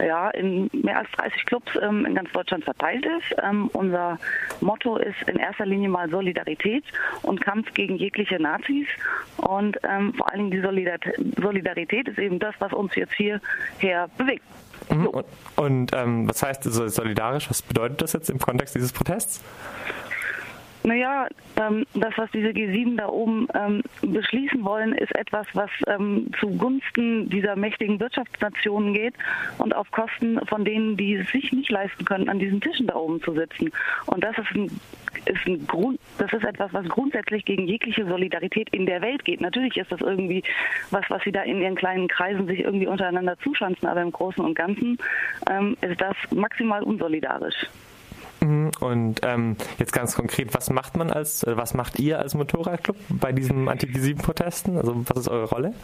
ja, 0.00 0.30
in 0.30 0.70
mehr 0.72 0.98
als 0.98 1.10
30 1.12 1.46
Clubs 1.46 1.72
ähm, 1.80 2.04
in 2.04 2.14
ganz 2.14 2.30
Deutschland 2.32 2.64
verteilt 2.64 3.04
ist. 3.04 3.36
Ähm, 3.42 3.68
unser 3.72 4.18
Motto 4.60 4.96
ist 4.96 5.16
in 5.26 5.36
erster 5.36 5.66
Linie 5.66 5.88
mal 5.88 6.08
Solidarität 6.08 6.84
und 7.22 7.40
Kampf 7.40 7.72
gegen 7.74 7.96
jegliche 7.96 8.40
Nazis. 8.40 8.86
Und 9.36 9.78
ähm, 9.88 10.14
vor 10.14 10.30
allen 10.30 10.50
Dingen 10.50 10.62
die 10.62 11.40
Solidarität 11.40 12.08
ist 12.08 12.18
eben 12.18 12.38
das, 12.38 12.54
was 12.58 12.72
uns 12.72 12.94
jetzt 12.96 13.14
hierher 13.14 14.08
bewegt. 14.16 14.44
Mhm. 14.90 15.06
Und, 15.06 15.26
und 15.56 15.92
ähm, 15.94 16.28
was 16.28 16.42
heißt 16.42 16.64
solidarisch? 16.64 17.48
Was 17.50 17.62
bedeutet 17.62 18.02
das 18.02 18.12
jetzt 18.12 18.30
im 18.30 18.38
Kontext 18.38 18.74
dieses 18.74 18.92
Protests? 18.92 19.42
Naja, 20.86 21.28
ähm, 21.58 21.86
das, 21.94 22.12
was 22.16 22.30
diese 22.32 22.48
G7 22.48 22.98
da 22.98 23.08
oben 23.08 23.48
ähm, 23.54 23.82
beschließen 24.02 24.62
wollen, 24.64 24.92
ist 24.92 25.14
etwas, 25.16 25.46
was 25.54 25.70
ähm, 25.86 26.30
zugunsten 26.38 27.30
dieser 27.30 27.56
mächtigen 27.56 27.98
Wirtschaftsnationen 27.98 28.92
geht 28.92 29.14
und 29.56 29.74
auf 29.74 29.90
Kosten 29.92 30.38
von 30.46 30.62
denen, 30.66 30.98
die 30.98 31.14
es 31.14 31.28
sich 31.30 31.50
nicht 31.52 31.70
leisten 31.70 32.04
können, 32.04 32.28
an 32.28 32.38
diesen 32.38 32.60
Tischen 32.60 32.86
da 32.86 32.96
oben 32.96 33.22
zu 33.22 33.32
sitzen. 33.32 33.72
Und 34.06 34.22
das 34.22 34.36
ist 34.36 34.50
ein 34.54 34.70
ist 35.26 35.46
ein 35.46 35.66
Grund, 35.66 35.98
das 36.18 36.30
ist 36.34 36.44
etwas, 36.44 36.72
was 36.74 36.86
grundsätzlich 36.86 37.46
gegen 37.46 37.66
jegliche 37.66 38.04
Solidarität 38.06 38.68
in 38.72 38.84
der 38.84 39.00
Welt 39.00 39.24
geht. 39.24 39.40
Natürlich 39.40 39.76
ist 39.78 39.90
das 39.90 40.02
irgendwie 40.02 40.42
was, 40.90 41.04
was 41.08 41.22
sie 41.22 41.32
da 41.32 41.42
in 41.42 41.62
ihren 41.62 41.76
kleinen 41.76 42.08
Kreisen 42.08 42.46
sich 42.46 42.60
irgendwie 42.60 42.86
untereinander 42.88 43.38
zuschanzen, 43.38 43.88
aber 43.88 44.02
im 44.02 44.12
Großen 44.12 44.44
und 44.44 44.54
Ganzen 44.54 44.98
ähm, 45.50 45.78
ist 45.80 45.98
das 45.98 46.16
maximal 46.30 46.82
unsolidarisch. 46.82 47.66
Und 48.80 49.20
ähm, 49.22 49.56
jetzt 49.78 49.92
ganz 49.92 50.14
konkret, 50.14 50.54
was 50.54 50.70
macht 50.70 50.96
man 50.96 51.10
als, 51.10 51.42
äh, 51.44 51.56
was 51.56 51.74
macht 51.74 51.98
ihr 51.98 52.18
als 52.18 52.34
Motorradclub 52.34 52.96
bei 53.08 53.32
diesen 53.32 53.68
Anti-G7-Protesten? 53.68 54.76
Also 54.76 55.04
was 55.06 55.18
ist 55.18 55.28
eure 55.28 55.48
Rolle? 55.48 55.74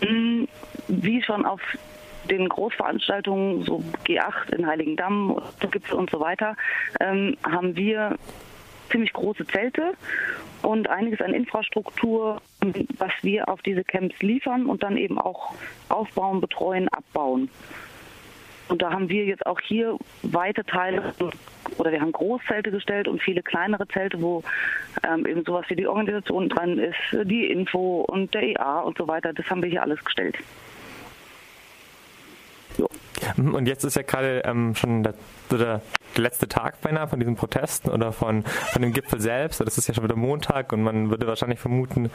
Mm, 0.00 0.44
wie 0.88 1.22
schon 1.22 1.44
auf 1.46 1.60
den 2.30 2.48
Großveranstaltungen, 2.48 3.64
so 3.64 3.82
G8 4.06 4.54
in 4.56 4.66
Heiligendamm, 4.66 5.40
Gipfel 5.70 5.96
und 5.96 6.10
so 6.10 6.20
weiter, 6.20 6.56
ähm, 7.00 7.36
haben 7.42 7.76
wir 7.76 8.16
ziemlich 8.90 9.12
große 9.12 9.46
Zelte 9.46 9.94
und 10.62 10.88
einiges 10.88 11.20
an 11.20 11.34
Infrastruktur, 11.34 12.40
was 12.98 13.12
wir 13.22 13.48
auf 13.48 13.62
diese 13.62 13.82
Camps 13.84 14.20
liefern 14.20 14.66
und 14.66 14.82
dann 14.82 14.96
eben 14.96 15.18
auch 15.18 15.54
aufbauen, 15.88 16.40
betreuen, 16.40 16.88
abbauen. 16.88 17.50
Und 18.72 18.80
da 18.80 18.90
haben 18.90 19.10
wir 19.10 19.26
jetzt 19.26 19.44
auch 19.44 19.60
hier 19.60 19.98
weite 20.22 20.64
Teile 20.64 21.12
oder 21.76 21.92
wir 21.92 22.00
haben 22.00 22.10
Großzelte 22.10 22.70
gestellt 22.70 23.06
und 23.06 23.22
viele 23.22 23.42
kleinere 23.42 23.86
Zelte, 23.88 24.22
wo 24.22 24.42
ähm, 25.06 25.26
eben 25.26 25.44
sowas 25.44 25.66
wie 25.68 25.76
die 25.76 25.86
Organisation 25.86 26.48
dran 26.48 26.78
ist, 26.78 26.96
die 27.24 27.48
Info 27.48 28.00
und 28.08 28.32
der 28.32 28.44
EA 28.44 28.80
und 28.80 28.96
so 28.96 29.06
weiter. 29.06 29.34
Das 29.34 29.44
haben 29.50 29.62
wir 29.62 29.68
hier 29.68 29.82
alles 29.82 30.02
gestellt. 30.02 30.38
So. 32.78 32.88
Und 33.36 33.66
jetzt 33.66 33.84
ist 33.84 33.96
ja 33.96 34.02
gerade 34.02 34.42
ähm, 34.44 34.74
schon 34.74 35.02
der, 35.02 35.14
der, 35.50 35.80
letzte 36.16 36.46
Tag 36.46 36.80
beinahe 36.82 37.08
von 37.08 37.18
diesen 37.20 37.36
Protesten 37.36 37.88
oder 37.88 38.12
von, 38.12 38.42
von 38.42 38.82
dem 38.82 38.92
Gipfel 38.92 39.18
selbst. 39.18 39.60
Das 39.60 39.78
ist 39.78 39.88
ja 39.88 39.94
schon 39.94 40.04
wieder 40.04 40.14
Montag 40.14 40.72
und 40.74 40.82
man 40.82 41.08
würde 41.08 41.26
wahrscheinlich 41.26 41.58
vermuten, 41.58 42.10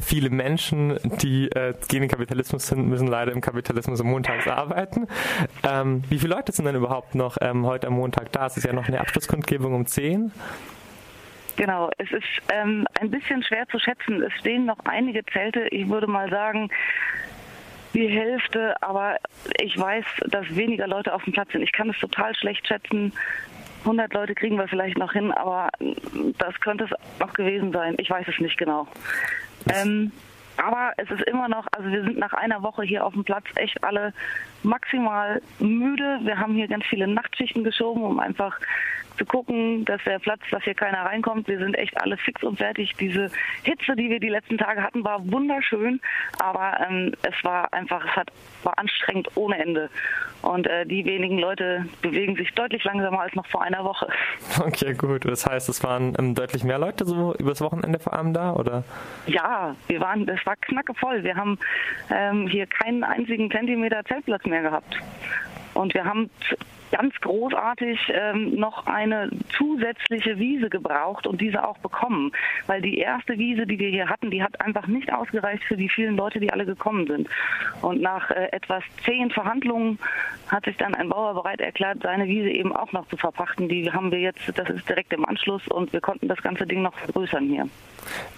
viele 0.00 0.30
Menschen, 0.30 0.98
die 1.22 1.48
äh, 1.52 1.74
gegen 1.86 2.02
den 2.02 2.10
Kapitalismus 2.10 2.66
sind, 2.66 2.88
müssen 2.88 3.06
leider 3.06 3.30
im 3.30 3.40
Kapitalismus 3.40 4.00
am 4.00 4.08
Montags 4.08 4.48
arbeiten. 4.48 5.06
Ähm, 5.62 6.02
wie 6.08 6.18
viele 6.18 6.34
Leute 6.34 6.50
sind 6.50 6.64
denn 6.64 6.74
überhaupt 6.74 7.14
noch 7.14 7.36
ähm, 7.40 7.64
heute 7.66 7.86
am 7.86 7.94
Montag 7.94 8.32
da? 8.32 8.46
Es 8.46 8.56
ist 8.56 8.64
ja 8.64 8.72
noch 8.72 8.88
eine 8.88 9.00
Abschlusskundgebung 9.00 9.74
um 9.74 9.86
10. 9.86 10.32
Genau, 11.56 11.90
es 11.96 12.10
ist 12.10 12.24
ähm, 12.52 12.86
ein 13.00 13.10
bisschen 13.10 13.42
schwer 13.42 13.66
zu 13.68 13.78
schätzen. 13.78 14.22
Es 14.22 14.32
stehen 14.40 14.66
noch 14.66 14.78
einige 14.84 15.24
Zelte. 15.24 15.68
Ich 15.70 15.88
würde 15.88 16.06
mal 16.06 16.28
sagen, 16.28 16.68
die 17.94 18.08
Hälfte, 18.08 18.74
aber 18.82 19.16
ich 19.60 19.78
weiß, 19.78 20.04
dass 20.28 20.54
weniger 20.54 20.86
Leute 20.86 21.14
auf 21.14 21.24
dem 21.24 21.32
Platz 21.32 21.52
sind. 21.52 21.62
Ich 21.62 21.72
kann 21.72 21.90
es 21.90 21.98
total 21.98 22.34
schlecht 22.34 22.66
schätzen. 22.66 23.12
100 23.80 24.12
Leute 24.12 24.34
kriegen 24.34 24.58
wir 24.58 24.68
vielleicht 24.68 24.98
noch 24.98 25.12
hin, 25.12 25.30
aber 25.32 25.68
das 26.38 26.58
könnte 26.60 26.84
es 26.84 27.22
auch 27.22 27.32
gewesen 27.32 27.72
sein. 27.72 27.94
Ich 27.98 28.10
weiß 28.10 28.26
es 28.28 28.38
nicht 28.40 28.58
genau. 28.58 28.88
Ähm, 29.72 30.10
aber 30.56 30.92
es 30.96 31.10
ist 31.10 31.22
immer 31.22 31.48
noch, 31.48 31.66
also 31.72 31.90
wir 31.90 32.02
sind 32.02 32.18
nach 32.18 32.32
einer 32.32 32.62
Woche 32.62 32.82
hier 32.82 33.04
auf 33.04 33.12
dem 33.12 33.24
Platz 33.24 33.44
echt 33.56 33.82
alle 33.84 34.12
maximal 34.62 35.40
müde. 35.58 36.20
Wir 36.22 36.38
haben 36.38 36.54
hier 36.54 36.66
ganz 36.66 36.84
viele 36.86 37.06
Nachtschichten 37.06 37.62
geschoben, 37.62 38.02
um 38.02 38.18
einfach 38.18 38.58
zu 39.16 39.24
gucken, 39.24 39.84
dass 39.84 40.02
der 40.04 40.18
Platz, 40.18 40.40
dass 40.50 40.62
hier 40.64 40.74
keiner 40.74 41.04
reinkommt. 41.04 41.48
Wir 41.48 41.58
sind 41.58 41.76
echt 41.76 42.00
alle 42.00 42.16
fix 42.16 42.42
und 42.42 42.58
fertig. 42.58 42.92
Diese 42.98 43.30
Hitze, 43.62 43.96
die 43.96 44.10
wir 44.10 44.20
die 44.20 44.28
letzten 44.28 44.58
Tage 44.58 44.82
hatten, 44.82 45.04
war 45.04 45.20
wunderschön, 45.30 46.00
aber 46.38 46.78
ähm, 46.88 47.12
es 47.22 47.44
war 47.44 47.72
einfach, 47.72 48.04
es 48.04 48.16
hat, 48.16 48.28
war 48.62 48.78
anstrengend 48.78 49.28
ohne 49.34 49.58
Ende. 49.58 49.90
Und 50.42 50.66
äh, 50.66 50.86
die 50.86 51.04
wenigen 51.04 51.38
Leute 51.38 51.86
bewegen 52.02 52.36
sich 52.36 52.52
deutlich 52.52 52.84
langsamer 52.84 53.20
als 53.20 53.34
noch 53.34 53.46
vor 53.46 53.62
einer 53.62 53.84
Woche. 53.84 54.06
Okay, 54.58 54.94
gut. 54.94 55.24
Das 55.24 55.46
heißt, 55.46 55.68
es 55.68 55.82
waren 55.84 56.14
ähm, 56.18 56.34
deutlich 56.34 56.64
mehr 56.64 56.78
Leute 56.78 57.04
so 57.04 57.34
übers 57.36 57.60
Wochenende 57.60 57.98
vor 57.98 58.14
allem 58.14 58.32
da, 58.32 58.52
oder? 58.52 58.84
Ja, 59.26 59.76
wir 59.86 60.00
waren, 60.00 60.28
es 60.28 60.44
war 60.44 60.56
knackevoll. 60.56 61.22
Wir 61.22 61.36
haben 61.36 61.58
ähm, 62.10 62.48
hier 62.48 62.66
keinen 62.66 63.04
einzigen 63.04 63.50
Zentimeter 63.50 64.04
Zeltplatz 64.04 64.44
mehr 64.44 64.62
gehabt. 64.62 64.96
Und 65.74 65.94
wir 65.94 66.04
haben 66.04 66.30
ganz 66.90 67.14
großartig 67.20 67.98
ähm, 68.12 68.54
noch 68.54 68.86
eine 68.86 69.30
zusätzliche 69.56 70.38
Wiese 70.38 70.70
gebraucht 70.70 71.26
und 71.26 71.40
diese 71.40 71.66
auch 71.66 71.78
bekommen. 71.78 72.32
Weil 72.66 72.82
die 72.82 72.98
erste 72.98 73.38
Wiese, 73.38 73.66
die 73.66 73.78
wir 73.78 73.88
hier 73.88 74.08
hatten, 74.08 74.30
die 74.30 74.42
hat 74.42 74.60
einfach 74.60 74.86
nicht 74.86 75.12
ausgereicht 75.12 75.64
für 75.64 75.76
die 75.76 75.88
vielen 75.88 76.16
Leute, 76.16 76.40
die 76.40 76.52
alle 76.52 76.66
gekommen 76.66 77.06
sind. 77.06 77.28
Und 77.82 78.00
nach 78.00 78.30
äh, 78.30 78.48
etwas 78.52 78.82
zehn 79.04 79.30
Verhandlungen 79.30 79.98
hat 80.48 80.64
sich 80.64 80.76
dann 80.76 80.94
ein 80.94 81.08
Bauer 81.08 81.34
bereit 81.34 81.60
erklärt, 81.60 81.98
seine 82.02 82.26
Wiese 82.26 82.50
eben 82.50 82.74
auch 82.74 82.92
noch 82.92 83.08
zu 83.08 83.16
verpachten. 83.16 83.68
Die 83.68 83.90
haben 83.92 84.10
wir 84.10 84.20
jetzt, 84.20 84.40
das 84.56 84.70
ist 84.70 84.88
direkt 84.88 85.12
im 85.12 85.24
Anschluss 85.24 85.66
und 85.68 85.92
wir 85.92 86.00
konnten 86.00 86.28
das 86.28 86.40
ganze 86.42 86.66
Ding 86.66 86.82
noch 86.82 86.94
vergrößern 86.94 87.48
hier. 87.48 87.68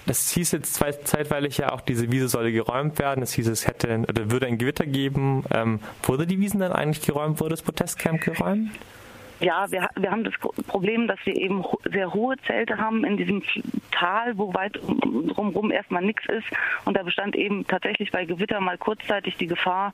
Es 0.07 0.31
hieß 0.31 0.53
jetzt 0.53 0.75
zeitweilig 0.75 1.59
ja 1.59 1.73
auch, 1.73 1.81
diese 1.81 2.11
Wiese 2.11 2.29
solle 2.29 2.53
geräumt 2.53 2.99
werden. 2.99 3.23
Es 3.23 3.33
hieß, 3.33 3.49
es 3.49 3.66
hätte 3.66 4.05
oder 4.09 4.31
würde 4.31 4.47
ein 4.47 4.59
Gewitter 4.59 4.87
geben. 4.87 5.45
Ähm, 5.53 5.81
wurde 6.03 6.27
die 6.27 6.39
Wiesen 6.41 6.61
dann 6.61 6.73
eigentlich 6.73 7.05
geräumt? 7.07 7.41
Wurde 7.41 7.51
das 7.51 7.62
Protestcamp 7.62 8.23
geräumt? 8.23 8.71
Ja, 9.41 9.71
wir, 9.71 9.89
wir 9.95 10.11
haben 10.11 10.25
das 10.25 10.35
Problem, 10.66 11.07
dass 11.07 11.19
wir 11.25 11.37
eben 11.37 11.64
sehr 11.93 12.12
hohe 12.12 12.37
Zelte 12.39 12.79
haben 12.79 13.05
in 13.05 13.16
diesem 13.16 13.43
Tal, 13.93 14.37
wo 14.37 14.53
weit 14.53 14.75
drumherum 14.75 15.71
erstmal 15.71 16.03
nichts 16.03 16.25
ist. 16.27 16.47
Und 16.85 16.97
da 16.97 17.05
bestand 17.05 17.37
eben 17.37 17.64
tatsächlich 17.66 18.11
bei 18.11 18.25
Gewitter 18.25 18.61
mal 18.61 18.79
kurzzeitig 18.79 19.37
die 19.37 19.47
Gefahr, 19.47 19.93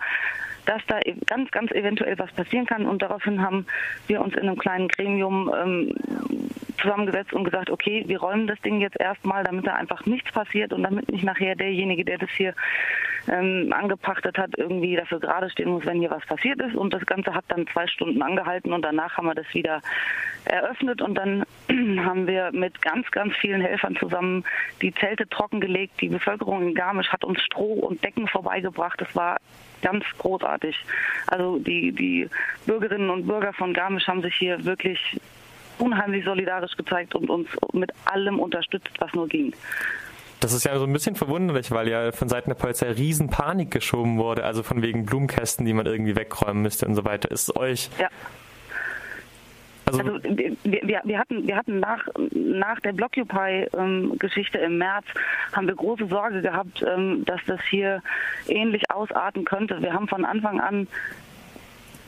dass 0.64 0.80
da 0.86 0.98
e-, 1.00 1.14
ganz, 1.26 1.50
ganz 1.50 1.72
eventuell 1.72 2.18
was 2.18 2.32
passieren 2.32 2.64
kann. 2.64 2.86
Und 2.86 3.02
daraufhin 3.02 3.42
haben 3.42 3.66
wir 4.06 4.22
uns 4.22 4.34
in 4.34 4.48
einem 4.48 4.58
kleinen 4.58 4.88
Gremium 4.88 5.52
ähm, 5.54 5.94
zusammengesetzt 6.84 7.32
und 7.32 7.44
gesagt, 7.44 7.70
okay, 7.70 8.04
wir 8.06 8.20
räumen 8.20 8.46
das 8.46 8.60
Ding 8.60 8.80
jetzt 8.80 9.00
erstmal, 9.00 9.42
damit 9.42 9.66
da 9.66 9.74
einfach 9.74 10.06
nichts 10.06 10.30
passiert 10.30 10.72
und 10.72 10.82
damit 10.84 11.10
nicht 11.10 11.24
nachher 11.24 11.56
derjenige, 11.56 12.04
der 12.04 12.18
das 12.18 12.30
hier 12.30 12.54
ähm, 13.28 13.72
angepachtet 13.72 14.38
hat, 14.38 14.50
irgendwie 14.56 14.96
dafür 14.96 15.18
gerade 15.18 15.50
stehen 15.50 15.70
muss, 15.70 15.86
wenn 15.86 15.98
hier 15.98 16.10
was 16.10 16.24
passiert 16.26 16.60
ist. 16.60 16.74
Und 16.74 16.92
das 16.92 17.04
Ganze 17.06 17.34
hat 17.34 17.44
dann 17.48 17.66
zwei 17.68 17.86
Stunden 17.86 18.22
angehalten 18.22 18.72
und 18.72 18.82
danach 18.82 19.16
haben 19.16 19.26
wir 19.26 19.34
das 19.34 19.52
wieder 19.52 19.80
eröffnet 20.44 21.00
und 21.00 21.14
dann 21.14 21.44
haben 22.04 22.26
wir 22.26 22.52
mit 22.52 22.80
ganz, 22.82 23.10
ganz 23.10 23.34
vielen 23.36 23.62
Helfern 23.62 23.96
zusammen 23.96 24.44
die 24.82 24.94
Zelte 24.94 25.28
trockengelegt. 25.28 26.00
Die 26.00 26.08
Bevölkerung 26.08 26.68
in 26.68 26.74
Garmisch 26.74 27.08
hat 27.08 27.24
uns 27.24 27.40
Stroh 27.40 27.74
und 27.74 28.04
Decken 28.04 28.28
vorbeigebracht. 28.28 29.00
Das 29.00 29.14
war 29.16 29.38
ganz 29.82 30.04
großartig. 30.18 30.76
Also 31.26 31.58
die, 31.58 31.92
die 31.92 32.28
Bürgerinnen 32.66 33.10
und 33.10 33.26
Bürger 33.26 33.52
von 33.52 33.72
Garmisch 33.72 34.06
haben 34.06 34.22
sich 34.22 34.34
hier 34.34 34.64
wirklich 34.64 35.18
unheimlich 35.78 36.24
solidarisch 36.24 36.76
gezeigt 36.76 37.14
und 37.14 37.30
uns 37.30 37.48
mit 37.72 37.92
allem 38.04 38.38
unterstützt, 38.38 38.90
was 38.98 39.12
nur 39.14 39.28
ging. 39.28 39.52
Das 40.40 40.52
ist 40.52 40.64
ja 40.64 40.78
so 40.78 40.84
ein 40.84 40.92
bisschen 40.92 41.16
verwunderlich, 41.16 41.70
weil 41.70 41.88
ja 41.88 42.12
von 42.12 42.28
Seiten 42.28 42.50
der 42.50 42.56
Polizei 42.56 42.90
riesen 42.90 43.30
Panik 43.30 43.70
geschoben 43.70 44.18
wurde, 44.18 44.44
also 44.44 44.62
von 44.62 44.82
wegen 44.82 45.06
Blumenkästen, 45.06 45.64
die 45.64 45.72
man 45.72 45.86
irgendwie 45.86 46.16
wegräumen 46.16 46.62
müsste 46.62 46.86
und 46.86 46.94
so 46.94 47.04
weiter. 47.04 47.30
Ist 47.30 47.48
es 47.48 47.56
euch 47.56 47.88
ja. 47.98 48.08
Also, 49.86 50.00
also 50.00 50.18
wir, 50.22 50.56
wir, 50.64 51.02
wir, 51.04 51.18
hatten, 51.18 51.46
wir 51.46 51.56
hatten 51.56 51.80
nach, 51.80 52.06
nach 52.32 52.80
der 52.80 52.92
Blockupy-Geschichte 52.92 54.58
im 54.58 54.78
März 54.78 55.04
haben 55.52 55.66
wir 55.66 55.74
große 55.74 56.06
Sorge 56.06 56.40
gehabt, 56.40 56.82
ähm, 56.82 57.24
dass 57.26 57.40
das 57.46 57.60
hier 57.68 58.02
ähnlich 58.48 58.90
ausarten 58.90 59.44
könnte. 59.44 59.82
Wir 59.82 59.92
haben 59.92 60.08
von 60.08 60.24
Anfang 60.24 60.60
an 60.60 60.88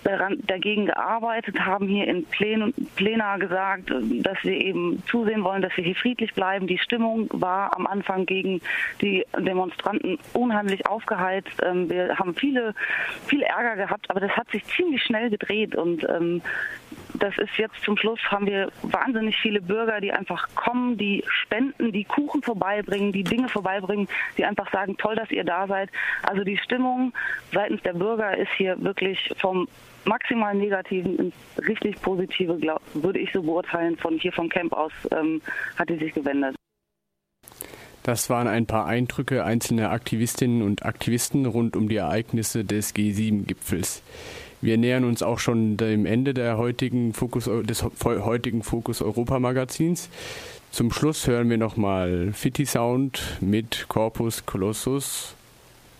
daran, 0.07 0.39
dagegen 0.47 0.87
gearbeitet, 0.87 1.59
haben 1.61 1.89
hier 1.89 2.07
in 2.07 2.25
Plen, 2.25 2.73
Plena 2.95 3.37
gesagt, 3.37 3.91
dass 3.91 4.39
wir 4.43 4.61
eben 4.61 5.03
zusehen 5.07 5.43
wollen, 5.45 5.63
dass 5.63 5.77
wir 5.77 5.85
hier 5.85 5.97
friedlich 5.97 6.33
bleiben. 6.35 6.67
Die 6.67 6.79
Stimmung 6.79 7.29
war 7.33 7.77
am 7.77 7.87
Anfang 7.87 8.27
gegen 8.27 8.61
die 9.01 9.25
Demonstranten 9.39 10.19
unheimlich 10.33 10.87
aufgeheizt. 10.87 11.63
Ähm, 11.63 11.91
wir 11.91 12.17
haben 12.19 12.35
viele, 12.35 12.75
viel 13.27 13.43
Ärger 13.43 13.77
gehabt, 13.77 14.09
aber 14.11 14.21
das 14.21 14.31
hat 14.33 14.49
sich 14.51 14.65
ziemlich 14.65 15.03
schnell 15.03 15.31
gedreht 15.31 15.75
und 15.75 16.09
ähm, 16.09 16.43
das 17.15 17.37
ist 17.39 17.57
jetzt 17.57 17.83
zum 17.83 17.97
Schluss 17.97 18.21
haben 18.31 18.47
wir 18.47 18.71
wahnsinnig 18.83 19.37
viele 19.41 19.61
Bürger, 19.61 20.01
die 20.01 20.13
einfach 20.13 20.49
kommen, 20.55 20.99
die 20.99 21.25
spenden, 21.29 21.93
die 21.93 22.05
Kuchen 22.05 22.43
vorbeibringen, 22.43 23.13
die 23.13 23.25
Dinge 23.25 23.49
vorbeibringen, 23.49 24.09
die 24.37 24.45
einfach 24.45 24.71
sagen, 24.71 24.97
toll, 24.97 25.17
dass 25.17 25.31
ihr 25.31 25.45
da 25.45 25.67
seid. 25.67 25.91
Also 26.23 26.45
die 26.45 26.59
Stimmung 26.59 27.13
seitens 27.53 27.83
der 27.83 27.95
Bürger 27.95 28.37
ist 28.37 28.51
hier 28.57 28.77
wirklich 28.83 29.31
vom 29.39 29.67
maximal 30.07 30.55
negativen 30.55 31.19
ins 31.19 31.35
richtig 31.67 32.01
positive, 32.01 32.57
glaub, 32.59 32.81
würde 32.95 33.19
ich 33.19 33.31
so 33.33 33.43
beurteilen, 33.43 33.97
von 33.97 34.19
hier 34.19 34.33
vom 34.33 34.49
Camp 34.49 34.73
aus 34.73 34.93
ähm, 35.11 35.41
hat 35.77 35.91
die 35.91 35.99
sich 35.99 36.15
gewendet. 36.15 36.57
Das 38.03 38.31
waren 38.31 38.47
ein 38.47 38.67
paar 38.67 38.87
Eindrücke 38.87 39.45
einzelner 39.45 39.91
Aktivistinnen 39.91 40.63
und 40.63 40.87
Aktivisten 40.87 41.45
rund 41.45 41.77
um 41.77 41.89
die 41.89 41.97
Ereignisse 41.97 42.65
des 42.65 42.95
G7-Gipfels. 42.95 44.03
Wir 44.61 44.79
nähern 44.79 45.05
uns 45.05 45.23
auch 45.23 45.41
schon 45.41 45.77
dem 45.77 46.07
Ende 46.07 46.33
der 46.33 46.57
heutigen 46.57 47.13
Fokus, 47.13 47.51
des 47.65 47.85
heutigen 48.05 48.63
Fokus 48.63 49.03
Europa 49.03 49.41
Magazins. 49.41 50.09
Zum 50.71 50.93
Schluss 50.93 51.27
hören 51.27 51.51
wir 51.51 51.59
nochmal 51.59 52.33
Fitty 52.33 52.65
Sound 52.65 53.39
mit 53.41 53.87
Corpus 53.89 54.47
Colossus 54.47 55.35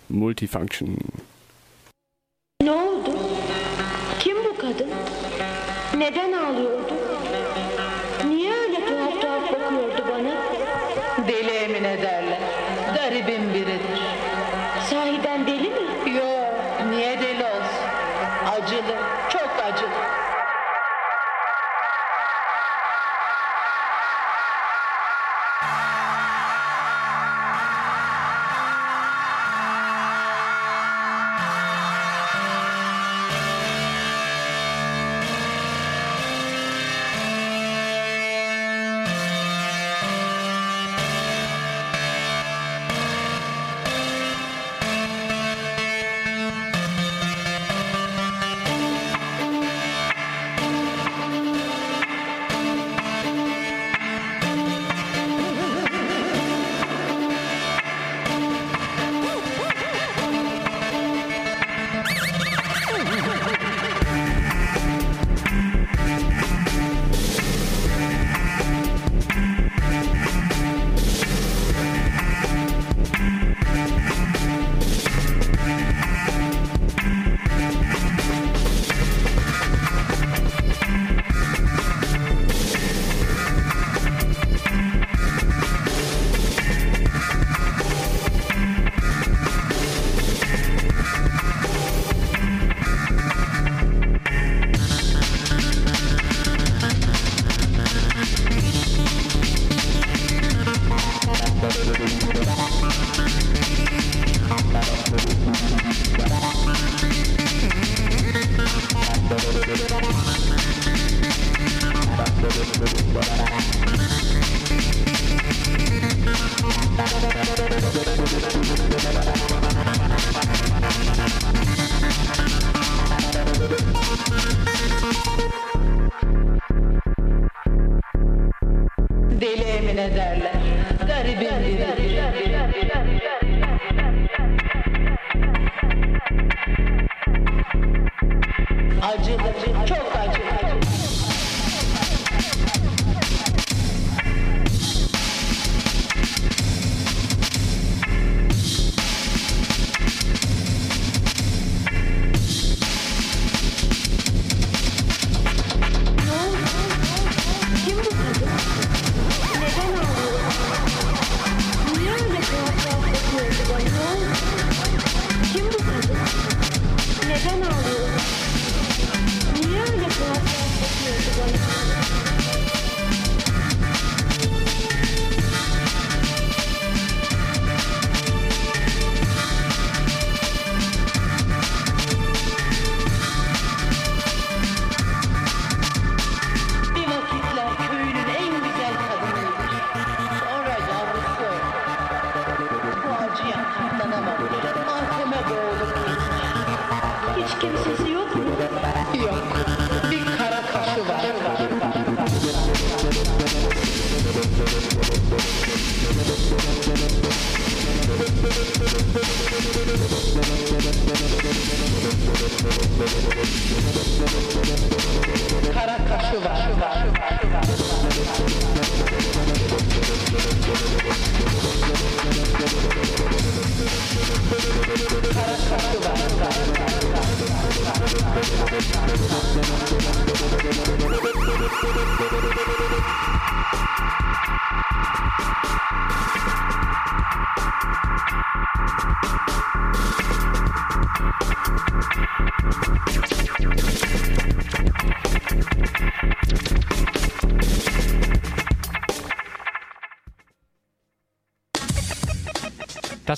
Multifunction. 0.09 0.97
Ne 2.63 2.73
ağlıyordu? 4.77 4.87
Neden 5.99 6.33
ağlıyordu? 6.33 6.96